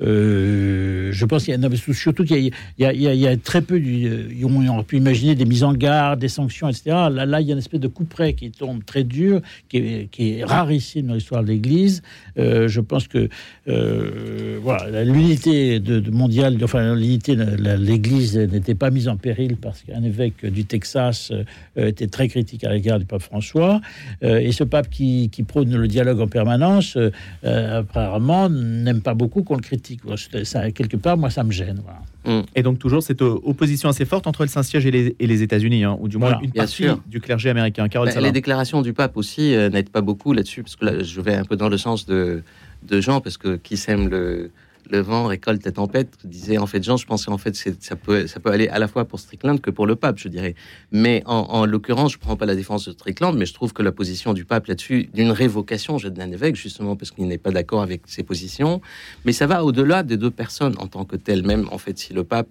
je 0.02 1.26
pense 1.26 1.46
qu'il 1.46 1.54
y 1.54 1.66
a 1.66 1.70
surtout 1.94 2.26
qu'il 2.26 2.52
y, 2.78 2.86
a- 2.86 3.38
très 3.38 3.62
peu 3.62 3.80
du, 3.80 4.10
on 4.44 4.68
aurait 4.68 4.84
pu 4.84 4.98
imaginer 4.98 5.36
des 5.36 5.46
mises 5.46 5.64
en 5.64 5.74
garde, 5.74 6.20
des 6.20 6.28
sanctions, 6.28 6.68
etc. 6.68 6.84
Là, 7.10 7.26
là 7.26 7.40
il 7.40 7.48
y 7.48 7.52
a 7.52 7.54
une 7.54 7.60
espèce 7.60 7.80
de 7.80 7.88
coup 7.88 8.04
près 8.04 8.34
qui 8.34 8.52
tombe 8.52 8.84
très 8.84 9.04
dur, 9.06 9.42
qui 9.70 9.78
est, 9.78 10.08
qui 10.12 10.40
est 10.40 10.44
rarissime 10.44 11.08
dans 11.08 11.14
l'histoire 11.14 11.42
de 11.44 11.48
l'Église. 11.50 12.02
Je 12.36 12.80
pense 12.82 13.08
que 13.08 13.30
voilà, 13.66 15.04
l'unité 15.06 15.82
mondiale, 16.12 16.58
enfin 16.64 16.96
l'unité, 16.96 17.36
l'Église 17.36 18.38
n'était 18.38 18.76
pas 18.76 18.90
mise 18.92 19.08
en 19.08 19.16
péril 19.18 19.56
parce 19.56 19.82
qu'un 19.94 20.04
évêque 20.04 20.46
du 20.46 20.66
Texas 20.66 21.32
euh, 21.32 21.88
était 21.88 22.08
très 22.08 22.28
critique 22.28 22.64
à 22.64 22.72
l'égard 22.74 23.00
du 23.00 23.06
pape 23.06 23.22
François. 23.22 23.80
Euh, 24.24 24.40
et 24.40 24.52
ce 24.52 24.64
pape 24.64 24.90
qui, 24.90 25.30
qui 25.32 25.44
prône 25.44 25.76
le 25.76 25.88
dialogue 25.88 26.20
en 26.20 26.28
permanence, 26.28 26.98
euh, 26.98 27.12
euh, 27.46 27.80
apparemment, 27.80 28.50
n'aime 28.50 29.02
pas 29.02 29.14
beaucoup 29.14 29.44
qu'on 29.44 29.56
le 29.56 29.62
critique. 29.62 30.02
Ça, 30.44 30.72
quelque 30.72 30.98
part, 30.98 31.18
moi, 31.18 31.30
ça 31.30 31.44
me 31.44 31.52
gêne. 31.52 31.82
voilà. 31.84 32.44
Et 32.56 32.64
donc 32.64 32.80
toujours 32.80 33.04
cette 33.04 33.22
euh, 33.22 33.38
opposition 33.44 33.90
assez 33.90 34.06
forte 34.06 34.28
entre 34.28 34.44
le 34.44 34.48
Saint-Siège 34.48 34.86
et 34.86 34.92
les, 34.92 35.16
et 35.20 35.28
les 35.28 35.42
États-Unis, 35.42 35.84
hein, 35.84 35.98
ou 36.00 36.08
du 36.08 36.18
moins 36.18 36.30
Voilà. 36.30 36.44
une 36.46 36.52
Bien 36.52 36.64
partie 36.64 36.84
sûr. 36.84 37.02
du 37.06 37.20
clergé 37.20 37.50
américain. 37.50 37.88
Carole 37.90 38.10
Bah, 38.14 38.22
les 38.22 38.32
déclarations 38.32 38.82
du 38.82 38.94
pape 38.94 39.18
aussi 39.18 39.54
euh, 39.54 39.70
n'aident 39.70 39.90
pas 39.90 40.02
beaucoup 40.02 40.32
là-dessus, 40.34 40.64
parce 40.64 40.76
que 40.78 40.86
là, 40.86 41.04
je 41.04 41.20
vais 41.22 41.36
un 41.36 41.44
peu 41.44 41.58
dans 41.58 41.68
le 41.70 41.78
sens 41.78 42.06
de, 42.06 42.42
de 42.88 43.02
Jean, 43.02 43.20
parce 43.20 43.38
que 43.38 43.58
qui 43.58 43.76
sème 43.76 44.08
le, 44.08 44.52
le 44.94 45.02
vent 45.02 45.26
récolte 45.26 45.66
la 45.66 45.72
tempête, 45.72 46.10
disait 46.24 46.58
en 46.58 46.68
fait 46.68 46.82
Jean, 46.84 46.98
je 46.98 47.06
pensais 47.06 47.30
en 47.32 47.38
fait 47.38 47.56
ça 47.80 47.96
peut, 47.96 48.28
ça 48.28 48.40
peut 48.40 48.52
aller 48.52 48.68
à 48.68 48.80
la 48.80 48.88
fois 48.88 49.06
pour 49.06 49.20
Strickland 49.20 49.60
que 49.60 49.72
pour 49.72 49.88
le 49.88 49.96
pape, 49.96 50.18
je 50.20 50.28
dirais. 50.30 50.54
Mais 50.92 51.24
en, 51.26 51.40
en 51.50 51.66
l'occurrence, 51.66 52.14
je 52.14 52.20
prends 52.20 52.36
pas 52.38 52.46
la 52.46 52.56
défense 52.56 52.86
de 52.88 52.92
Strickland, 52.94 53.36
mais 53.38 53.46
je 53.46 53.54
trouve 53.54 53.74
que 53.74 53.82
la 53.84 53.92
position 53.92 54.34
du 54.34 54.46
pape 54.46 54.68
là-dessus, 54.68 55.10
d'une 55.14 55.32
révocation 55.32 55.98
je- 55.98 56.10
d'un 56.10 56.32
évêque, 56.32 56.56
justement 56.56 56.96
parce 56.96 57.12
qu'il 57.12 57.28
n'est 57.28 57.38
pas 57.38 57.52
d'accord 57.52 57.82
avec 57.82 58.02
ses 58.06 58.24
positions, 58.24 58.82
mais 59.26 59.34
ça 59.34 59.48
va 59.48 59.64
au-delà 59.66 60.04
des 60.04 60.18
deux 60.18 60.32
personnes 60.32 60.76
en 60.78 60.88
tant 60.88 61.06
que 61.06 61.16
telles, 61.16 61.44
même 61.44 61.68
en 61.72 61.78
fait 61.78 61.98
si 61.98 62.14
le 62.14 62.24
pape 62.24 62.48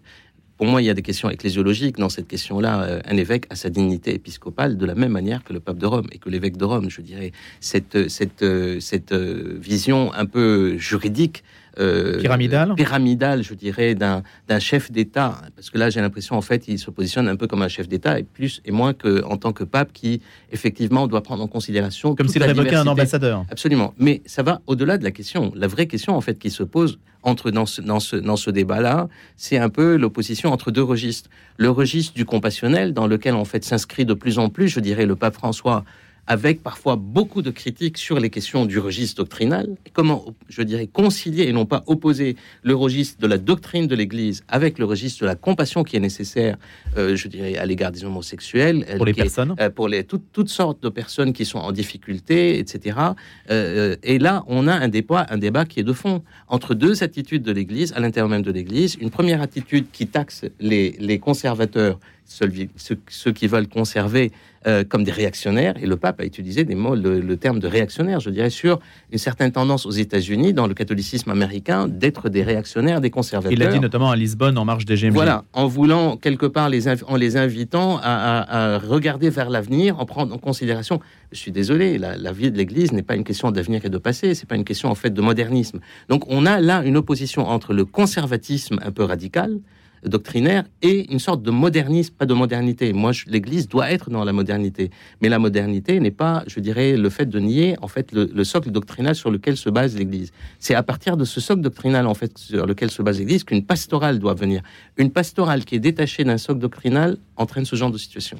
pour 0.59 0.67
moi, 0.71 0.81
il 0.81 0.85
y 0.85 0.91
a 0.91 0.95
des 0.95 1.03
questions 1.03 1.29
ecclésiologiques 1.29 1.97
dans 1.97 2.09
cette 2.11 2.29
question-là. 2.29 2.83
Euh, 2.83 3.01
Un 3.05 3.17
évêque 3.17 3.47
a 3.51 3.57
sa 3.57 3.69
dignité 3.69 4.15
épiscopale 4.15 4.77
de 4.77 4.87
la 4.87 4.95
même 4.95 5.11
manière 5.11 5.43
que 5.43 5.53
le 5.53 5.59
pape 5.59 5.79
de 5.79 5.87
Rome 5.87 6.07
et 6.13 6.19
que 6.19 6.29
l'évêque 6.29 6.57
de 6.57 6.65
Rome, 6.65 6.89
je 6.89 7.01
dirais. 7.01 7.33
Cette, 7.59 8.09
cette, 8.09 8.43
euh, 8.45 8.79
cette 8.79 9.11
euh, 9.11 9.57
vision 9.59 10.13
un 10.15 10.27
peu 10.27 10.77
juridique. 10.77 11.43
Euh, 11.79 12.19
Pyramidale 12.21 12.75
Pyramidale, 12.75 13.43
je 13.43 13.55
dirais, 13.55 13.95
d'un 13.95 14.23
d'un 14.49 14.59
chef 14.59 14.91
d'État. 14.91 15.41
Parce 15.57 15.71
que 15.71 15.79
là, 15.79 15.91
j'ai 15.91 16.01
l'impression, 16.01 16.37
en 16.37 16.43
fait, 16.43 16.69
il 16.69 16.79
se 16.79 16.91
positionne 16.91 17.29
un 17.29 17.37
peu 17.37 17.47
comme 17.47 17.63
un 17.63 17.69
chef 17.69 17.89
d'État 17.89 18.19
et 18.19 18.23
plus 18.23 18.61
et 18.65 18.73
moins 18.73 18.93
qu'en 18.95 19.37
tant 19.37 19.53
que 19.53 19.65
pape 19.65 19.93
qui, 19.93 20.21
effectivement, 20.51 21.07
doit 21.07 21.23
prendre 21.23 21.43
en 21.43 21.49
considération. 21.49 22.15
Comme 22.15 22.29
s'il 22.29 22.43
révoquait 22.43 22.77
un 22.77 22.87
ambassadeur. 22.87 23.45
Absolument. 23.51 23.95
Mais 23.99 24.23
ça 24.27 24.43
va 24.43 24.61
au-delà 24.67 24.99
de 24.99 25.05
la 25.05 25.11
question. 25.11 25.53
La 25.55 25.67
vraie 25.67 25.87
question, 25.87 26.17
en 26.17 26.21
fait, 26.21 26.39
qui 26.39 26.51
se 26.51 26.63
pose 26.63 26.99
entre 27.23 27.51
dans 27.51 27.67
ce, 27.67 27.81
dans 27.81 28.01
ce, 28.01 28.17
dans 28.17 28.37
ce 28.37 28.51
débat-là, 28.51 29.09
c'est 29.37 29.59
un 29.59 29.69
peu 29.69 29.97
l'opposition 29.97 30.53
entre 30.53 30.71
deux 30.71 30.83
registres. 30.83 31.31
Le 31.57 31.71
registre 31.71 32.15
du 32.15 32.25
compassionnel, 32.25 32.93
dans 32.93 33.07
lequel, 33.07 33.35
en 33.35 33.45
fait, 33.45 33.65
s'inscrit 33.65 34.05
de 34.05 34.15
plus 34.15 34.39
en 34.39 34.49
plus, 34.49 34.69
je 34.69 34.81
dirais, 34.81 35.07
le 35.07 35.17
pape 35.17 35.35
François, 35.35 35.85
avec 36.27 36.63
parfois 36.63 36.97
beaucoup 36.97 37.43
de 37.43 37.51
critiques 37.51 37.99
sur 37.99 38.21
les 38.21 38.31
questions 38.31 38.65
du 38.65 38.79
registre 38.79 39.17
doctrinal. 39.17 39.77
Comment, 39.93 40.25
je 40.49 40.63
dirais, 40.63 40.87
concilier 40.87 41.45
et 41.45 41.53
non 41.53 41.67
pas 41.67 41.83
opposer 41.87 42.37
le 42.63 42.75
registre 42.75 43.21
de 43.21 43.27
la 43.27 43.39
doctrine 43.39 43.87
de 43.87 43.95
l'Église 43.97 44.45
avec 44.49 44.79
le 44.79 44.85
registre 44.85 45.23
de 45.23 45.27
la 45.27 45.35
compassion 45.35 45.83
qui 45.83 45.97
est 45.97 46.01
nécessaire, 46.01 46.57
euh, 46.97 47.17
je 47.17 47.27
dirais, 47.29 47.57
à 47.57 47.67
l'égard 47.67 47.91
des 47.91 48.05
homosexuels. 48.05 48.87
Pour 48.97 49.07
les 49.07 49.15
personnes 49.15 49.57
euh, 49.61 49.71
Pour 49.71 49.89
les, 49.89 50.05
toutes 50.05 50.49
sortes 50.49 50.83
de 50.83 50.89
personnes 50.89 51.33
qui 51.33 51.45
sont 51.45 51.59
en 51.59 51.73
difficulté, 51.73 52.59
etc. 52.59 52.99
Euh, 53.51 53.97
et 54.03 54.19
là, 54.19 54.45
on 54.47 54.69
a 54.69 54.75
un 54.75 54.89
débat, 54.89 55.27
un 55.29 55.39
débat 55.39 55.65
qui 55.65 55.81
est 55.81 55.85
de 55.85 55.93
fond 55.93 56.23
entre 56.47 56.75
deux 56.75 57.03
attitudes 57.03 57.43
de 57.43 57.53
l'Église, 57.53 57.93
à 57.95 58.01
l'intérieur 58.01 58.29
même 58.29 58.43
de 58.43 58.53
l'Église. 58.53 58.97
Une 59.01 59.11
première 59.11 59.43
attitude 59.43 59.87
qui 59.93 60.07
taxe 60.07 60.45
les, 60.61 60.95
les 61.01 61.19
conservateurs 61.19 61.99
ceux, 62.33 63.33
qui 63.33 63.47
veulent 63.47 63.69
conserver 63.69 64.33
euh, 64.67 64.85
comme 64.85 65.03
des 65.03 65.11
réactionnaires, 65.11 65.75
et 65.83 65.87
le 65.87 65.97
pape 65.97 66.21
a 66.21 66.25
utilisé 66.25 66.65
des 66.65 66.75
mots, 66.75 66.95
le, 66.95 67.37
terme 67.37 67.59
de 67.59 67.67
réactionnaire, 67.67 68.21
je 68.21 68.31
dirais, 68.31 68.51
sur 68.51 68.79
une 69.11 69.19
certaine 69.19 69.51
tendance 69.51 69.87
aux 69.87 69.91
États-Unis, 69.91 70.53
dans 70.53 70.67
le 70.67 70.75
catholicisme 70.75 71.31
américain, 71.31 71.89
d'être 71.89 72.29
des 72.29 72.43
réactionnaires, 72.43 73.01
des 73.01 73.11
conservateurs. 73.11 73.53
Il 73.53 73.59
l'a 73.59 73.73
dit 73.73 73.81
notamment 73.81 74.11
à 74.11 74.17
Lisbonne, 74.17 74.57
en 74.59 74.65
marge 74.65 74.85
des 74.85 74.97
GMJ. 74.97 75.15
Voilà, 75.15 75.45
en 75.53 75.67
voulant 75.67 76.17
quelque 76.17 76.47
part, 76.47 76.69
les 76.69 76.89
en 76.89 77.17
les 77.17 77.37
invitant 77.37 77.99
à, 78.03 78.79
regarder 78.79 79.31
vers 79.31 79.51
l'avenir, 79.51 79.99
en 79.99 80.07
prendre 80.07 80.35
en 80.35 80.39
considération. 80.39 81.01
Je 81.33 81.39
suis 81.39 81.53
désolé, 81.53 81.99
la, 81.99 82.17
la 82.17 82.33
vie 82.33 82.51
de 82.51 82.57
l'Église 82.57 82.93
n'est 82.93 83.03
pas 83.03 83.17
une 83.17 83.25
question 83.25 83.51
d'avenir 83.51 83.85
et 83.85 83.91
de 83.91 83.99
passé, 83.99 84.35
c'est 84.35 84.49
pas 84.49 84.57
une 84.57 84.65
question 84.65 84.91
en 84.91 84.95
fait 84.95 85.11
de 85.11 85.21
modernisme. 85.21 85.81
Donc 86.09 86.25
on 86.29 86.47
a 86.47 86.61
là 86.61 86.83
une 86.85 86.97
opposition 86.97 87.49
entre 87.49 87.73
le 87.73 87.85
conservatisme 87.85 88.79
un 88.83 88.91
peu 88.91 89.05
radical, 89.05 89.59
doctrinaire 90.05 90.65
et 90.83 91.13
une 91.13 91.19
sorte 91.19 91.43
de 91.43 91.51
modernisme, 91.51 92.15
pas 92.15 92.27
de 92.27 92.35
modernité. 92.35 92.93
Moi, 92.93 93.13
l'Église 93.27 93.69
doit 93.69 93.91
être 93.91 94.11
dans 94.11 94.25
la 94.25 94.33
modernité, 94.33 94.91
mais 95.21 95.29
la 95.29 95.39
modernité 95.39 96.01
n'est 96.01 96.11
pas, 96.11 96.45
je 96.47 96.61
dirais, 96.61 96.97
le 96.97 97.11
fait 97.11 97.27
de 97.27 97.39
nier 97.39 97.77
en 97.83 97.89
fait 97.89 98.13
le, 98.13 98.45
socle 98.45 98.71
doctrinal 98.71 99.15
sur 99.15 99.31
lequel 99.31 99.57
se 99.57 99.71
base 99.71 99.97
l'Église. 99.97 100.33
C'est 100.59 100.75
à 100.75 100.83
partir 100.83 101.17
de 101.17 101.25
ce 101.25 101.41
socle 101.41 101.61
doctrinal 101.61 102.07
en 102.07 102.15
fait 102.15 102.37
sur 102.37 102.67
lequel 102.67 102.91
se 102.91 103.03
base 103.03 103.19
l'Église 103.19 103.45
qu'une 103.45 103.65
pastorale 103.65 104.19
doit 104.19 104.35
venir. 104.35 104.63
Une 104.97 105.11
pastorale 105.11 105.65
qui 105.65 105.77
est 105.77 105.81
détachée 105.81 106.25
d'un 106.25 106.39
socle 106.39 106.61
doctrinal 106.61 107.17
entraîne 107.37 107.65
ce 107.65 107.77
genre 107.77 107.91
de 107.91 107.99
situation. 107.99 108.39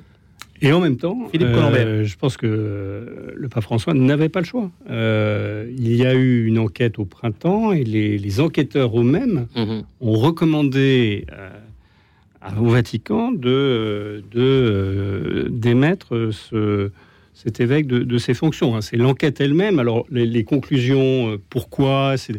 Et 0.63 0.73
en 0.73 0.81
même 0.81 0.97
temps, 0.97 1.29
euh, 1.35 2.05
je 2.05 2.17
pense 2.17 2.37
que 2.37 3.35
le 3.35 3.49
pape 3.49 3.65
François 3.65 3.95
n'avait 3.95 4.29
pas 4.29 4.39
le 4.39 4.47
choix. 4.47 4.71
Euh, 4.89 5.69
il 5.77 5.97
y 5.97 6.07
a 6.07 6.15
eu 6.15 6.47
une 6.47 6.59
enquête 6.61 7.01
au 7.01 7.05
printemps 7.05 7.73
et 7.73 7.83
les, 7.83 8.41
enquêteurs 8.41 8.99
eux-mêmes 8.99 9.49
mhm. 9.57 9.83
ont 10.01 10.13
recommandé 10.13 11.27
euh, 11.33 11.51
au 12.61 12.67
Vatican 12.67 13.33
de, 13.33 14.23
de 14.31 15.49
d'émettre 15.51 16.31
ce, 16.31 16.93
cet 17.35 17.59
évêque 17.61 17.89
de, 17.89 18.19
ses 18.19 18.33
fonctions. 18.33 18.77
Hein. 18.77 18.83
C'est 18.83 18.97
l'enquête 18.97 19.41
elle-même. 19.41 19.81
Alors 19.81 20.07
les, 20.11 20.45
conclusions, 20.45 21.39
pourquoi, 21.51 22.17
c'est 22.17 22.37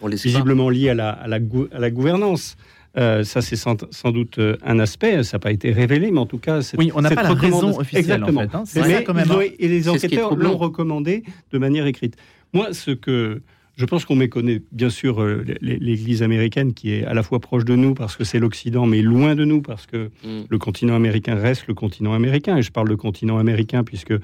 visiblement 0.00 0.70
lié 0.70 0.90
à 0.90 0.94
la, 0.94 1.10
à 1.10 1.26
la, 1.26 1.40
à 1.72 1.78
la 1.80 1.90
gouvernance. 1.90 2.56
Euh, 2.96 3.24
ça, 3.24 3.42
c'est 3.42 3.56
sans, 3.56 3.74
doute 4.12 4.38
euh, 4.38 4.56
un 4.64 4.78
aspect. 4.78 5.22
Ça 5.24 5.36
n'a 5.36 5.40
pas 5.40 5.52
été 5.52 5.72
révélé, 5.72 6.10
mais 6.10 6.20
en 6.20 6.26
tout 6.26 6.38
cas, 6.38 6.60
oui, 6.78 6.92
on 6.94 7.00
n'a 7.02 7.10
pas 7.10 7.22
la 7.24 7.34
raison 7.34 7.78
officielle. 7.78 8.00
Exactement. 8.00 8.42
En 8.52 8.64
fait, 8.64 8.80
hein. 8.80 9.02
quand 9.04 9.14
même, 9.14 9.30
hein. 9.30 9.40
et 9.58 9.68
les 9.68 9.88
enquêteurs 9.88 10.36
l'ont 10.36 10.56
recommandé 10.56 11.24
de 11.50 11.58
manière 11.58 11.86
écrite. 11.86 12.16
Moi, 12.52 12.72
ce 12.72 12.92
que 12.92 13.42
je 13.76 13.84
pense 13.86 14.04
qu'on 14.04 14.14
méconnaît 14.14 14.62
bien 14.70 14.90
sûr 14.90 15.20
euh, 15.20 15.44
l'Église 15.60 16.22
américaine 16.22 16.74
qui 16.74 16.92
est 16.92 17.04
à 17.04 17.14
la 17.14 17.24
fois 17.24 17.40
proche 17.40 17.64
de 17.64 17.74
nous 17.74 17.94
parce 17.94 18.16
que 18.16 18.22
c'est 18.22 18.38
l'Occident, 18.38 18.86
mais 18.86 19.02
loin 19.02 19.34
de 19.34 19.44
nous 19.44 19.60
parce 19.60 19.86
que 19.86 20.10
mm. 20.22 20.44
le 20.48 20.58
continent 20.58 20.94
américain 20.94 21.34
reste 21.34 21.66
le 21.66 21.74
continent 21.74 22.14
américain. 22.14 22.56
Et 22.56 22.62
je 22.62 22.70
parle 22.70 22.88
de 22.88 22.94
continent 22.94 23.38
américain 23.38 23.82
puisque 23.82 24.14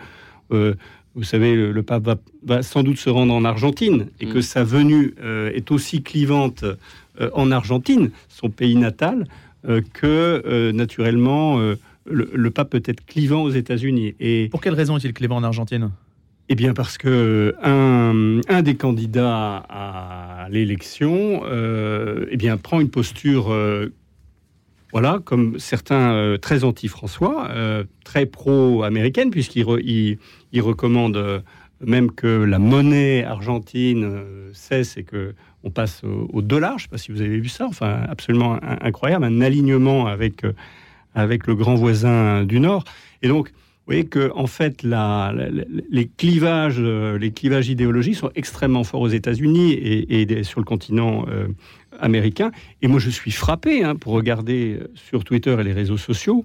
vous 1.16 1.22
savez, 1.22 1.54
le, 1.54 1.82
pape 1.84 2.20
va, 2.44 2.62
sans 2.62 2.82
doute 2.82 2.96
se 2.96 3.08
rendre 3.08 3.32
en 3.32 3.44
Argentine 3.44 4.06
et 4.20 4.26
que 4.26 4.38
mm. 4.38 4.42
sa 4.42 4.62
venue 4.62 5.14
est 5.54 5.70
aussi 5.72 6.02
clivante 6.02 6.64
euh, 6.64 6.76
en 7.34 7.50
Argentine, 7.50 8.10
son 8.28 8.50
pays 8.50 8.76
natal, 8.76 9.26
euh, 9.68 9.82
que 9.92 10.42
euh, 10.46 10.72
naturellement 10.72 11.60
le, 12.06 12.50
pape 12.50 12.70
peut 12.70 12.82
être 12.86 13.04
clivant 13.04 13.42
aux 13.42 13.50
États-Unis. 13.50 14.14
Et 14.18 14.48
pour 14.50 14.62
quelle 14.62 14.74
raison 14.74 14.96
est-il 14.96 15.12
clivant 15.12 15.36
en 15.36 15.44
Argentine? 15.44 15.90
Eh 16.48 16.54
bien, 16.54 16.72
parce 16.72 16.96
que 16.96 17.54
un, 17.62 18.62
des 18.62 18.74
candidats 18.74 19.64
à 19.68 20.48
l'élection, 20.50 21.42
eh 21.46 22.36
bien, 22.36 22.56
prend 22.56 22.80
une 22.80 22.90
posture, 22.90 23.54
voilà, 24.92 25.20
comme 25.24 25.60
certains 25.60 26.36
très 26.42 26.64
anti-François, 26.64 27.50
très 28.02 28.26
pro-américaine, 28.26 29.30
puisqu'il 29.30 30.18
il, 30.52 30.60
recommande 30.60 31.44
même 31.86 32.10
que 32.10 32.26
la 32.26 32.58
monnaie 32.58 33.22
argentine 33.22 34.24
cesse 34.52 34.96
et 34.96 35.04
que 35.04 35.34
on 35.64 35.70
passe 35.70 36.02
au, 36.04 36.42
dollar. 36.42 36.78
Je 36.78 36.84
ne 36.84 36.88
sais 36.88 36.88
pas 36.88 36.98
si 36.98 37.12
vous 37.12 37.20
avez 37.20 37.38
vu 37.38 37.48
ça. 37.48 37.66
Enfin, 37.66 38.02
absolument 38.08 38.58
incroyable, 38.62 39.24
un 39.24 39.40
alignement 39.40 40.06
avec, 40.06 40.44
euh, 40.44 40.52
avec 41.14 41.46
le 41.46 41.54
grand 41.54 41.74
voisin 41.74 42.44
du 42.44 42.60
Nord. 42.60 42.84
Et 43.22 43.28
donc, 43.28 43.48
vous 43.48 43.94
voyez 43.94 44.06
que 44.06 44.30
en 44.34 44.46
fait, 44.46 44.82
les 44.82 46.08
clivages, 46.16 46.76
euh, 46.78 47.18
les 47.18 47.32
clivages 47.32 47.68
idéologiques 47.68 48.16
sont 48.16 48.30
extrêmement 48.34 48.84
forts 48.84 49.00
aux 49.00 49.08
États-Unis 49.08 49.72
et, 49.72 50.44
sur 50.44 50.60
le 50.60 50.64
continent 50.64 51.26
euh, 51.28 51.48
américain. 51.98 52.52
Et 52.82 52.88
moi, 52.88 53.00
je 53.00 53.10
suis 53.10 53.32
frappé 53.32 53.82
hein, 53.82 53.96
pour 53.96 54.12
regarder 54.12 54.78
sur 54.94 55.24
Twitter 55.24 55.56
et 55.58 55.64
les 55.64 55.72
réseaux 55.72 55.98
sociaux 55.98 56.44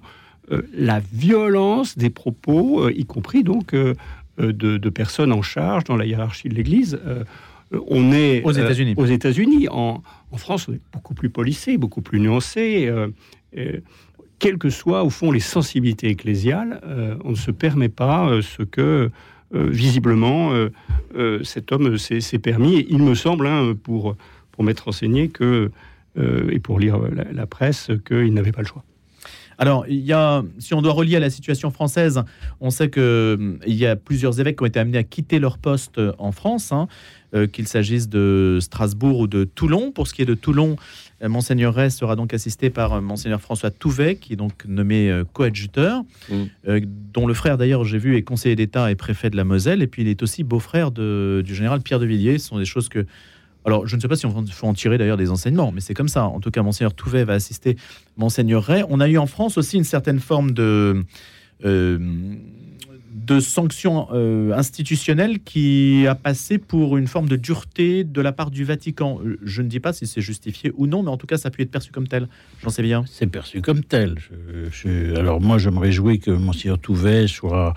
la 0.72 1.00
violence 1.12 1.98
des 1.98 2.08
propos, 2.08 2.88
y 2.88 3.04
compris 3.04 3.42
donc 3.42 3.74
de, 3.74 3.96
de, 4.38 4.90
personnes 4.90 5.32
en 5.32 5.42
charge 5.42 5.82
dans 5.82 5.96
la 5.96 6.06
hiérarchie 6.06 6.48
de 6.48 6.54
l'Église. 6.54 7.00
Euh, 7.72 7.80
on 7.88 8.12
est 8.12 8.42
aux 8.44 8.56
euh, 8.56 8.62
États-Unis. 8.62 8.94
aux 8.96 9.06
États-Unis, 9.06 9.68
en, 9.70 10.02
France, 10.36 10.68
on 10.68 10.74
est 10.74 10.80
beaucoup 10.92 11.14
plus 11.14 11.30
policé, 11.30 11.78
beaucoup 11.78 12.02
plus 12.02 12.20
nuancé. 12.20 12.88
Euh, 12.88 13.80
quelles 14.38 14.58
que 14.58 14.68
soient 14.68 15.02
au 15.02 15.10
fond 15.10 15.32
les 15.32 15.40
sensibilités 15.40 16.08
ecclésiales, 16.08 16.82
on 17.24 17.30
ne 17.30 17.36
se 17.36 17.50
permet 17.50 17.88
pas 17.88 18.30
ce 18.42 18.62
que 18.62 19.10
visiblement 19.50 20.52
cet 21.42 21.72
homme 21.72 21.96
s'est 21.96 22.38
permis. 22.38 22.84
il 22.90 22.98
me 22.98 23.14
semble, 23.14 23.46
hein, 23.46 23.74
pour 23.82 24.14
pour 24.52 24.62
m'être 24.62 24.88
enseigné 24.88 25.28
que 25.28 25.70
et 26.18 26.58
pour 26.58 26.78
lire 26.78 26.98
la, 27.32 27.46
presse, 27.46 27.90
qu'il 28.06 28.34
n'avait 28.34 28.52
pas 28.52 28.60
le 28.60 28.66
choix. 28.66 28.84
Alors, 29.58 29.86
il 29.88 30.04
y 30.04 30.12
a, 30.12 30.42
si 30.58 30.74
on 30.74 30.82
doit 30.82 30.92
relier 30.92 31.16
à 31.16 31.20
la 31.20 31.30
situation 31.30 31.70
française, 31.70 32.22
on 32.60 32.70
sait 32.70 32.90
qu'il 32.90 33.58
y 33.66 33.86
a 33.86 33.96
plusieurs 33.96 34.38
évêques 34.40 34.58
qui 34.58 34.62
ont 34.62 34.66
été 34.66 34.78
amenés 34.78 34.98
à 34.98 35.02
quitter 35.02 35.38
leur 35.38 35.58
poste 35.58 36.00
en 36.18 36.32
France. 36.32 36.72
Hein. 36.72 36.88
Euh, 37.36 37.46
qu'il 37.48 37.66
s'agisse 37.66 38.08
de 38.08 38.58
Strasbourg 38.60 39.18
ou 39.18 39.26
de 39.26 39.42
Toulon. 39.42 39.90
Pour 39.90 40.06
ce 40.06 40.14
qui 40.14 40.22
est 40.22 40.26
de 40.26 40.34
Toulon, 40.34 40.76
euh, 41.22 41.28
Monseigneur 41.28 41.74
Rey 41.74 41.90
sera 41.90 42.14
donc 42.14 42.32
assisté 42.32 42.70
par 42.70 42.94
euh, 42.94 43.00
Monseigneur 43.00 43.40
François 43.40 43.70
Touvet, 43.70 44.14
qui 44.14 44.34
est 44.34 44.36
donc 44.36 44.64
nommé 44.66 45.22
coadjuteur, 45.32 46.02
mm. 46.30 46.44
dont 47.12 47.26
le 47.26 47.34
frère 47.34 47.58
d'ailleurs, 47.58 47.84
j'ai 47.84 47.98
vu, 47.98 48.16
est 48.16 48.22
conseiller 48.22 48.54
d'État 48.54 48.92
et 48.92 48.94
préfet 48.94 49.28
de 49.28 49.36
la 49.36 49.44
Moselle, 49.44 49.82
et 49.82 49.88
puis 49.88 50.02
il 50.02 50.08
est 50.08 50.22
aussi 50.22 50.44
beau-frère 50.44 50.92
du 50.92 51.54
général 51.54 51.80
Pierre 51.80 51.98
de 51.98 52.06
Villiers. 52.06 52.38
Ce 52.38 52.48
sont 52.48 52.58
des 52.58 52.64
choses 52.64 52.88
que 52.88 53.04
alors, 53.66 53.86
je 53.86 53.96
ne 53.96 54.00
sais 54.00 54.06
pas 54.06 54.14
si 54.14 54.26
on 54.26 54.46
faut 54.46 54.66
en 54.66 54.74
tirer 54.74 54.96
d'ailleurs 54.96 55.16
des 55.16 55.30
enseignements, 55.30 55.72
mais 55.72 55.80
c'est 55.80 55.92
comme 55.92 56.08
ça. 56.08 56.24
En 56.24 56.38
tout 56.38 56.52
cas, 56.52 56.62
Monseigneur 56.62 56.94
Touvet 56.94 57.24
va 57.24 57.32
assister 57.34 57.76
Monseigneur 58.16 58.62
Ray. 58.62 58.84
On 58.88 59.00
a 59.00 59.08
eu 59.08 59.18
en 59.18 59.26
France 59.26 59.58
aussi 59.58 59.76
une 59.76 59.84
certaine 59.84 60.20
forme 60.20 60.52
de 60.52 61.04
de 63.26 63.40
sanctions 63.40 64.08
euh, 64.12 64.52
institutionnelles 64.52 65.40
qui 65.40 66.06
a 66.06 66.14
passé 66.14 66.58
pour 66.58 66.96
une 66.96 67.06
forme 67.06 67.28
de 67.28 67.36
dureté 67.36 68.04
de 68.04 68.20
la 68.20 68.30
part 68.30 68.50
du 68.50 68.62
Vatican. 68.64 69.20
Euh, 69.24 69.38
je 69.42 69.62
ne 69.62 69.68
dis 69.68 69.80
pas 69.80 69.92
si 69.92 70.06
c'est 70.06 70.20
justifié 70.20 70.70
ou 70.76 70.86
non, 70.86 71.02
mais 71.02 71.10
en 71.10 71.16
tout 71.16 71.26
cas, 71.26 71.38
ça 71.38 71.48
a 71.48 71.50
pu 71.50 71.62
être 71.62 71.70
perçu 71.70 71.90
comme 71.90 72.06
tel. 72.06 72.28
J'en 72.62 72.68
sais 72.68 72.82
bien. 72.82 73.04
C'est 73.08 73.26
perçu 73.26 73.62
comme 73.62 73.82
tel. 73.82 74.16
alors 75.16 75.40
moi, 75.40 75.56
je 75.58 75.70
me 75.70 75.78
réjouis 75.78 76.20
que 76.20 76.30
Monsieur 76.30 76.76
Touvet 76.76 77.26
soit 77.26 77.74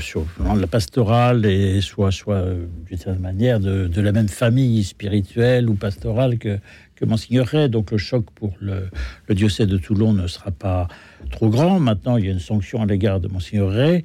sur 0.00 0.22
de 0.22 0.60
la 0.60 0.66
pastorale 0.66 1.44
et 1.44 1.80
soit, 1.80 2.10
soit 2.10 2.44
d'une 2.88 2.96
certaine 2.96 3.22
manière 3.22 3.60
de, 3.60 4.00
la 4.00 4.12
même 4.12 4.28
famille 4.28 4.82
spirituelle 4.84 5.68
ou 5.68 5.74
pastorale 5.74 6.38
que, 6.38 6.58
que 6.94 7.04
Monseigneur 7.04 7.46
Ray. 7.46 7.68
Donc 7.68 7.90
le 7.90 7.98
choc 7.98 8.24
pour 8.34 8.54
le, 8.60 8.88
diocèse 9.28 9.66
de 9.66 9.76
Toulon 9.76 10.12
ne 10.12 10.26
sera 10.26 10.50
pas 10.50 10.88
trop 11.30 11.50
grand. 11.50 11.78
Maintenant, 11.78 12.16
il 12.16 12.24
y 12.24 12.28
a 12.28 12.32
une 12.32 12.40
sanction 12.40 12.82
à 12.82 12.86
l'égard 12.86 13.20
de 13.20 13.28
Monseigneur 13.28 13.70
Ray 13.70 14.02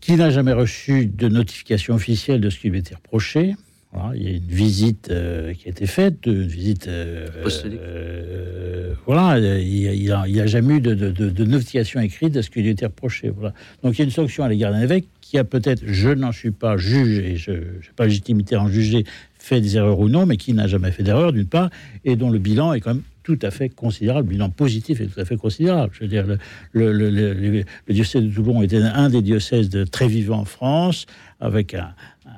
qui 0.00 0.14
n'a 0.16 0.30
jamais 0.30 0.52
reçu 0.52 1.06
de 1.06 1.28
notification 1.28 1.94
officielle 1.94 2.40
de 2.40 2.50
ce 2.50 2.58
qui 2.58 2.68
lui 2.68 2.78
était 2.78 2.94
reproché. 2.94 3.56
Il 4.14 4.22
y 4.22 4.26
a 4.26 4.30
une 4.30 4.46
visite 4.46 5.08
euh, 5.10 5.54
qui 5.54 5.68
a 5.68 5.70
été 5.70 5.86
faite, 5.86 6.26
une 6.26 6.46
visite. 6.46 6.88
Euh, 6.88 7.26
euh, 7.64 8.94
voilà, 9.06 9.38
il 9.38 9.98
n'y 9.98 10.10
a, 10.40 10.46
jamais 10.46 10.76
eu 10.76 10.80
de, 10.80 11.44
notification 11.44 12.00
écrite 12.00 12.34
de 12.34 12.42
ce 12.42 12.50
qui 12.50 12.62
lui 12.62 12.70
était 12.70 12.86
reproché. 12.86 13.30
Voilà. 13.30 13.54
Donc 13.82 13.94
il 13.94 13.98
y 13.98 14.02
a 14.02 14.04
une 14.04 14.10
sanction 14.10 14.44
à 14.44 14.48
l'égard 14.48 14.72
d'un 14.72 14.80
évêque 14.80 15.06
qui 15.20 15.38
a 15.38 15.44
peut-être, 15.44 15.82
je 15.86 16.10
n'en 16.10 16.32
suis 16.32 16.50
pas 16.50 16.76
juge 16.76 17.18
et 17.18 17.36
je 17.36 17.52
n'ai 17.52 17.92
pas 17.94 18.04
légitimité 18.04 18.56
à 18.56 18.62
en 18.62 18.68
juger, 18.68 19.04
fait 19.38 19.60
des 19.60 19.76
erreurs 19.76 20.00
ou 20.00 20.08
non, 20.08 20.26
mais 20.26 20.36
qui 20.36 20.52
n'a 20.52 20.66
jamais 20.66 20.90
fait 20.90 21.02
d'erreur 21.02 21.32
d'une 21.32 21.46
part, 21.46 21.70
et 22.04 22.16
dont 22.16 22.30
le 22.30 22.38
bilan 22.38 22.72
est 22.72 22.80
quand 22.80 22.94
même 22.94 23.02
tout 23.22 23.38
à 23.42 23.50
fait 23.50 23.68
considérable. 23.68 24.28
Le 24.28 24.34
bilan 24.34 24.50
positif 24.50 25.00
est 25.00 25.06
tout 25.06 25.20
à 25.20 25.24
fait 25.24 25.36
considérable. 25.36 25.92
Je 25.94 26.00
veux 26.00 26.08
dire, 26.08 26.24
le, 26.72 26.92
le, 26.92 27.64
diocèse 27.88 28.22
de 28.22 28.30
Toulon 28.30 28.62
était 28.62 28.78
un 28.78 29.08
des 29.08 29.22
diocèses 29.22 29.68
de 29.68 29.84
très 29.84 30.06
vivants 30.06 30.40
en 30.40 30.44
France, 30.44 31.06
avec 31.40 31.74
un, 31.74 31.92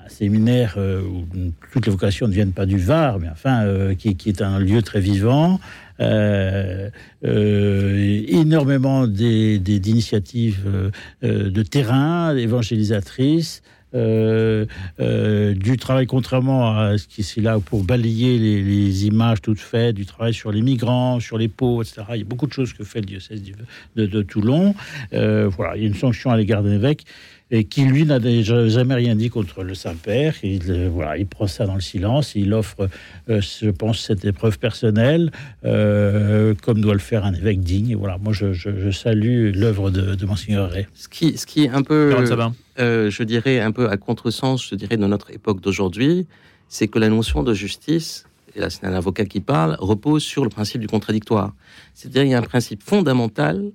séminaire 0.08 0.74
euh, 0.76 1.02
où 1.02 1.24
toutes 1.72 1.86
les 1.86 1.92
vocations 1.92 2.28
ne 2.28 2.32
viennent 2.32 2.52
pas 2.52 2.66
du 2.66 2.78
Var, 2.78 3.18
mais 3.18 3.28
enfin, 3.30 3.64
euh, 3.64 3.94
qui, 3.94 4.16
est 4.26 4.42
un 4.42 4.58
lieu 4.58 4.82
très 4.82 5.00
vivant. 5.00 5.60
Euh, 6.00 6.90
euh, 7.24 8.22
énormément 8.28 9.08
d'initiatives 9.08 10.92
de 11.22 11.62
terrain, 11.62 12.36
évangélisatrices. 12.36 13.62
Du 13.92 14.66
travail, 15.78 16.06
contrairement 16.06 16.78
à 16.78 16.98
ce 16.98 17.08
qui 17.08 17.22
est 17.22 17.42
là 17.42 17.58
pour 17.58 17.82
balayer 17.82 18.38
les, 18.38 19.06
images 19.06 19.40
toutes 19.42 19.58
faites, 19.58 19.96
du 19.96 20.06
travail 20.06 20.34
sur 20.34 20.52
les 20.52 20.62
migrants, 20.62 21.18
sur 21.18 21.36
les 21.36 21.48
pots, 21.48 21.82
etc. 21.82 22.02
Il 22.10 22.18
y 22.18 22.22
a 22.22 22.24
beaucoup 22.24 22.46
de 22.46 22.52
choses 22.52 22.72
que 22.72 22.84
fait 22.84 23.00
le 23.00 23.06
diocèse 23.06 23.42
de, 23.96 24.06
de 24.06 24.22
Toulon. 24.22 24.74
voilà, 25.10 25.76
il 25.76 25.82
y 25.82 25.84
a 25.84 25.88
une 25.88 25.96
sanction 25.96 26.30
à 26.30 26.36
l'égard 26.36 26.62
d'un 26.62 26.74
évêque 26.74 27.04
et 27.50 27.64
qui 27.64 27.84
lui 27.84 28.04
n'a 28.04 28.18
jamais 28.68 28.94
rien 28.94 29.16
dit 29.16 29.30
contre 29.30 29.62
le 29.62 29.74
Saint-Père. 29.74 30.34
Il, 30.42 30.70
euh, 30.70 30.88
voilà, 30.92 31.16
il 31.16 31.26
prend 31.26 31.46
ça 31.46 31.66
dans 31.66 31.74
le 31.74 31.80
silence, 31.80 32.34
il 32.34 32.52
offre, 32.52 32.88
euh, 33.30 33.40
je 33.40 33.70
pense, 33.70 34.00
cette 34.00 34.24
épreuve 34.24 34.58
personnelle, 34.58 35.30
euh, 35.64 36.54
comme 36.62 36.80
doit 36.80 36.92
le 36.92 37.00
faire 37.00 37.24
un 37.24 37.32
évêque 37.32 37.60
digne. 37.60 37.90
Et 37.90 37.94
voilà, 37.94 38.18
moi 38.18 38.32
je, 38.32 38.52
je, 38.52 38.90
salue 38.90 39.52
l'œuvre 39.54 39.90
de, 39.90 40.14
de 40.14 40.26
Monseigneur 40.26 40.70
Ray. 40.70 40.86
Ce 40.94 41.08
qui, 41.08 41.38
ce 41.38 41.46
qui 41.46 41.64
est 41.64 41.70
un 41.70 41.82
peu, 41.82 42.14
je 42.76 43.22
dirais, 43.22 43.60
un 43.60 43.72
peu 43.72 43.88
à 43.88 43.96
contresens, 43.96 44.68
je 44.68 44.74
dirais, 44.74 44.96
de 44.96 45.06
notre 45.06 45.30
époque 45.30 45.60
d'aujourd'hui, 45.60 46.26
c'est 46.68 46.88
que 46.88 46.98
la 46.98 47.08
notion 47.08 47.42
de 47.42 47.54
justice, 47.54 48.26
et 48.54 48.60
là 48.60 48.68
c'est 48.68 48.84
un 48.84 48.92
avocat 48.92 49.24
qui 49.24 49.40
parle, 49.40 49.76
repose 49.78 50.22
sur 50.22 50.44
le 50.44 50.50
principe 50.50 50.80
du 50.80 50.86
contradictoire. 50.86 51.54
C'est-à-dire 51.94 52.24
il 52.24 52.30
y 52.30 52.34
a 52.34 52.38
un 52.38 52.42
principe 52.42 52.82
fondamental 52.82 53.70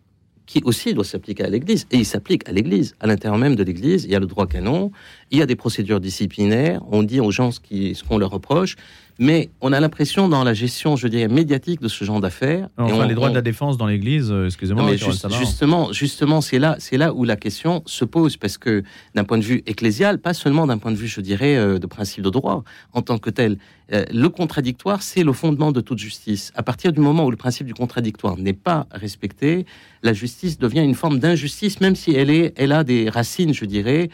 qui 0.45 0.61
aussi 0.65 0.93
doit 0.93 1.03
s'appliquer 1.03 1.43
à 1.43 1.49
l'Église. 1.49 1.87
Et 1.91 1.97
il 1.97 2.05
s'applique 2.05 2.47
à 2.47 2.51
l'Église. 2.51 2.95
À 2.99 3.07
l'intérieur 3.07 3.37
même 3.37 3.55
de 3.55 3.63
l'Église, 3.63 4.03
il 4.05 4.11
y 4.11 4.15
a 4.15 4.19
le 4.19 4.25
droit 4.25 4.47
canon, 4.47 4.91
il 5.31 5.39
y 5.39 5.41
a 5.41 5.45
des 5.45 5.55
procédures 5.55 5.99
disciplinaires, 5.99 6.81
on 6.91 7.03
dit 7.03 7.19
aux 7.19 7.31
gens 7.31 7.51
ce 7.51 8.03
qu'on 8.03 8.17
leur 8.17 8.31
reproche, 8.31 8.75
mais 9.19 9.49
on 9.61 9.73
a 9.73 9.79
l'impression 9.79 10.27
dans 10.27 10.43
la 10.43 10.53
gestion, 10.53 10.95
je 10.95 11.07
dirais, 11.07 11.27
médiatique 11.27 11.81
de 11.81 11.87
ce 11.87 12.03
genre 12.03 12.19
d'affaires. 12.19 12.69
Enfin, 12.77 13.05
les 13.05 13.15
droits 13.15 13.29
de 13.29 13.35
la 13.35 13.41
défense 13.41 13.77
dans 13.77 13.85
l'Église, 13.85 14.31
euh, 14.31 14.45
excusez-moi. 14.45 14.91
justement, 14.95 15.91
justement, 15.91 16.41
c'est 16.41 16.59
là, 16.59 16.75
c'est 16.79 16.97
là 16.97 17.13
où 17.13 17.23
la 17.23 17.35
question 17.35 17.83
se 17.85 18.05
pose 18.05 18.37
parce 18.37 18.57
que 18.57 18.83
d'un 19.15 19.23
point 19.23 19.37
de 19.37 19.43
vue 19.43 19.63
ecclésial, 19.65 20.19
pas 20.19 20.33
seulement 20.33 20.67
d'un 20.67 20.77
point 20.77 20.91
de 20.91 20.97
vue, 20.97 21.07
je 21.07 21.21
dirais, 21.21 21.55
euh, 21.55 21.79
de 21.79 21.87
principe 21.87 22.23
de 22.23 22.29
droit 22.29 22.63
en 22.93 23.01
tant 23.01 23.17
que 23.17 23.29
tel. 23.29 23.57
Euh, 23.91 24.05
le 24.11 24.29
contradictoire, 24.29 25.01
c'est 25.03 25.23
le 25.23 25.33
fondement 25.33 25.71
de 25.71 25.81
toute 25.81 25.99
justice. 25.99 26.51
À 26.55 26.63
partir 26.63 26.93
du 26.93 26.99
moment 26.99 27.25
où 27.25 27.31
le 27.31 27.37
principe 27.37 27.67
du 27.67 27.73
contradictoire 27.73 28.37
n'est 28.37 28.53
pas 28.53 28.87
respecté, 28.91 29.65
la 30.01 30.13
justice 30.13 30.57
devient 30.57 30.81
une 30.81 30.95
forme 30.95 31.19
d'injustice, 31.19 31.81
même 31.81 31.95
si 31.95 32.11
elle 32.11 32.29
est, 32.29 32.53
elle 32.57 32.71
a 32.71 32.83
des 32.83 33.09
racines, 33.09 33.53
je 33.53 33.65
dirais, 33.65 34.09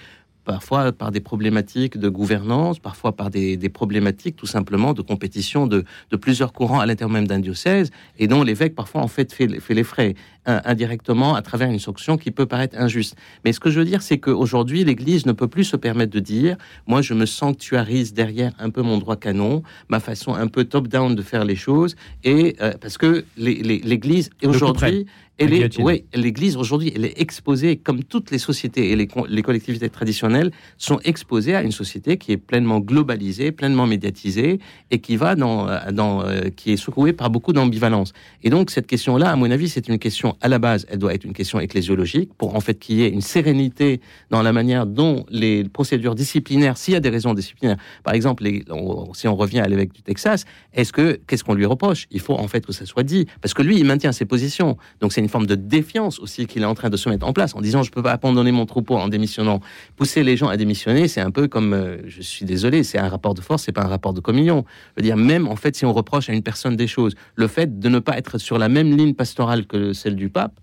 parfois 0.49 0.91
par 0.91 1.11
des 1.11 1.19
problématiques 1.19 1.95
de 1.99 2.09
gouvernance, 2.09 2.79
parfois 2.79 3.11
par 3.15 3.29
des, 3.29 3.69
problématiques 3.69 4.35
tout 4.35 4.47
simplement 4.47 4.93
de 4.93 5.03
compétition 5.03 5.67
de, 5.67 5.85
plusieurs 6.19 6.53
courants 6.53 6.79
à 6.79 6.87
l'intérieur 6.87 7.13
même 7.13 7.27
d'un 7.27 7.37
diocèse, 7.37 7.91
et 8.17 8.27
dont 8.27 8.41
l'évêque 8.41 8.73
parfois 8.73 9.01
en 9.03 9.07
fait 9.07 9.31
fait, 9.31 9.47
les 9.69 9.83
frais 9.83 10.15
indirectement 10.45 11.35
à 11.35 11.43
travers 11.43 11.69
une 11.69 11.77
sanction 11.77 12.17
qui 12.17 12.31
peut 12.31 12.47
paraître 12.47 12.75
injuste. 12.79 13.15
Mais 13.45 13.53
ce 13.53 13.59
que 13.59 13.69
je 13.69 13.79
veux 13.79 13.85
dire, 13.85 14.01
c'est 14.01 14.17
qu'aujourd'hui, 14.17 14.83
l'Église 14.83 15.27
ne 15.27 15.33
peut 15.33 15.47
plus 15.47 15.65
se 15.65 15.77
permettre 15.77 16.11
de 16.11 16.19
dire, 16.19 16.57
moi 16.87 17.03
je 17.03 17.13
me 17.13 17.27
sanctuarise 17.27 18.15
derrière 18.15 18.53
un 18.57 18.71
peu 18.71 18.81
mon 18.81 18.97
droit 18.97 19.17
canon, 19.17 19.61
ma 19.89 19.99
façon 19.99 20.33
un 20.33 20.47
peu 20.47 20.63
top-down 20.63 21.13
de 21.13 21.21
faire 21.21 21.45
les 21.45 21.55
choses, 21.55 21.95
et 22.23 22.55
euh, 22.61 22.73
parce 22.81 22.97
que 22.97 23.23
l'Église 23.37 24.31
aujourd'hui 24.43 25.05
l'Église 25.47 26.57
aujourd'hui, 26.57 26.91
elle 26.95 27.05
est 27.05 27.19
exposée, 27.19 27.77
comme 27.77 28.03
toutes 28.03 28.31
les 28.31 28.37
sociétés 28.37 28.91
et 28.91 28.95
les, 28.95 29.07
les, 29.29 29.41
collectivités 29.41 29.89
traditionnelles 29.89 30.51
sont 30.77 30.99
exposées 31.03 31.55
à 31.55 31.61
une 31.61 31.71
société 31.71 32.17
qui 32.17 32.31
est 32.31 32.37
pleinement 32.37 32.79
globalisée, 32.79 33.51
pleinement 33.51 33.87
médiatisée 33.87 34.59
et 34.91 34.99
qui 34.99 35.15
va 35.15 35.35
dans, 35.35 35.67
dans 35.91 36.23
euh, 36.23 36.49
qui 36.55 36.73
est 36.73 36.77
secouée 36.77 37.13
par 37.13 37.29
beaucoup 37.29 37.53
d'ambivalence. 37.53 38.13
Et 38.43 38.49
donc 38.49 38.69
cette 38.71 38.87
question-là, 38.87 39.31
à 39.31 39.35
mon 39.35 39.49
avis, 39.49 39.69
c'est 39.69 39.87
une 39.87 39.99
question 39.99 40.35
à 40.41 40.47
la 40.47 40.59
base, 40.59 40.85
elle 40.89 40.99
doit 40.99 41.13
être 41.13 41.23
une 41.23 41.33
question 41.33 41.59
ecclésiologique 41.59 42.33
pour 42.37 42.55
en 42.55 42.59
fait 42.59 42.77
qu'il 42.77 42.97
y 42.97 43.03
ait 43.03 43.09
une 43.09 43.21
sérénité 43.21 44.01
dans 44.29 44.41
la 44.41 44.51
manière 44.51 44.85
dont 44.85 45.25
les 45.29 45.63
procédures 45.63 46.15
disciplinaires, 46.15 46.77
s'il 46.77 46.93
y 46.93 46.97
a 46.97 46.99
des 46.99 47.09
raisons 47.09 47.33
disciplinaires, 47.33 47.77
par 48.03 48.13
exemple, 48.13 48.43
les, 48.43 48.65
si 49.13 49.27
on 49.27 49.35
revient 49.35 49.59
à 49.59 49.67
l'évêque 49.67 49.93
du 49.93 50.01
Texas, 50.01 50.45
est-ce 50.73 50.91
que 50.91 51.19
qu'est-ce 51.27 51.43
qu'on 51.43 51.53
lui 51.53 51.65
reproche? 51.65 52.07
Il 52.11 52.19
faut 52.19 52.35
en 52.35 52.47
fait 52.47 52.65
que 52.65 52.73
ça 52.73 52.85
soit 52.85 53.03
dit 53.03 53.25
parce 53.41 53.53
que 53.53 53.61
lui, 53.61 53.77
il 53.79 53.85
maintient 53.85 54.11
ses 54.11 54.25
positions. 54.25 54.77
Donc 54.99 55.13
c'est 55.13 55.21
une 55.21 55.28
forme 55.29 55.45
de 55.45 55.55
défiance 55.55 56.19
aussi 56.19 56.45
qu'il 56.45 56.61
est 56.61 56.65
en 56.65 56.75
train 56.75 56.89
de 56.89 56.97
se 56.97 57.09
mettre 57.09 57.25
en 57.25 57.33
place 57.33 57.55
en 57.55 57.61
disant 57.61 57.83
je 57.83 57.91
peux 57.91 58.03
pas 58.03 58.13
abandonner 58.13 58.51
mon 58.51 58.65
troupeau 58.65 58.95
en 58.97 59.07
démissionnant. 59.07 59.61
Pousser 59.95 60.23
les 60.23 60.37
gens 60.37 60.47
à 60.47 60.57
démissionner, 60.57 61.07
c'est 61.07 61.21
un 61.21 61.31
peu 61.31 61.47
comme, 61.47 61.73
euh, 61.73 61.97
je 62.07 62.21
suis 62.21 62.45
désolé, 62.45 62.83
c'est 62.83 62.97
un 62.97 63.09
rapport 63.09 63.33
de 63.33 63.41
force, 63.41 63.63
c'est 63.63 63.71
pas 63.71 63.83
un 63.83 63.87
rapport 63.87 64.13
de 64.13 64.19
communion. 64.19 64.65
Je 64.95 65.01
veux 65.01 65.05
dire, 65.05 65.17
même 65.17 65.47
en 65.47 65.55
fait, 65.55 65.75
si 65.75 65.85
on 65.85 65.93
reproche 65.93 66.29
à 66.29 66.33
une 66.33 66.43
personne 66.43 66.75
des 66.75 66.87
choses, 66.87 67.15
le 67.35 67.47
fait 67.47 67.79
de 67.79 67.89
ne 67.89 67.99
pas 67.99 68.17
être 68.17 68.37
sur 68.37 68.57
la 68.57 68.69
même 68.69 68.95
ligne 68.95 69.13
pastorale 69.13 69.65
que 69.65 69.93
celle 69.93 70.15
du 70.15 70.29
pape, 70.29 70.59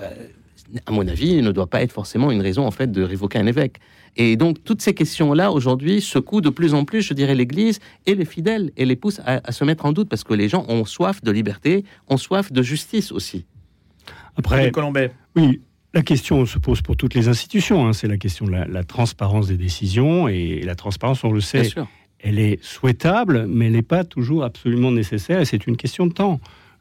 euh, 0.00 0.08
à 0.86 0.92
mon 0.92 1.06
avis, 1.06 1.40
ne 1.42 1.52
doit 1.52 1.68
pas 1.68 1.82
être 1.82 1.92
forcément 1.92 2.30
une 2.30 2.40
raison 2.40 2.66
en 2.66 2.70
fait 2.70 2.90
de 2.90 3.02
révoquer 3.02 3.38
un 3.38 3.46
évêque. 3.46 3.78
Et 4.16 4.36
donc 4.36 4.62
toutes 4.64 4.82
ces 4.82 4.94
questions-là 4.94 5.52
aujourd'hui 5.52 6.00
secouent 6.00 6.40
de 6.40 6.50
plus 6.50 6.74
en 6.74 6.84
plus, 6.84 7.02
je 7.02 7.14
dirais, 7.14 7.34
l'Église 7.34 7.80
et 8.06 8.14
les 8.14 8.24
fidèles 8.24 8.70
et 8.76 8.84
les 8.84 8.96
poussent 8.96 9.20
à, 9.24 9.40
à, 9.44 9.52
se 9.52 9.64
mettre 9.64 9.86
en 9.86 9.92
doute 9.92 10.08
parce 10.08 10.24
que 10.24 10.34
les 10.34 10.48
gens 10.48 10.64
ont 10.68 10.84
soif 10.84 11.22
de 11.22 11.30
liberté, 11.30 11.84
ont 12.08 12.16
soif 12.16 12.52
de 12.52 12.62
justice 12.62 13.12
aussi. 13.12 13.44
Après, 14.36 14.72
oui, 15.36 15.60
la 15.94 16.02
question 16.02 16.44
se 16.44 16.58
pose 16.58 16.82
pour 16.82 16.96
toutes 16.96 17.14
les 17.14 17.28
institutions. 17.28 17.86
Hein. 17.86 17.92
c'est 17.92 18.08
la 18.08 18.16
question 18.16 18.46
de 18.46 18.52
la, 18.52 18.84
transparence 18.84 19.46
des 19.46 19.56
décisions 19.56 20.28
et 20.28 20.60
la 20.62 20.74
transparence, 20.74 21.22
on 21.24 21.30
le 21.30 21.40
sait, 21.40 21.70
elle 22.18 22.38
est 22.38 22.62
souhaitable, 22.62 23.46
mais 23.48 23.66
elle 23.66 23.72
n'est 23.72 23.82
pas 23.82 24.02
toujours 24.02 24.44
absolument 24.44 24.90
nécessaire. 24.90 25.40
Et 25.40 25.44
c'est 25.44 25.66
une 25.66 25.76
question 25.76 26.06
de 26.06 26.12
temps. 26.12 26.40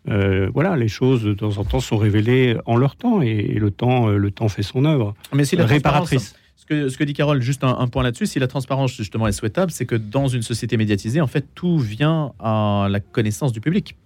Euh, 0.10 0.50
voilà, 0.54 0.76
les 0.76 0.88
choses 0.88 1.24
de 1.24 1.34
temps 1.34 1.58
en 1.58 1.64
temps 1.64 1.80
sont 1.80 1.98
révélées 1.98 2.58
en 2.66 2.76
leur 2.76 2.96
temps 2.96 3.22
et, 3.22 3.54
le 3.54 3.72
temps, 3.72 4.10
euh, 4.10 4.18
le 4.18 4.32
temps 4.32 4.50
fait 4.50 4.64
son 4.64 4.84
œuvre. 4.84 5.14
Mais 5.34 5.46
si 5.46 5.56
la 5.56 5.66
réparatrice. 5.66 6.36
Ce 6.56 6.66
que, 6.66 6.88
ce 6.88 6.98
que, 6.98 7.04
dit 7.04 7.14
Carole, 7.14 7.42
juste 7.42 7.66
un, 7.66 7.78
un 7.78 7.88
point 7.88 8.04
là-dessus, 8.04 8.26
si 8.26 8.40
la 8.40 8.48
transparence 8.48 8.94
justement 8.96 9.28
est 9.28 9.34
souhaitable, 9.34 9.70
c'est 9.70 9.86
que 9.86 9.96
dans 9.96 10.30
une 10.30 10.44
société 10.44 10.78
médiatisée, 10.78 11.20
en 11.20 11.28
fait, 11.28 11.46
tout 11.56 11.78
vient 11.78 12.32
à 12.40 12.88
la 12.90 13.02
connaissance 13.02 13.52
du 13.52 13.60
public. 13.60 13.98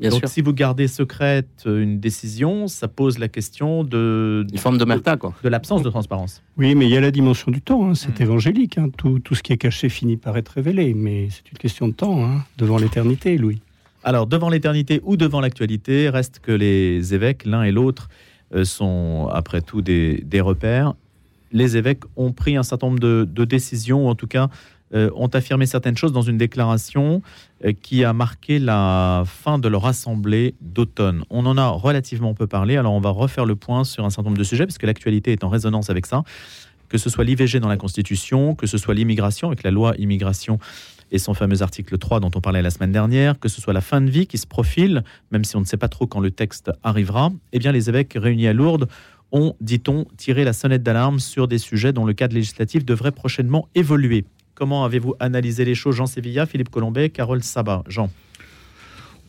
Donc, 0.00 0.22
si 0.26 0.40
vous 0.40 0.52
gardez 0.52 0.88
secrète 0.88 1.64
euh, 1.66 1.82
une 1.82 2.00
décision, 2.00 2.68
ça 2.68 2.88
pose 2.88 3.18
la 3.18 3.28
question 3.28 3.84
de. 3.84 4.46
Une 4.52 4.58
forme 4.58 4.78
de 4.78 4.84
merta, 4.84 5.16
quoi. 5.16 5.34
De 5.42 5.48
l'absence 5.48 5.82
de 5.82 5.90
transparence. 5.90 6.42
Oui, 6.56 6.74
mais 6.74 6.86
il 6.86 6.90
y 6.90 6.96
a 6.96 7.00
la 7.00 7.10
dimension 7.10 7.50
du 7.50 7.60
temps. 7.60 7.88
Hein. 7.88 7.94
C'est 7.94 8.20
hmm. 8.20 8.22
évangélique. 8.22 8.78
Hein. 8.78 8.88
Tout, 8.96 9.18
tout, 9.18 9.34
ce 9.34 9.42
qui 9.42 9.52
est 9.52 9.56
caché 9.56 9.88
finit 9.88 10.16
par 10.16 10.36
être 10.36 10.50
révélé. 10.50 10.94
Mais 10.94 11.28
c'est 11.30 11.50
une 11.50 11.58
question 11.58 11.88
de 11.88 11.92
temps, 11.94 12.24
hein, 12.24 12.44
devant 12.58 12.78
l'éternité, 12.78 13.38
Louis. 13.38 13.60
Alors, 14.04 14.26
devant 14.26 14.50
l'éternité 14.50 15.00
ou 15.04 15.16
devant 15.16 15.40
l'actualité, 15.40 16.08
reste 16.10 16.38
que 16.40 16.52
les 16.52 17.14
évêques, 17.14 17.44
l'un 17.44 17.62
et 17.62 17.72
l'autre, 17.72 18.08
euh, 18.54 18.64
sont 18.64 19.28
après 19.32 19.62
tout 19.62 19.82
des, 19.82 20.22
des, 20.24 20.40
repères. 20.40 20.94
Les 21.50 21.76
évêques 21.76 22.04
ont 22.16 22.32
pris 22.32 22.56
un 22.56 22.62
certain 22.62 22.88
nombre 22.88 23.00
de, 23.00 23.26
de 23.28 23.44
décisions, 23.44 24.06
ou 24.06 24.08
en 24.08 24.14
tout 24.14 24.28
cas 24.28 24.48
euh, 24.94 25.10
ont 25.16 25.26
affirmé 25.28 25.66
certaines 25.66 25.96
choses 25.96 26.12
dans 26.12 26.22
une 26.22 26.38
déclaration 26.38 27.22
euh, 27.64 27.72
qui 27.72 28.04
a 28.04 28.12
marqué 28.12 28.58
la 28.58 29.24
fin 29.26 29.58
de 29.58 29.68
leur 29.68 29.86
assemblée 29.86 30.54
d'automne. 30.60 31.24
On 31.28 31.44
en 31.46 31.58
a 31.58 31.68
relativement 31.68 32.34
peu 32.34 32.46
parlé, 32.46 32.76
alors 32.76 32.92
on 32.92 33.00
va 33.00 33.10
refaire 33.10 33.46
le 33.46 33.56
point 33.56 33.84
sur 33.84 34.04
un 34.04 34.10
certain 34.10 34.30
nombre 34.30 34.38
de 34.38 34.44
sujets, 34.44 34.64
parce 34.64 34.78
que 34.78 34.86
l'actualité 34.86 35.32
est 35.32 35.42
en 35.42 35.48
résonance 35.48 35.90
avec 35.90 36.06
ça, 36.06 36.22
que 36.88 36.98
ce 36.98 37.10
soit 37.10 37.24
l'IVG 37.24 37.58
dans 37.58 37.68
la 37.68 37.76
Constitution, 37.76 38.54
que 38.54 38.66
ce 38.66 38.78
soit 38.78 38.94
l'immigration 38.94 39.48
avec 39.48 39.64
la 39.64 39.72
loi 39.72 39.94
immigration 39.98 40.58
et 41.10 41.18
son 41.18 41.34
fameux 41.34 41.62
article 41.62 41.98
3 41.98 42.20
dont 42.20 42.30
on 42.34 42.40
parlait 42.40 42.62
la 42.62 42.70
semaine 42.70 42.92
dernière, 42.92 43.38
que 43.38 43.48
ce 43.48 43.60
soit 43.60 43.72
la 43.72 43.80
fin 43.80 44.00
de 44.00 44.10
vie 44.10 44.26
qui 44.26 44.38
se 44.38 44.46
profile, 44.46 45.04
même 45.30 45.44
si 45.44 45.56
on 45.56 45.60
ne 45.60 45.64
sait 45.64 45.76
pas 45.76 45.88
trop 45.88 46.06
quand 46.06 46.20
le 46.20 46.30
texte 46.30 46.70
arrivera, 46.82 47.30
eh 47.52 47.58
bien 47.58 47.72
les 47.72 47.88
évêques 47.88 48.16
réunis 48.16 48.48
à 48.48 48.52
Lourdes 48.52 48.88
ont, 49.32 49.56
dit-on, 49.60 50.06
tiré 50.16 50.44
la 50.44 50.52
sonnette 50.52 50.82
d'alarme 50.82 51.18
sur 51.18 51.48
des 51.48 51.58
sujets 51.58 51.92
dont 51.92 52.04
le 52.04 52.12
cadre 52.12 52.34
législatif 52.34 52.84
devrait 52.84 53.12
prochainement 53.12 53.68
évoluer. 53.74 54.24
Comment 54.56 54.86
avez-vous 54.86 55.14
analysé 55.20 55.66
les 55.66 55.74
choses, 55.74 55.96
Jean 55.96 56.06
Sévilla, 56.06 56.46
Philippe 56.46 56.70
Colombet, 56.70 57.10
Carole 57.10 57.42
Sabat 57.42 57.84
Jean? 57.88 58.10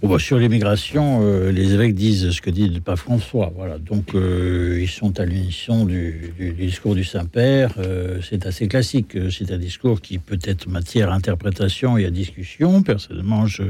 Bah, 0.01 0.19
sur 0.19 0.38
l'immigration, 0.38 1.21
euh, 1.23 1.51
les 1.51 1.73
évêques 1.73 1.95
disent 1.95 2.30
ce 2.30 2.39
que 2.39 2.49
dit 2.49 2.69
le 2.69 2.80
pape 2.80 2.99
François. 2.99 3.51
Voilà. 3.53 3.78
Donc, 3.78 4.15
euh, 4.15 4.78
ils 4.80 4.88
sont 4.88 5.19
à 5.19 5.25
l'unisson 5.25 5.86
du, 5.86 6.34
discours 6.57 6.95
du 6.95 7.03
Saint-Père. 7.03 7.73
Euh, 7.78 8.19
c'est 8.21 8.45
assez 8.45 8.69
classique. 8.69 9.17
C'est 9.30 9.51
un 9.51 9.57
discours 9.57 9.99
qui 9.99 10.19
peut 10.19 10.39
être 10.43 10.69
matière 10.69 11.11
à 11.11 11.15
interprétation 11.15 11.97
et 11.97 12.05
à 12.05 12.11
discussion. 12.11 12.84
Personnellement, 12.84 13.47
je, 13.47 13.63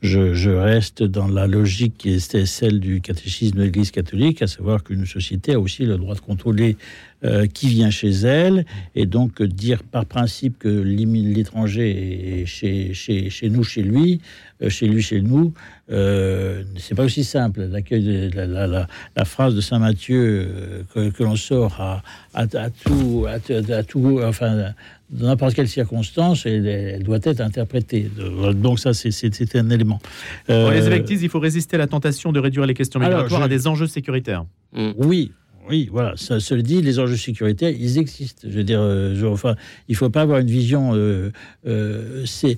je, 0.00 0.50
reste 0.50 1.02
dans 1.02 1.28
la 1.28 1.46
logique 1.46 1.94
qui 1.98 2.14
est 2.14 2.46
celle 2.46 2.80
du 2.80 3.00
catéchisme 3.00 3.58
de 3.58 3.64
l'Église 3.64 3.90
catholique, 3.90 4.42
à 4.42 4.46
savoir 4.46 4.82
qu'une 4.82 5.06
société 5.06 5.52
a 5.52 5.60
aussi 5.60 5.84
le 5.84 5.98
droit 5.98 6.14
de 6.14 6.20
contrôler 6.20 6.76
euh, 7.24 7.48
qui 7.48 7.66
vient 7.66 7.90
chez 7.90 8.10
elle, 8.10 8.64
et 8.94 9.04
donc 9.04 9.42
dire 9.42 9.82
par 9.82 10.06
principe 10.06 10.56
que 10.56 10.68
l'étranger 10.68 12.42
est 12.42 12.46
chez, 12.46 12.94
chez, 12.94 13.28
chez, 13.28 13.50
nous, 13.50 13.64
chez 13.64 13.82
lui, 13.82 14.20
euh, 14.62 14.68
chez 14.68 14.86
lui, 14.86 15.02
chez 15.02 15.20
nous, 15.20 15.52
euh, 15.90 16.62
c'est 16.76 16.94
pas 16.94 17.02
aussi 17.02 17.24
simple. 17.24 17.62
L'accueil, 17.62 18.30
la, 18.32 18.46
la, 18.46 18.86
la, 19.16 19.24
phrase 19.24 19.56
de 19.56 19.60
Saint 19.60 19.80
Matthieu 19.80 20.84
que, 20.94 21.10
que 21.10 21.24
l'on 21.24 21.34
sort 21.34 21.80
à, 21.80 22.04
à, 22.34 22.42
à, 22.42 22.70
tout, 22.70 23.26
à, 23.28 23.82
tout, 23.82 24.20
enfin, 24.22 24.72
dans 25.10 25.26
n'importe 25.26 25.54
quelle 25.54 25.66
circonstance, 25.66 26.46
elle, 26.46 27.02
doit 27.02 27.18
être 27.24 27.40
interprétée. 27.40 28.08
Donc 28.54 28.78
ça, 28.78 28.94
c'est 28.94 29.56
un 29.56 29.70
élément. 29.70 29.98
Pour 30.46 30.70
les 30.70 30.86
évêques 30.86 31.10
il 31.10 31.28
faut 31.28 31.40
résister 31.40 31.74
à 31.74 31.80
la 31.80 31.88
tentation 31.88 32.30
de 32.30 32.38
réduire 32.38 32.64
les 32.64 32.74
questions 32.74 33.00
migratoires 33.00 33.42
à 33.42 33.48
des 33.48 33.66
enjeux 33.66 33.88
sécuritaires. 33.88 34.44
Oui, 34.96 35.32
oui, 35.68 35.88
voilà, 35.92 36.14
ça 36.16 36.40
se 36.40 36.54
le 36.54 36.62
dit, 36.62 36.80
les 36.80 36.98
enjeux 36.98 37.16
sécuritaires, 37.16 37.70
ils 37.70 37.98
existent. 37.98 38.48
Je 38.48 38.56
veux 38.56 38.64
dire, 38.64 38.80
euh, 38.80 39.30
enfin, 39.30 39.54
il 39.88 39.96
faut 39.96 40.08
pas 40.08 40.22
avoir 40.22 40.38
une 40.38 40.50
vision. 40.50 40.94
Euh, 40.94 41.30
euh, 41.66 42.24
c'est 42.24 42.56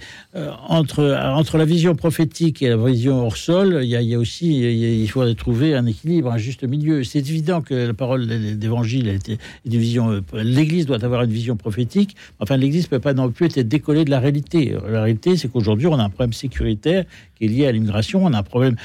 entre 0.68 1.18
entre 1.34 1.58
la 1.58 1.64
vision 1.64 1.96
prophétique 1.96 2.62
et 2.62 2.68
la 2.68 2.76
vision 2.76 3.26
hors 3.26 3.36
sol, 3.36 3.80
il 3.82 3.88
y 3.88 4.14
a, 4.14 4.18
aussi, 4.18 4.60
il 4.60 5.08
faudrait 5.08 5.34
trouver 5.34 5.74
un 5.74 5.86
équilibre, 5.86 6.30
un 6.30 6.38
juste 6.38 6.62
milieu. 6.62 7.02
C'est 7.02 7.18
évident 7.18 7.62
que 7.62 7.74
la 7.74 7.94
parole 7.94 8.26
d'évangile 8.26 9.08
a 9.08 9.12
été 9.12 9.38
une 9.66 9.76
vision. 9.76 10.22
L'Église 10.32 10.86
doit 10.86 11.04
avoir 11.04 11.22
une 11.22 11.32
vision 11.32 11.56
prophétique. 11.56 12.14
Enfin, 12.38 12.56
l'Église 12.56 12.86
peut 12.86 13.00
pas 13.00 13.14
non 13.14 13.30
plus 13.30 13.46
être 13.46 13.60
décollée 13.60 14.04
de 14.04 14.10
la 14.10 14.20
réalité. 14.20 14.76
La 14.88 15.02
réalité, 15.02 15.36
c'est 15.36 15.48
qu'aujourd'hui, 15.48 15.88
on 15.88 15.98
a 15.98 16.04
un 16.04 16.10
problème 16.10 16.32
sécuritaire 16.32 17.04
qui 17.36 17.46
est 17.46 17.48
lié 17.48 17.66
à 17.66 17.72
l'immigration. 17.72 18.24
On 18.24 18.32
a 18.32 18.38
un 18.38 18.42
problème 18.44 18.76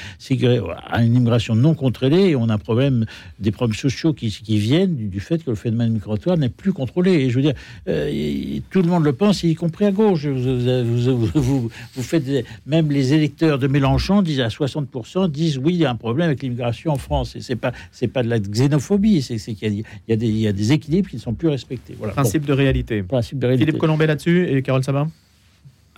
à 0.88 1.04
une 1.04 1.14
immigration 1.14 1.54
non 1.54 1.74
contrôlée 1.74 2.30
et 2.30 2.36
on 2.36 2.48
a 2.48 2.54
un 2.54 2.58
problème 2.58 3.06
des 3.38 3.52
problèmes 3.52 3.76
sociaux 3.76 4.14
qui, 4.16 4.30
qui 4.30 4.58
viennent 4.58 4.96
du, 4.96 5.20
fait 5.20 5.44
que 5.44 5.50
le 5.50 5.56
phénomène 5.56 5.92
migratoire 5.92 6.36
n'est 6.36 6.48
plus 6.48 6.72
contrôlé. 6.72 7.12
Et 7.12 7.30
je 7.30 7.36
veux 7.36 7.42
dire, 7.42 7.54
euh, 7.88 8.58
tout 8.70 8.82
le 8.82 8.88
monde 8.88 9.04
le 9.04 9.12
pense, 9.12 9.42
y 9.42 9.54
compris 9.54 9.84
à 9.84 9.92
gauche. 9.92 10.26
Vous, 10.26 11.16
vous, 11.34 11.70
vous, 11.94 12.02
faites 12.02 12.24
même 12.66 12.90
les 12.90 13.14
électeurs 13.14 13.58
de 13.58 13.66
Mélenchon 13.66 14.22
disent 14.22 14.40
à 14.40 14.48
60% 14.48 15.30
disent 15.30 15.58
oui, 15.58 15.74
il 15.74 15.80
y 15.80 15.84
a 15.84 15.90
un 15.90 15.96
problème 15.96 16.26
avec 16.28 16.42
l'immigration 16.42 16.92
en 16.92 16.98
France. 16.98 17.36
Et 17.36 17.40
c'est 17.40 17.56
pas 17.56 17.72
c'est 17.92 18.08
pas 18.08 18.22
de 18.22 18.28
la 18.28 18.38
xénophobie, 18.38 19.22
c'est 19.22 19.38
qu'il 19.38 19.72
y, 19.72 19.84
y, 20.08 20.12
a 20.12 20.16
des, 20.16 20.26
il 20.26 20.38
y 20.38 20.48
a 20.48 20.52
des 20.52 20.72
équilibres 20.72 21.08
qui 21.08 21.16
ne 21.16 21.20
sont 21.20 21.34
plus 21.34 21.48
respectés. 21.48 21.94
Voilà. 21.98 22.14
Principe 22.14 22.44
de 22.44 22.52
réalité. 22.52 23.02
Principe 23.02 23.38
de 23.38 23.46
réalité. 23.46 23.66
Philippe 23.66 23.80
Colombet 23.80 24.06
là-dessus 24.06 24.48
et 24.48 24.62
Carole 24.62 24.84
Sabin? 24.84 25.08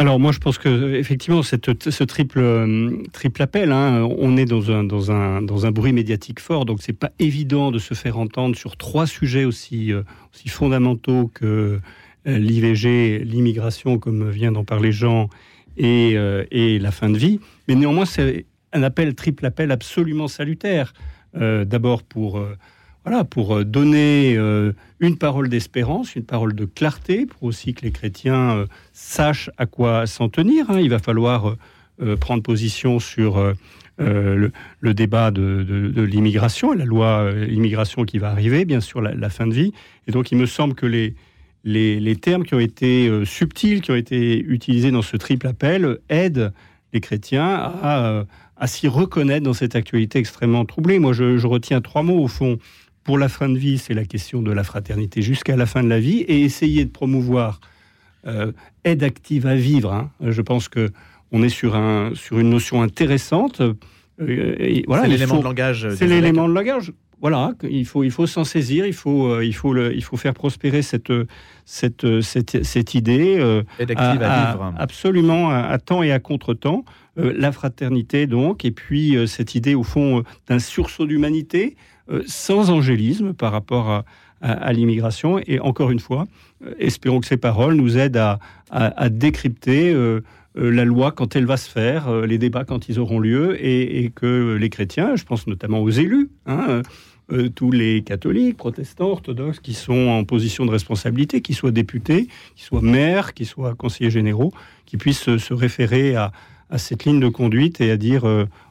Alors 0.01 0.21
moi 0.21 0.31
je 0.31 0.39
pense 0.39 0.59
que 0.59 0.95
effectivement 0.95 1.43
ce 1.43 1.57
triple 2.05 2.39
euh, 2.39 3.03
triple 3.13 3.43
appel, 3.43 3.73
hein, 3.73 4.09
on 4.19 4.37
est 4.37 4.45
dans 4.45 4.71
un 4.71 4.85
dans 4.85 5.11
un 5.11 5.43
dans 5.43 5.67
un 5.67 5.73
bruit 5.73 5.93
médiatique 5.93 6.39
fort, 6.39 6.67
donc 6.67 6.83
c'est 6.83 6.93
pas 6.93 7.11
évident 7.19 7.73
de 7.73 7.81
se 7.81 7.95
faire 7.95 8.17
entendre 8.17 8.55
sur 8.55 8.77
trois 8.77 9.09
sujets 9.09 9.45
aussi 9.45 9.93
euh, 9.93 10.03
aussi 10.33 10.51
fondamentaux 10.51 11.33
que 11.35 11.81
euh, 12.29 12.39
l'IVG, 12.39 13.25
l'immigration, 13.25 13.99
comme 13.99 14.31
vient 14.31 14.53
d'en 14.53 14.65
parler 14.65 14.93
Jean, 14.93 15.31
et, 15.77 16.17
et 16.51 16.79
la 16.79 16.91
fin 16.91 17.09
de 17.09 17.19
vie. 17.19 17.41
Mais 17.67 17.75
néanmoins 17.75 18.05
c'est 18.05 18.47
un 18.73 18.83
appel 18.85 19.15
triple 19.15 19.47
appel 19.47 19.71
absolument 19.71 20.29
salutaire. 20.29 20.93
D'abord 21.35 22.03
pour 22.03 22.41
voilà, 23.09 23.25
pour 23.25 23.65
donner 23.65 24.37
une 25.01 25.17
parole 25.17 25.49
d'espérance, 25.49 26.17
une 26.17 26.25
parole 26.25 26.55
de 26.55 26.65
clarté, 26.65 27.27
pour 27.27 27.45
aussi 27.45 27.75
que 27.75 27.83
les 27.83 27.91
chrétiens 27.91 28.57
euh, 28.57 28.67
sachent 28.93 29.51
à 29.57 29.67
quoi 29.67 30.07
s'en 30.07 30.29
tenir. 30.29 30.71
Hein. 30.71 30.81
Il 30.81 30.91
va 30.91 30.99
falloir 30.99 31.49
euh, 31.49 31.59
euh, 32.03 32.17
prendre 32.17 32.43
position 32.43 32.99
sur 32.99 33.55
le, 33.99 34.53
débat 34.95 35.31
de, 35.31 35.93
l'immigration, 35.97 36.73
la 36.73 36.85
loi 36.85 37.33
immigration 37.49 38.05
qui 38.05 38.19
va 38.19 38.31
arriver, 38.31 38.65
bien 38.65 38.81
sûr, 38.81 39.01
la, 39.01 39.31
fin 39.31 39.47
de 39.47 39.55
vie. 39.55 39.73
Et 40.07 40.13
donc, 40.13 40.31
il 40.31 40.39
me 40.39 40.47
semble 40.47 40.75
que 40.75 40.87
les, 40.87 41.15
les, 41.65 42.17
termes 42.17 42.45
qui 42.45 42.55
ont 42.55 42.61
été 42.61 43.11
subtils, 43.25 43.81
qui 43.81 43.91
ont 43.91 43.97
été 43.97 44.39
utilisés 44.39 44.93
dans 44.93 45.03
ce 45.03 45.17
triple 45.17 45.49
appel, 45.49 45.99
aident 46.09 46.53
les 46.93 47.01
chrétiens 47.01 47.49
à, 47.83 48.67
s'y 48.67 48.87
reconnaître 48.87 49.45
dans 49.45 49.53
cette 49.53 49.75
actualité 49.75 50.21
extrêmement 50.21 50.65
troublée. 50.65 51.01
Moi, 51.01 51.13
je 51.13 51.47
retiens 51.47 51.81
trois 51.81 52.05
mots 52.05 52.23
au 52.23 52.29
fond 52.29 52.59
pour 53.09 53.17
la 53.17 53.31
fin 53.31 53.49
de 53.49 53.57
vie, 53.57 53.79
c'est 53.79 53.95
la 53.95 54.05
question 54.05 54.43
de 54.43 54.53
la 54.53 54.63
fraternité 54.63 55.23
jusqu'à 55.23 55.57
la 55.57 55.65
fin 55.65 55.83
de 55.83 55.89
la 55.89 55.99
vie 55.99 56.19
et 56.29 56.43
essayer 56.43 56.85
de 56.85 56.91
promouvoir 56.91 57.59
euh, 58.27 58.53
aide 58.85 59.03
active 59.03 59.47
à 59.47 59.55
vivre. 59.55 59.95
Hein. 59.95 60.11
Je 60.21 60.43
pense 60.43 60.69
que 60.69 60.91
on 61.33 61.43
est 61.43 61.49
sur, 61.49 61.75
un, 61.75 62.11
sur 62.15 62.39
une 62.39 62.51
notion 62.51 62.83
intéressante. 62.83 63.63
Euh, 63.63 64.83
voilà, 64.87 65.05
c'est 65.05 65.09
l'élément 65.09 65.39
de 65.39 65.45
langage. 65.45 65.89
C'est 65.95 66.07
l'élément 66.07 66.51
de 66.51 66.53
langage. 66.53 66.93
Voilà, 67.23 67.53
il 67.63 67.87
faut, 67.87 68.05
il 68.05 68.11
faut 68.11 68.27
s'en 68.27 68.45
saisir, 68.45 68.85
il 68.85 68.93
faut, 68.93 69.33
euh, 69.33 69.43
il, 69.43 69.55
faut 69.55 69.73
le, 69.73 69.97
il 69.97 70.05
faut 70.05 70.19
faire 70.19 70.35
prospérer 70.35 70.83
cette, 70.83 71.11
cette, 71.65 72.21
cette, 72.21 72.63
cette 72.63 72.95
idée. 72.95 73.65
aide 73.79 73.91
active 73.91 74.23
à, 74.23 74.53
vivre. 74.53 74.75
absolument, 74.77 75.49
à, 75.49 75.79
temps 75.79 76.03
et 76.03 76.13
à 76.13 76.19
contre-temps. 76.19 76.85
la 77.17 77.53
fraternité, 77.53 78.27
donc, 78.27 78.67
et 78.67 78.71
puis 78.71 79.17
cette 79.27 79.55
idée, 79.55 79.75
au 79.75 79.83
fond, 79.83 80.25
d'un 80.47 80.59
sursaut 80.59 81.07
d'humanité, 81.07 81.75
euh, 81.75 81.98
sans 82.27 82.71
angélisme 82.71 83.35
par 83.35 83.53
rapport 83.53 84.05
à, 84.41 84.73
l'immigration. 84.73 85.41
Et 85.47 85.61
encore 85.61 85.91
une 85.91 86.01
fois, 86.01 86.27
euh, 86.65 86.75
espérons 86.79 87.21
que 87.21 87.27
ces 87.27 87.37
paroles 87.37 87.75
nous 87.75 87.99
aident 87.99 88.23
à, 88.71 89.09
décrypter 89.09 89.93
euh, 89.93 90.21
la 90.55 90.85
loi 90.85 91.13
quand 91.13 91.37
elle 91.37 91.47
va 91.47 91.57
se 91.57 91.71
faire, 91.71 92.11
les 92.23 92.39
débats 92.39 92.65
quand 92.65 92.89
ils 92.89 92.99
auront 92.99 93.19
lieu, 93.19 93.57
et, 93.65 94.11
que 94.15 94.57
les 94.57 94.71
chrétiens, 94.71 95.17
je 95.17 95.25
pense 95.25 95.47
notamment 95.47 95.81
aux 95.81 95.91
élus, 95.91 96.31
hein, 96.47 96.83
tous 97.55 97.71
les 97.71 98.03
catholiques, 98.03 98.57
protestants, 98.57 99.11
orthodoxes 99.11 99.61
qui 99.61 99.75
sont 99.75 100.09
en 100.09 100.25
position 100.25 100.67
de 100.67 100.71
responsabilité, 100.71 101.43
qui 101.43 101.55
soient 101.55 101.71
députés, 101.71 102.29
qui 102.57 102.65
soient 102.65 102.83
maires, 102.83 103.35
qui 103.35 103.45
soient 103.45 103.75
conseillers 103.75 104.11
généraux, 104.11 104.53
qui 104.87 104.97
puissent 104.97 105.37
se, 105.37 105.55
référer 105.55 106.17
à, 106.17 106.33
cette 106.77 107.05
ligne 107.05 107.21
de 107.21 107.29
conduite 107.29 107.81
et 107.81 107.91
à 107.91 107.97
dire 107.97 108.27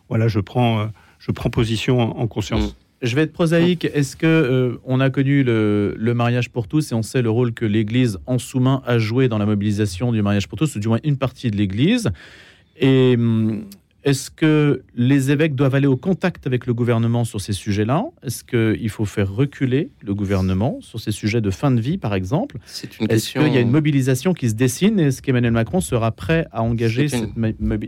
voilà, 0.10 0.28
je 0.28 0.40
prends, 0.40 0.90
je 1.20 1.32
prends 1.32 1.50
position 1.50 2.20
en, 2.20 2.28
conscience. 2.28 2.72
Mm. 2.72 2.87
Je 3.02 3.16
vais 3.16 3.24
être 3.24 3.34
prosaïque. 3.34 3.86
Est-ce 3.86 4.16
que 4.16 4.26
euh, 4.26 4.78
on 4.86 5.00
a 5.00 5.10
connu 5.10 5.44
le, 5.44 6.14
mariage 6.16 6.50
pour 6.50 6.68
tous 6.68 6.92
et 6.92 6.96
on 6.96 7.04
sait 7.04 7.22
le 7.22 7.30
rôle 7.30 7.54
que 7.54 7.66
l'Église 7.66 8.18
en 8.26 8.40
sous-main 8.40 8.82
a 8.86 8.98
joué 8.98 9.28
dans 9.28 9.38
la 9.38 9.46
mobilisation 9.46 10.12
du 10.12 10.22
mariage 10.22 10.48
pour 10.48 10.58
tous, 10.58 10.76
ou 10.76 10.80
du 10.80 10.88
moins 10.88 11.00
une 11.04 11.18
partie 11.18 11.52
de 11.52 11.58
l'Église? 11.58 12.10
Et 12.80 13.16
hum, 13.18 13.66
est-ce 14.04 14.32
que 14.32 14.84
les 14.96 15.32
évêques 15.32 15.54
doivent 15.54 15.76
aller 15.76 15.88
au 15.88 15.98
contact 15.98 16.48
avec 16.48 16.66
le 16.66 16.74
gouvernement 16.74 17.26
sur 17.26 17.42
ces 17.42 17.54
sujets-là? 17.54 18.06
Est-ce 18.24 18.44
qu'il 18.44 18.90
faut 18.90 19.06
faire 19.06 19.32
reculer 19.32 19.90
le 20.02 20.16
gouvernement 20.16 20.80
sur 20.82 21.00
ces 21.00 21.12
sujets 21.12 21.42
de 21.42 21.50
fin 21.50 21.72
de 21.72 21.82
vie, 21.82 21.98
par 21.98 22.16
exemple? 22.16 22.58
C'est 22.66 23.00
une 23.00 23.08
question. 23.08 23.42
Est-ce 23.42 23.48
qu'il 23.50 23.56
y 23.56 23.58
a 23.58 23.62
une 23.62 23.70
mobilisation 23.70 24.34
qui 24.34 24.50
se 24.50 24.56
dessine 24.56 25.00
Est-ce 25.00 25.22
qu'Emmanuel 25.22 25.52
Macron 25.52 25.82
sera 25.82 26.12
prêt 26.12 26.48
à 26.52 26.64
engager 26.64 27.10
cette, 27.10 27.32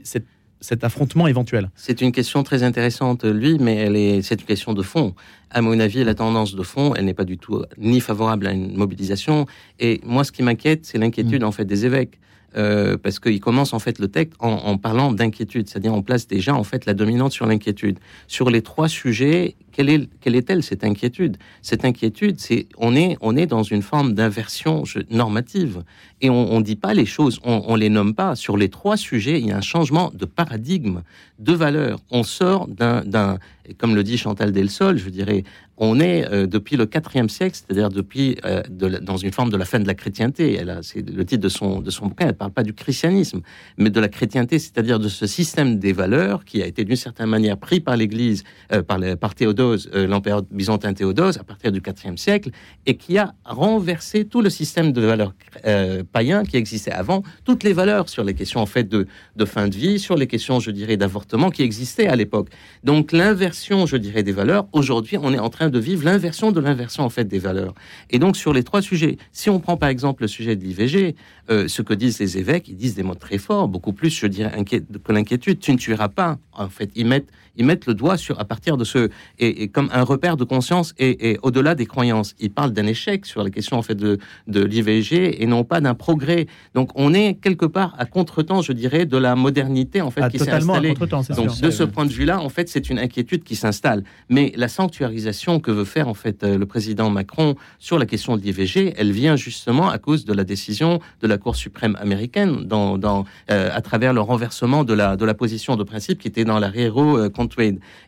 cette 0.04 0.26
cet 0.62 0.84
affrontement 0.84 1.28
éventuel 1.28 1.70
C'est 1.76 2.02
une 2.02 2.12
question 2.12 2.44
très 2.44 2.64
intéressante, 2.64 3.24
lui, 3.24 3.58
mais 3.60 3.76
elle 3.76 3.96
est, 3.96 4.22
c'est 4.22 4.42
une 4.42 4.48
question 4.48 4.74
de 4.74 4.82
fond. 4.82 5.16
À 5.50 5.62
mon 5.62 5.80
avis, 5.80 6.04
la 6.04 6.16
tendance 6.16 6.56
de 6.56 6.64
fond, 6.64 6.94
elle 6.96 7.06
n'est 7.06 7.14
pas 7.14 7.24
du 7.24 7.38
tout 7.38 7.64
ni 7.78 8.02
favorable 8.02 8.48
à 8.48 8.52
une 8.52 8.76
mobilisation. 8.76 9.46
Et 9.80 10.02
moi, 10.04 10.24
ce 10.24 10.32
qui 10.32 10.44
m'inquiète, 10.44 10.86
c'est 10.86 10.98
l'inquiétude, 10.98 11.44
mm. 11.44 11.46
en 11.46 11.52
fait, 11.52 11.66
des 11.66 11.86
évêques. 11.86 12.20
Euh, 12.58 12.98
parce 12.98 13.20
qu'il 13.20 13.40
commence 13.40 13.74
en 13.74 13.80
fait 13.80 14.00
le 14.00 14.08
texte 14.08 14.36
en, 14.40 14.76
parlant 14.78 15.12
d'inquiétude, 15.12 15.70
c'est-à-dire 15.70 15.94
on 15.94 16.02
place 16.02 16.28
déjà 16.28 16.56
en 16.56 16.64
fait 16.64 16.88
la 16.88 16.96
dominante 16.96 17.32
sur 17.32 17.46
l'inquiétude. 17.46 18.00
Sur 18.28 18.50
les 18.50 18.64
trois 18.64 18.88
sujets, 18.88 19.56
quelle 19.72 19.90
est 19.90 20.10
quelle 20.20 20.36
est-elle 20.36 20.64
cette 20.64 20.84
inquiétude? 20.84 21.38
Cette 21.62 21.86
inquiétude, 21.86 22.40
c'est 22.40 22.68
on 22.78 22.96
est 22.96 23.18
on 23.22 23.38
est 23.38 23.46
dans 23.46 23.62
une 23.62 23.84
forme 23.84 24.14
d'inversion 24.14 24.84
normative 25.12 25.84
et 26.22 26.32
on, 26.32 26.52
on 26.52 26.60
dit 26.62 26.76
pas 26.76 26.96
les 26.96 27.06
choses, 27.06 27.40
on, 27.44 27.62
on 27.68 27.76
les 27.76 27.90
nomme 27.90 28.16
pas. 28.16 28.36
Sur 28.36 28.58
les 28.58 28.70
trois 28.70 28.98
sujets, 28.98 29.40
il 29.40 29.46
y 29.46 29.52
a 29.52 29.58
un 29.58 29.62
changement 29.62 30.12
de 30.16 30.26
paradigme, 30.26 31.02
de 31.38 31.54
valeur. 31.54 32.00
On 32.10 32.24
sort 32.24 32.68
d'un 32.68 33.38
comme 33.78 33.96
le 33.96 34.04
dit 34.04 34.18
Chantal 34.18 34.52
Delsol, 34.52 34.98
je 34.98 35.10
dirais, 35.10 35.44
on 35.78 36.00
est 36.00 36.30
euh, 36.32 36.46
depuis 36.46 36.76
le 36.76 36.90
IVe 36.94 37.30
siècle, 37.30 37.56
c'est-à-dire 37.56 37.90
depuis 37.90 38.38
euh, 38.46 38.62
dans 38.70 39.18
une 39.18 39.32
forme 39.32 39.50
de 39.50 39.58
la 39.58 39.66
fin 39.66 39.80
de 39.80 39.88
la 39.88 39.94
chrétienté. 39.94 40.62
C'est 40.82 41.10
le 41.10 41.26
titre 41.26 41.42
de 41.42 41.50
son 41.50 41.80
de 41.82 41.90
son 41.90 42.08
bouquin. 42.08 42.28
Elle 42.28 42.36
parle 42.36 42.52
pas 42.52 42.64
du 42.64 42.74
christianisme, 42.74 43.42
mais 43.78 43.90
de 43.90 44.00
la 44.00 44.10
chrétienté, 44.10 44.60
c'est-à-dire 44.60 45.00
de 45.00 45.08
ce 45.08 45.26
système 45.26 45.80
des 45.80 45.94
valeurs 45.94 46.44
qui 46.44 46.62
a 46.62 46.68
été 46.68 46.84
d'une 46.84 46.96
certaine 46.96 47.30
manière 47.30 47.58
pris 47.58 47.80
par 47.80 47.96
l'Église, 47.96 48.44
euh, 48.74 48.84
par, 48.84 49.00
par 49.20 49.36
Théodose, 49.36 49.90
l'empereur 49.94 50.44
byzantin 50.52 50.94
Théodose, 50.94 51.38
à 51.38 51.44
partir 51.44 51.72
du 51.72 51.80
IVe 51.80 52.18
siècle, 52.18 52.50
et 52.86 52.98
qui 52.98 53.18
a 53.18 53.34
renversé 53.46 54.26
tout 54.26 54.42
le 54.42 54.50
système 54.50 54.92
de 54.92 55.02
valeurs 55.02 55.34
euh, 55.66 56.04
païen 56.12 56.44
qui 56.44 56.58
existait 56.58 56.92
avant, 56.92 57.24
toutes 57.46 57.64
les 57.64 57.74
valeurs 57.74 58.10
sur 58.10 58.24
les 58.24 58.34
questions 58.34 58.60
en 58.60 58.66
fait 58.66 58.84
de, 58.84 59.08
de 59.36 59.46
fin 59.46 59.68
de 59.68 59.76
vie, 59.76 60.00
sur 60.00 60.16
les 60.16 60.28
questions, 60.28 60.60
je 60.60 60.72
dirais, 60.72 60.98
d'avortement 60.98 61.50
qui 61.50 61.64
existaient 61.64 62.08
à 62.08 62.16
l'époque. 62.16 62.50
Donc 62.84 63.12
je 63.60 63.98
dirais, 63.98 64.24
des 64.24 64.32
valeurs. 64.32 64.68
Aujourd'hui, 64.72 65.18
on 65.22 65.34
est 65.34 65.40
en 65.40 65.50
train 65.50 65.70
de 65.70 65.80
vivre 65.80 66.06
l'inversion 66.06 66.52
de 66.52 66.60
l'inversion 66.60 67.04
en 67.04 67.10
fait 67.10 67.26
des 67.26 67.40
valeurs. 67.40 67.74
Et 68.10 68.20
donc 68.20 68.38
sur 68.38 68.54
les 68.54 68.64
trois 68.64 68.82
sujets, 68.82 69.18
si 69.32 69.50
on 69.50 69.60
prend 69.60 69.78
par 69.78 69.90
exemple 69.90 70.24
le 70.24 70.28
sujet 70.28 70.56
de 70.56 70.64
l'IVG, 70.64 71.16
euh, 71.50 71.68
ce 71.68 71.82
que 71.82 71.94
disent 71.94 72.20
les 72.20 72.38
évêques, 72.38 72.68
ils 72.68 72.76
disent 72.76 72.96
des 72.96 73.04
mots 73.04 73.16
très 73.16 73.38
forts, 73.38 73.68
beaucoup 73.68 73.94
plus, 73.94 74.10
je 74.10 74.28
dirais, 74.28 74.64
que 74.64 75.12
l'inquiétude. 75.12 75.60
Tu 75.60 75.72
ne 75.72 75.78
tueras 75.78 76.10
pas. 76.10 76.38
En 76.54 76.70
fait, 76.70 76.92
ils 76.96 77.06
mettent, 77.06 77.30
ils 77.60 77.66
mettent 77.66 77.86
le 77.86 77.94
doigt 77.94 78.18
sur 78.18 78.40
à 78.40 78.46
partir 78.46 78.78
de 78.78 78.86
ce 78.86 79.10
et, 79.38 79.68
comme 79.68 79.90
un 79.94 80.04
repère 80.04 80.38
de 80.38 80.46
conscience 80.46 80.96
et, 80.98 81.38
au-delà 81.44 81.76
des 81.76 81.86
croyances. 81.86 82.34
Ils 82.40 82.52
parlent 82.52 82.72
d'un 82.72 82.88
échec 82.88 83.26
sur 83.26 83.44
la 83.44 83.50
question 83.50 83.78
en 83.78 83.82
fait 83.82 83.96
de, 83.96 84.18
de 84.48 84.64
l'IVG 84.64 85.44
et 85.44 85.46
non 85.46 85.64
pas 85.64 85.82
d'un 85.82 85.94
progrès. 85.94 86.48
Donc 86.74 86.90
on 86.96 87.14
est 87.14 87.36
quelque 87.36 87.66
part 87.66 87.94
à 87.98 88.06
contretemps, 88.06 88.62
je 88.62 88.72
dirais, 88.72 89.06
de 89.06 89.18
la 89.18 89.36
modernité 89.36 90.02
en 90.02 90.10
fait 90.10 90.22
ah, 90.24 90.30
qui 90.30 90.40
s'est 90.40 90.50
installée. 90.50 90.94
Donc 91.36 91.60
de 91.60 91.70
ce 91.70 91.84
point 91.84 92.06
de 92.06 92.12
vue-là, 92.12 92.40
en 92.40 92.50
fait, 92.50 92.70
c'est 92.70 92.90
une 92.90 92.98
inquiétude 92.98 93.44
qui 93.44 93.56
s'installe. 93.56 94.04
Mais 94.30 94.54
la 94.56 94.70
sanctuarisation 94.70 95.60
que 95.60 95.72
veut 95.72 95.86
faire 95.86 96.08
en 96.08 96.14
fait 96.14 96.44
euh, 96.44 96.58
le 96.58 96.66
président 96.66 97.10
Macron 97.10 97.56
sur 97.78 98.00
la 98.00 98.06
question 98.06 98.38
de 98.38 98.42
l'IVG, 98.42 98.94
elle 98.98 99.12
vient 99.12 99.36
justement 99.36 99.90
à 99.90 99.98
cause 99.98 100.24
de 100.24 100.34
la 100.34 100.46
décision 100.46 101.00
de 101.22 101.28
la 101.28 101.38
Cour 101.38 101.58
suprême 101.58 101.98
américaine 102.00 102.64
dans, 102.66 102.98
dans 102.98 103.26
euh, 103.52 103.70
à 103.74 103.82
travers 103.82 104.14
le 104.14 104.22
renversement 104.22 104.86
de 104.86 104.94
la 104.94 105.18
de 105.18 105.26
la 105.26 105.34
position 105.34 105.76
de 105.76 105.84
principe 105.84 106.20
qui 106.20 106.28
était 106.30 106.46
dans 106.46 106.60
la 106.60 106.70
Rero 106.70 107.30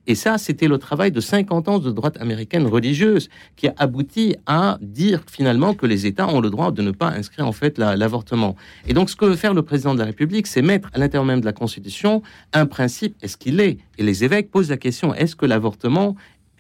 Et 0.07 0.15
ça, 0.15 0.37
c'était 0.37 0.67
le 0.67 0.77
travail 0.77 1.11
de 1.11 1.19
50 1.19 1.67
ans 1.67 1.79
de 1.79 1.91
droite 1.91 2.17
américaine 2.19 2.65
religieuse 2.67 3.29
qui 3.55 3.67
a 3.67 3.73
abouti 3.77 4.35
à 4.45 4.77
dire 4.81 5.23
finalement 5.29 5.73
que 5.73 5.85
les 5.85 6.05
États 6.05 6.27
ont 6.27 6.41
le 6.41 6.49
droit 6.49 6.71
de 6.71 6.81
ne 6.81 6.91
pas 6.91 7.09
inscrire 7.09 7.47
en 7.47 7.51
fait 7.51 7.77
l'avortement. 7.77 8.55
Et 8.87 8.93
donc, 8.93 9.09
ce 9.09 9.15
que 9.15 9.25
veut 9.25 9.35
faire 9.35 9.53
le 9.53 9.61
président 9.61 9.93
de 9.93 9.99
la 9.99 10.05
République, 10.05 10.47
c'est 10.47 10.61
mettre 10.61 10.89
à 10.93 10.99
l'intérieur 10.99 11.25
même 11.25 11.41
de 11.41 11.45
la 11.45 11.53
Constitution 11.53 12.21
un 12.53 12.65
principe. 12.65 13.15
Est-ce 13.21 13.37
qu'il 13.37 13.59
est? 13.59 13.77
Et 13.97 14.03
les 14.03 14.23
évêques 14.23 14.51
posent 14.51 14.69
la 14.69 14.77
question 14.77 15.13
est-ce 15.13 15.35
que 15.35 15.45
l'avortement 15.45 16.15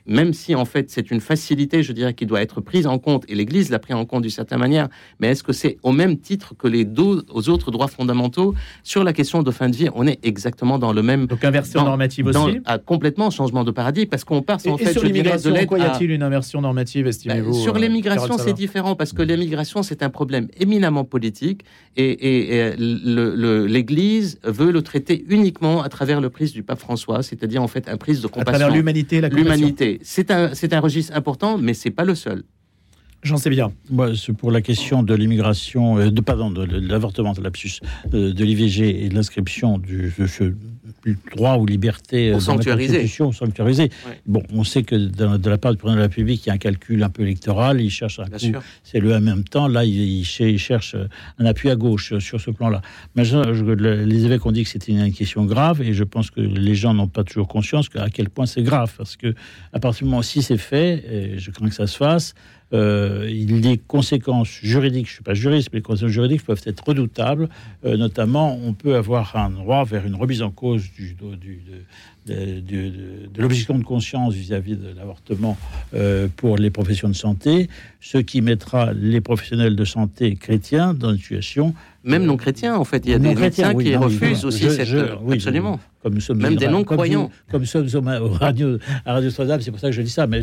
même 0.05 0.33
si 0.33 0.55
en 0.55 0.65
fait 0.65 0.89
c'est 0.89 1.11
une 1.11 1.19
facilité, 1.19 1.83
je 1.83 1.93
dirais, 1.93 2.13
qui 2.13 2.25
doit 2.25 2.41
être 2.41 2.61
prise 2.61 2.87
en 2.87 2.99
compte, 2.99 3.23
et 3.27 3.35
l'Église 3.35 3.69
l'a 3.69 3.79
pris 3.79 3.93
en 3.93 4.05
compte 4.05 4.23
d'une 4.23 4.31
certaine 4.31 4.59
manière, 4.59 4.89
mais 5.19 5.29
est-ce 5.29 5.43
que 5.43 5.53
c'est 5.53 5.77
au 5.83 5.91
même 5.91 6.17
titre 6.17 6.53
que 6.57 6.67
les 6.67 6.85
deux 6.85 7.23
aux 7.29 7.49
autres 7.49 7.71
droits 7.71 7.87
fondamentaux? 7.87 8.53
Sur 8.83 9.03
la 9.03 9.13
question 9.13 9.43
de 9.43 9.51
fin 9.51 9.69
de 9.69 9.75
vie 9.75 9.89
On 9.93 10.07
est 10.07 10.19
exactement 10.23 10.79
dans 10.79 10.93
le 10.93 11.03
même. 11.03 11.27
Donc 11.27 11.43
inversion 11.43 11.83
normative 11.83 12.27
aussi? 12.27 12.59
À 12.65 12.77
complètement 12.77 13.29
changement 13.29 13.63
de 13.63 13.71
paradigme, 13.71 14.09
parce 14.09 14.23
qu'on 14.23 14.41
part 14.41 14.59
en 14.67 14.77
fait. 14.77 14.93
sur 14.93 15.03
l'immigration, 15.03 15.53
pourquoi 15.53 15.79
y 15.79 15.83
a-t-il 15.83 16.11
une 16.11 16.23
inversion 16.23 16.61
normative, 16.61 17.07
estimez-vous 17.07 17.53
Sur 17.53 17.75
euh, 17.75 17.79
l'immigration, 17.79 18.37
c'est 18.37 18.53
différent 18.53 18.95
parce 18.95 19.13
que 19.13 19.21
l'immigration 19.21 19.83
c'est 19.83 20.03
un 20.03 20.09
problème 20.09 20.47
éminemment 20.59 21.03
politique, 21.03 21.63
et, 21.97 22.73
l'Église 22.77 24.39
veut 24.43 24.71
le 24.71 24.81
traiter 24.81 25.25
uniquement 25.29 25.81
à 25.81 25.89
travers 25.89 26.21
le 26.21 26.29
prisme 26.29 26.53
du 26.53 26.63
pape 26.63 26.79
François, 26.79 27.23
c'est-à-dire 27.23 27.61
en 27.61 27.67
fait 27.67 27.89
un 27.89 27.97
prisme 27.97 28.23
de 28.23 28.27
compassion. 28.27 28.55
À 28.55 28.59
travers 28.59 28.75
l'humanité, 28.75 29.21
la 29.21 29.29
l'humanité 29.29 29.90
c'est 30.01 30.31
un, 30.31 30.51
un 30.71 30.79
registre 30.79 31.15
important, 31.15 31.57
mais 31.57 31.73
c'est 31.73 31.91
pas 31.91 32.05
le 32.05 32.15
seul. 32.15 32.43
J'en 33.23 33.37
sais 33.37 33.51
bien. 33.51 33.71
Moi, 33.89 34.15
c'est 34.15 34.33
pour 34.33 34.51
la 34.51 34.61
question 34.61 35.03
de 35.03 35.13
l'immigration, 35.13 35.99
euh, 35.99 36.09
de 36.09 36.21
pardon, 36.21 36.49
de, 36.49 36.63
l'avortement, 36.63 37.33
de 37.33 37.41
lapsus, 37.41 37.79
euh, 38.13 38.33
de 38.33 38.43
l'IVG 38.43 39.05
et 39.05 39.09
de 39.09 39.15
l'inscription 39.15 39.77
du, 39.77 40.11
droit 41.35 41.57
ou 41.57 41.65
liberté 41.65 42.31
euh, 42.31 42.39
Constitution 42.39 43.31
sanctuarisé. 43.31 43.89
Bon, 44.25 44.43
on 44.53 44.63
sait 44.63 44.83
que 44.83 44.95
de, 44.95 45.49
la 45.49 45.57
part 45.57 45.71
du 45.71 45.77
président 45.77 45.95
de 45.95 46.01
la 46.01 46.07
République, 46.07 46.45
il 46.45 46.49
y 46.49 46.51
a 46.51 46.53
un 46.53 46.57
calcul 46.57 47.03
un 47.03 47.09
peu 47.09 47.23
électoral. 47.23 47.81
Il 47.81 47.89
cherche 47.89 48.19
un 48.19 48.25
c'est 48.83 48.99
le 48.99 49.15
en 49.15 49.21
même 49.21 49.43
temps. 49.43 49.67
Là, 49.67 49.85
il, 49.85 50.23
cherche 50.25 50.95
un 51.39 51.45
appui 51.45 51.69
à 51.69 51.75
gauche 51.75 52.17
sur 52.19 52.39
ce 52.39 52.51
plan-là. 52.51 52.81
Mais 53.15 53.23
les 53.23 54.25
évêques 54.25 54.45
ont 54.45 54.51
dit 54.51 54.63
que 54.63 54.69
c'était 54.69 54.91
une 54.91 55.11
question 55.13 55.45
grave, 55.45 55.81
et 55.81 55.93
je 55.93 56.03
pense 56.03 56.31
que 56.31 56.41
les 56.41 56.75
gens 56.75 56.93
n'ont 56.93 57.07
pas 57.07 57.23
toujours 57.23 57.47
conscience 57.47 57.89
à 57.95 58.09
quel 58.09 58.29
point 58.29 58.45
c'est 58.45 58.63
grave, 58.63 58.93
parce 58.97 59.15
que 59.15 59.33
à 59.73 59.79
partir 59.79 60.05
du 60.05 60.05
moment 60.05 60.19
où 60.19 60.23
si 60.23 60.41
c'est 60.41 60.57
fait, 60.57 61.03
et 61.11 61.37
je 61.37 61.51
crains 61.51 61.69
que 61.69 61.75
ça 61.75 61.87
se 61.87 61.97
fasse 61.97 62.33
euh, 62.33 62.35
les 62.71 63.77
conséquences 63.87 64.59
juridiques, 64.61 65.07
je 65.07 65.11
ne 65.11 65.15
suis 65.15 65.23
pas 65.23 65.33
juriste, 65.33 65.69
mais 65.73 65.79
les 65.79 65.83
conséquences 65.83 66.11
juridiques 66.11 66.45
peuvent 66.45 66.61
être 66.65 66.83
redoutables. 66.87 67.49
Euh, 67.85 67.97
notamment, 67.97 68.57
on 68.63 68.73
peut 68.73 68.95
avoir 68.95 69.35
un 69.35 69.49
droit 69.49 69.83
vers 69.83 70.05
une 70.05 70.15
remise 70.15 70.41
en 70.41 70.51
cause 70.51 70.89
du, 70.91 71.15
de, 71.15 71.37
de, 72.27 73.31
l'objection 73.37 73.77
de 73.77 73.83
conscience 73.83 74.33
vis-à-vis 74.33 74.75
de 74.75 74.93
l'avortement 74.95 75.57
euh, 75.93 76.27
pour 76.35 76.57
les 76.57 76.69
professions 76.69 77.09
de 77.09 77.15
santé, 77.15 77.69
ce 77.99 78.17
qui 78.17 78.41
mettra 78.41 78.93
les 78.93 79.21
professionnels 79.21 79.75
de 79.75 79.85
santé 79.85 80.35
chrétiens 80.35 80.93
dans 80.93 81.11
une 81.11 81.17
situation 81.17 81.73
même 82.03 82.25
non 82.25 82.35
chrétiens, 82.35 82.77
en 82.77 82.83
fait. 82.83 83.03
Il 83.05 83.11
y 83.11 83.13
a 83.13 83.19
des 83.19 83.35
médecins 83.35 83.75
qui 83.75 83.95
refusent 83.95 84.43
aussi 84.45 84.69
cette. 84.71 84.89
absolument. 85.31 85.79
Comme 86.01 86.17
Même 86.35 86.55
des 86.55 86.67
non-croyants. 86.67 87.29
Comme, 87.51 87.61
nous 87.61 87.87
sommes 87.87 88.07
au 88.07 88.29
radio, 88.29 88.79
à 89.05 89.13
Radio 89.13 89.29
c'est 89.29 89.69
pour 89.69 89.79
ça 89.79 89.89
que 89.89 89.93
je 89.93 90.01
dis 90.01 90.09
ça. 90.09 90.25
Mais 90.25 90.41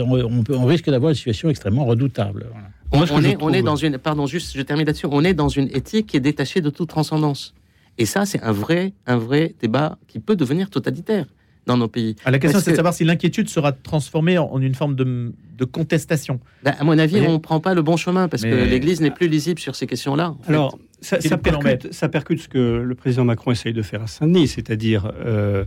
on, 0.00 0.44
on, 0.50 0.64
risque 0.64 0.90
d'avoir 0.90 1.10
une 1.10 1.14
situation 1.14 1.48
extrêmement 1.48 1.84
redoutable. 1.84 2.46
On, 2.90 3.22
est, 3.22 3.36
on 3.40 3.52
est 3.52 3.62
dans 3.62 3.76
une. 3.76 3.98
Pardon, 3.98 4.26
juste, 4.26 4.56
je 4.56 4.62
termine 4.62 4.86
là-dessus. 4.86 5.06
On 5.08 5.22
est 5.22 5.34
dans 5.34 5.48
une 5.48 5.68
éthique 5.68 6.08
qui 6.08 6.16
est 6.16 6.20
détachée 6.20 6.60
de 6.60 6.70
toute 6.70 6.88
transcendance. 6.88 7.54
Et 7.98 8.06
ça, 8.06 8.26
c'est 8.26 8.42
un 8.42 8.52
vrai, 8.52 8.92
un 9.06 9.16
vrai 9.16 9.54
débat 9.60 9.98
qui 10.08 10.18
peut 10.18 10.36
devenir 10.36 10.70
totalitaire 10.70 11.26
dans 11.66 11.76
nos 11.76 11.88
pays. 11.88 12.16
Ah, 12.24 12.30
la 12.30 12.38
question, 12.38 12.60
c'est 12.60 12.72
de 12.72 12.76
savoir 12.76 12.94
si 12.94 13.04
l'inquiétude 13.04 13.48
sera 13.48 13.72
transformée 13.72 14.36
en 14.38 14.60
une 14.60 14.74
forme 14.74 14.94
de, 14.96 15.32
contestation. 15.64 16.40
Bah, 16.62 16.74
à 16.78 16.84
mon 16.84 16.98
avis, 16.98 17.20
on 17.20 17.32
ne 17.32 17.38
prend 17.38 17.60
pas 17.60 17.74
le 17.74 17.82
bon 17.82 17.96
chemin 17.96 18.28
parce 18.28 18.42
que 18.42 18.64
l'Église 18.64 19.00
n'est 19.00 19.10
plus 19.10 19.28
lisible 19.28 19.60
sur 19.60 19.74
ces 19.76 19.86
questions-là. 19.86 20.34
Alors, 20.46 20.78
ça, 21.00 21.18
percute, 21.38 21.92
ça, 21.92 22.08
percute, 22.08 22.40
ce 22.40 22.48
que 22.48 22.58
le 22.58 22.94
président 22.94 23.24
Macron 23.24 23.52
essaye 23.52 23.72
de 23.72 23.82
faire 23.82 24.02
à 24.02 24.06
Saint-Denis, 24.06 24.48
c'est-à-dire 24.48 25.10
euh, 25.24 25.64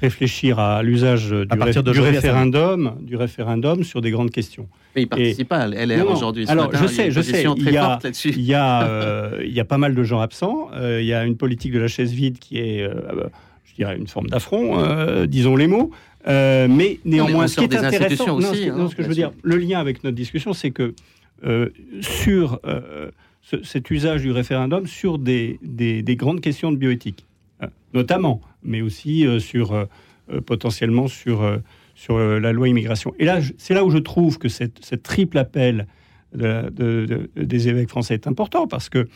réfléchir 0.00 0.58
à 0.58 0.82
l'usage 0.82 1.30
du, 1.30 2.00
référendum, 2.00 2.96
du 3.00 3.16
référendum 3.16 3.82
sur 3.82 4.00
des 4.00 4.10
grandes 4.10 4.30
questions. 4.30 4.68
Mais 4.94 5.02
il 5.02 5.08
participe 5.08 5.48
pas, 5.48 5.68
elle 5.68 5.90
est 5.90 6.00
aujourd'hui. 6.00 6.46
Alors, 6.48 6.70
je 6.74 6.86
sais, 6.86 7.10
je 7.10 7.20
sais, 7.20 7.44
il 7.56 7.70
y, 7.70 7.76
a, 7.76 7.98
il, 8.24 8.42
y 8.42 8.54
a, 8.54 8.82
euh, 8.82 9.42
il 9.44 9.52
y 9.52 9.60
a 9.60 9.64
pas 9.64 9.78
mal 9.78 9.94
de 9.94 10.02
gens 10.02 10.20
absents. 10.20 10.68
Euh, 10.74 11.00
il 11.00 11.06
y 11.06 11.14
a 11.14 11.24
une 11.24 11.36
politique 11.36 11.72
de 11.72 11.78
la 11.78 11.88
chaise 11.88 12.12
vide 12.12 12.38
qui 12.38 12.58
est 12.58 12.88
je 13.76 13.84
dirais, 13.84 13.98
une 13.98 14.06
forme 14.06 14.28
d'affront, 14.28 14.78
euh, 14.78 15.26
disons 15.26 15.54
les 15.56 15.66
mots. 15.66 15.90
Euh, 16.26 16.66
mais 16.68 16.98
néanmoins, 17.04 17.46
ce 17.46 17.56
qui 17.56 17.64
est 17.64 17.76
intéressant, 17.76 18.36
aussi, 18.36 18.64
ce, 18.64 18.94
que 18.94 19.02
je 19.02 19.08
veux 19.08 19.14
dire, 19.14 19.32
le 19.42 19.56
lien 19.58 19.78
avec 19.78 20.02
notre 20.02 20.16
discussion, 20.16 20.54
c'est 20.54 20.70
que 20.70 20.94
euh, 21.44 21.68
sur 22.00 22.60
cet 23.62 23.90
usage 23.90 24.22
du 24.22 24.32
référendum 24.32 24.86
sur 24.86 25.18
des, 25.18 25.58
des, 25.62 26.16
grandes 26.16 26.40
questions 26.40 26.72
de 26.72 26.76
bioéthique, 26.76 27.26
notamment, 27.94 28.40
mais 28.62 28.82
aussi 28.82 29.26
sur 29.40 29.86
potentiellement 30.44 31.08
sur, 31.08 31.60
la 32.08 32.52
loi 32.52 32.68
immigration. 32.68 33.14
Et 33.18 33.24
là, 33.24 33.40
c'est 33.58 33.74
là 33.74 33.84
où 33.84 33.90
je 33.90 33.98
trouve 33.98 34.38
que 34.38 34.48
cette, 34.48 35.02
triple 35.02 35.38
appel 35.38 35.86
de, 36.34 37.30
des 37.36 37.68
évêques 37.68 37.88
français 37.88 38.14
est 38.14 38.26
important, 38.26 38.66
parce 38.66 38.88
que 38.88 39.08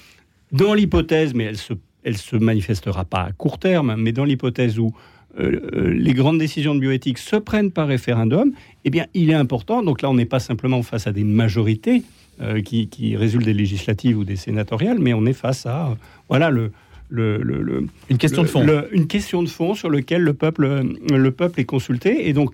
dans 0.53 0.75
l'hypothèse, 0.75 1.35
mais 1.35 1.45
elle 1.45 1.59
se 1.59 1.75
se 2.13 2.37
manifestera 2.37 3.05
pas 3.05 3.23
à 3.23 3.33
court 3.33 3.59
terme, 3.59 3.95
mais 3.99 4.13
dans 4.13 4.25
l'hypothèse 4.25 4.79
où 4.79 4.93
euh, 5.39 5.61
euh, 5.75 5.93
les 5.93 6.13
grandes 6.13 6.39
décisions 6.39 6.75
de 6.75 6.81
bioéthique 6.81 7.19
se 7.19 7.37
prennent 7.37 7.71
par 7.71 7.87
référendum, 7.87 8.53
eh 8.85 8.91
bien, 8.91 9.07
il 9.15 9.31
est 9.31 9.35
important. 9.35 9.83
Donc 9.83 10.03
là, 10.03 10.11
on 10.11 10.15
n'est 10.15 10.25
pas 10.25 10.41
simplement 10.41 10.83
face 10.83 11.07
à 11.07 11.13
des 11.13 11.25
majorités 11.25 12.03
euh, 12.41 12.63
qui, 12.63 13.17
résultent 13.17 13.45
des 13.45 13.55
législatives 13.55 14.19
ou 14.19 14.25
des 14.25 14.37
sénatoriales, 14.37 14.99
mais 14.99 15.15
on 15.15 15.25
est 15.27 15.33
face 15.35 15.67
à 15.67 15.97
voilà 16.29 16.51
le, 16.51 16.73
le, 17.11 17.87
une 18.09 18.19
question 18.19 18.43
de 18.43 18.49
fond, 18.49 18.65
une 18.93 19.07
question 19.07 19.43
de 19.43 19.49
fond 19.49 19.75
sur 19.75 19.91
lequel 19.91 20.23
le 20.23 20.33
peuple 20.33 20.83
le 21.11 21.31
peuple 21.31 21.61
est 21.61 21.65
consulté. 21.65 22.29
Et 22.29 22.33
donc, 22.33 22.53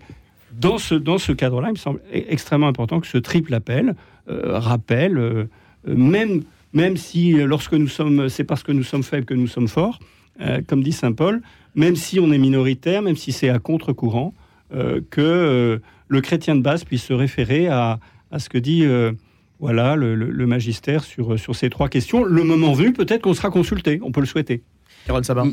dans 0.53 0.79
ce 0.79 0.95
dans 0.95 1.19
ce 1.19 1.33
cadre-là, 1.33 1.69
il 1.69 1.73
me 1.73 1.79
semble 1.79 2.01
e-, 2.13 2.25
extrêmement 2.29 2.69
important 2.69 3.01
que 3.01 3.07
ce 3.07 3.19
triple 3.19 3.55
appel 3.55 3.95
rappelle 4.27 5.49
même 5.87 6.43
même 6.77 6.99
si 6.99 7.33
euh, 7.33 7.47
lorsque 7.47 7.73
nous 7.73 7.89
sommes, 7.89 8.29
c'est 8.29 8.45
parce 8.45 8.63
que 8.63 8.71
nous 8.71 8.83
sommes 8.83 9.03
faibles 9.03 9.25
que 9.25 9.35
nous 9.35 9.47
sommes 9.47 9.67
forts, 9.67 9.99
euh, 10.43 10.61
comme 10.67 10.83
dit 10.83 10.93
saint 10.93 11.13
Paul, 11.13 11.41
même 11.75 11.97
si 11.97 12.21
on 12.21 12.31
est 12.33 12.39
minoritaire, 12.39 13.01
même 13.01 13.17
si 13.17 13.33
c'est 13.33 13.49
à 13.49 13.59
contre-courant, 13.59 14.35
euh, 14.75 15.01
que 15.11 15.81
le 16.09 16.21
chrétien 16.21 16.55
de 16.55 16.61
base 16.61 16.85
puisse 16.85 17.05
se 17.05 17.15
référer 17.15 17.69
à, 17.69 17.99
ce 18.39 18.49
que 18.49 18.59
dit 18.59 18.85
voilà 19.59 19.97
le, 19.97 20.47
magistère 20.47 21.05
sur, 21.05 21.39
sur 21.39 21.57
ces 21.57 21.71
trois 21.71 21.89
questions. 21.89 22.25
Le 22.25 22.45
moment 22.45 22.73
venu, 22.73 22.93
peut-être 22.93 23.23
qu'on 23.23 23.35
sera 23.35 23.51
consulté, 23.51 24.01
on 24.03 24.13
peut 24.13 24.21
le 24.21 24.27
souhaiter. 24.27 24.63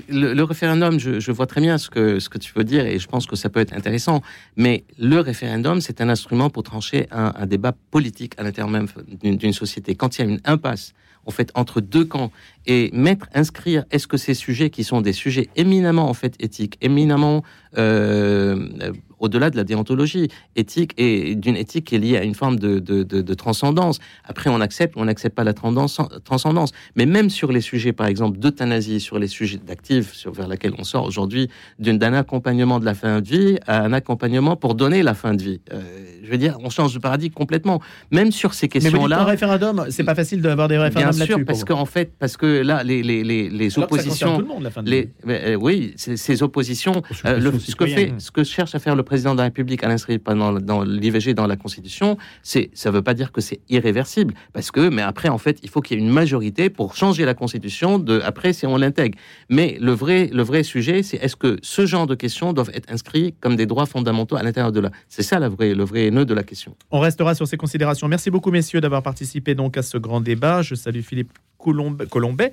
Le, 0.10 0.34
le, 0.34 0.44
référendum, 0.44 1.00
je, 1.00 1.32
vois 1.32 1.46
très 1.46 1.62
bien 1.62 1.78
ce 1.78 1.90
que, 1.90 2.20
ce 2.20 2.28
que 2.28 2.40
tu 2.40 2.52
veux 2.56 2.64
dire 2.64 2.86
et 2.88 2.98
je 2.98 3.08
pense 3.08 3.28
que 3.28 3.36
ça 3.36 3.50
peut 3.50 3.60
être 3.60 3.74
intéressant. 3.74 4.22
Mais 4.58 4.84
le 4.98 5.20
référendum, 5.20 5.80
c'est 5.80 6.02
un 6.02 6.10
instrument 6.10 6.50
pour 6.50 6.64
trancher 6.64 7.08
un, 7.12 7.34
un 7.36 7.46
débat 7.46 7.74
politique 7.92 8.34
à 8.40 8.44
l'intérieur 8.44 8.70
même 8.70 8.88
d'une 9.22 9.54
société. 9.54 9.94
Quand 9.96 10.18
il 10.18 10.26
y 10.26 10.28
a 10.28 10.32
une 10.32 10.42
impasse 10.46 10.94
en 11.26 11.32
fait 11.32 11.52
entre 11.56 11.82
deux 11.82 12.06
camps 12.06 12.32
et 12.66 12.90
mettre, 12.94 13.28
inscrire, 13.34 13.86
est-ce 13.92 14.08
que 14.08 14.18
ces 14.18 14.34
sujets 14.34 14.70
qui 14.70 14.84
sont 14.84 15.02
des 15.02 15.14
sujets 15.14 15.50
éminemment 15.56 16.10
en 16.10 16.14
fait 16.14 16.36
éthiques, 16.40 16.78
éminemment 16.82 17.44
euh, 17.78 18.92
au-delà 19.24 19.50
de 19.50 19.56
la 19.56 19.64
déontologie 19.64 20.28
éthique 20.56 20.94
et 20.98 21.36
d'une 21.36 21.56
éthique 21.56 21.86
qui 21.86 21.96
est 21.96 22.00
liée 22.00 22.18
à 22.18 22.24
une 22.24 22.36
forme 22.36 22.60
de, 22.60 22.80
de, 22.80 23.04
de, 23.04 23.34
transcendance. 23.34 24.00
Après, 24.26 24.50
on 24.50 24.60
accepte 24.60 24.96
ou 24.96 25.00
on 25.00 25.06
n'accepte 25.06 25.36
pas 25.36 25.46
la 25.46 25.54
transcendance. 25.54 26.72
Mais 26.96 27.06
même 27.06 27.30
sur 27.30 27.52
les 27.52 27.62
sujets, 27.62 27.94
par 27.94 28.08
exemple, 28.08 28.38
d'euthanasie, 28.38 29.00
sur 29.00 29.18
les 29.20 29.28
sujets 29.28 29.58
d'actifs, 29.58 30.14
sur 30.14 30.34
vers 30.34 30.48
lesquels 30.48 30.74
on 30.78 30.84
sort 30.84 31.06
aujourd'hui, 31.06 31.50
d'un 31.80 32.14
accompagnement 32.14 32.80
de 32.80 32.86
la 32.86 32.94
fin 32.94 33.22
de 33.22 33.28
vie 33.28 33.58
à 33.66 33.82
un 33.84 33.94
accompagnement 33.94 34.58
pour 34.58 34.76
donner 34.76 35.04
la 35.04 35.14
fin 35.14 35.34
de 35.34 35.42
vie. 35.42 35.62
Euh, 35.72 35.82
je 36.24 36.30
veux 36.30 36.38
dire, 36.38 36.58
on 36.62 36.70
change 36.70 36.94
de 36.94 37.00
paradigme 37.00 37.34
complètement. 37.34 37.82
Même 38.12 38.32
sur 38.32 38.54
ces 38.54 38.68
questions-là. 38.68 39.22
un 39.22 39.26
référendum, 39.26 39.86
c'est 39.90 40.04
pas 40.04 40.16
facile 40.16 40.42
d'avoir 40.42 40.68
des 40.68 40.78
référendums 40.78 41.18
là-dessus. 41.18 41.28
Bien 41.28 41.38
sûr, 41.38 41.46
parce 41.46 41.64
qu'en 41.64 41.86
fait, 41.86 42.12
parce 42.20 42.36
que 42.36 42.62
là, 42.62 42.84
les, 42.84 43.04
les, 43.04 43.24
les, 43.24 43.50
les 43.50 43.80
oppositions. 43.80 44.36
tout 44.36 44.42
le 44.42 44.48
monde, 44.48 44.64
la 44.64 44.72
fin 44.72 44.84
de 44.84 44.90
les, 44.90 45.10
euh, 45.28 45.56
oui, 45.56 45.94
ces 45.96 46.44
oppositions. 46.44 47.02
Euh, 47.26 47.40
le, 47.40 47.58
ce, 47.58 47.76
que 47.76 47.86
fait, 47.86 48.14
ce 48.18 48.32
que 48.32 48.44
cherche 48.44 48.76
à 48.76 48.80
faire 48.80 48.96
le 48.96 49.04
président 49.14 49.34
de 49.34 49.38
la 49.38 49.44
République 49.44 49.84
à 49.84 49.88
l'inscrire 49.88 50.18
dans, 50.26 50.54
dans 50.54 50.82
l'IVG 50.82 51.36
dans 51.36 51.46
la 51.46 51.56
Constitution, 51.56 52.18
c'est, 52.42 52.72
ça 52.74 52.90
ne 52.90 52.96
veut 52.96 53.04
pas 53.04 53.14
dire 53.14 53.32
que 53.32 53.42
c'est 53.42 53.60
irréversible, 53.70 54.34
parce 54.54 54.72
que, 54.72 54.90
mais 54.90 55.04
après, 55.04 55.30
en 55.30 55.38
fait, 55.38 55.60
il 55.62 55.70
faut 55.70 55.82
qu'il 55.82 56.00
y 56.00 56.02
ait 56.02 56.04
une 56.04 56.12
majorité 56.12 56.72
pour 56.72 56.96
changer 56.96 57.24
la 57.24 57.36
Constitution. 57.36 58.00
De, 58.00 58.22
après, 58.22 58.54
si 58.54 58.66
on 58.66 58.76
l'intègre. 58.76 59.16
Mais 59.50 59.78
le 59.80 59.92
vrai, 59.92 60.32
le 60.34 60.42
vrai 60.42 60.64
sujet, 60.64 61.04
c'est 61.04 61.18
est-ce 61.18 61.36
que 61.36 61.60
ce 61.62 61.86
genre 61.86 62.08
de 62.08 62.16
questions 62.16 62.54
doivent 62.54 62.72
être 62.74 62.92
inscrits 62.92 63.36
comme 63.40 63.56
des 63.56 63.68
droits 63.68 63.86
fondamentaux 63.86 64.36
à 64.36 64.42
l'intérieur 64.42 64.72
de 64.72 64.80
la. 64.80 64.90
C'est 65.10 65.22
ça 65.22 65.38
la 65.38 65.48
vraie, 65.48 65.76
le 65.76 65.84
vrai 65.84 66.10
nœud 66.10 66.26
de 66.26 66.34
la 66.34 66.42
question. 66.42 66.76
On 66.90 67.00
restera 67.00 67.36
sur 67.36 67.48
ces 67.48 67.58
considérations. 67.58 68.08
Merci 68.08 68.32
beaucoup, 68.32 68.50
messieurs, 68.50 68.82
d'avoir 68.82 69.04
participé 69.04 69.54
donc 69.54 69.78
à 69.78 69.84
ce 69.84 70.00
grand 70.00 70.22
débat. 70.22 70.64
Je 70.64 70.74
salue 70.74 71.02
Philippe 71.02 71.34
Colombet, 71.60 72.52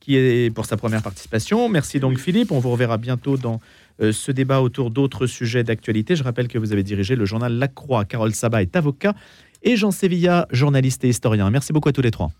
qui 0.00 0.16
est 0.16 0.54
pour 0.54 0.66
sa 0.66 0.76
première 0.76 1.02
participation. 1.02 1.66
Merci 1.70 1.98
donc, 1.98 2.18
Philippe. 2.18 2.52
On 2.52 2.58
vous 2.58 2.72
reverra 2.72 2.98
bientôt 2.98 3.38
dans 3.38 3.58
ce 4.00 4.32
débat 4.32 4.60
autour 4.60 4.90
d'autres 4.90 5.26
sujets 5.26 5.64
d'actualité. 5.64 6.16
Je 6.16 6.24
rappelle 6.24 6.48
que 6.48 6.58
vous 6.58 6.72
avez 6.72 6.82
dirigé 6.82 7.16
le 7.16 7.24
journal 7.24 7.52
La 7.52 7.68
Croix. 7.68 8.04
Carole 8.04 8.34
Sabat 8.34 8.62
est 8.62 8.76
avocat 8.76 9.14
et 9.62 9.76
Jean 9.76 9.90
Sévilla, 9.90 10.46
journaliste 10.50 11.04
et 11.04 11.08
historien. 11.08 11.50
Merci 11.50 11.72
beaucoup 11.72 11.88
à 11.88 11.92
tous 11.92 12.02
les 12.02 12.10
trois. 12.10 12.30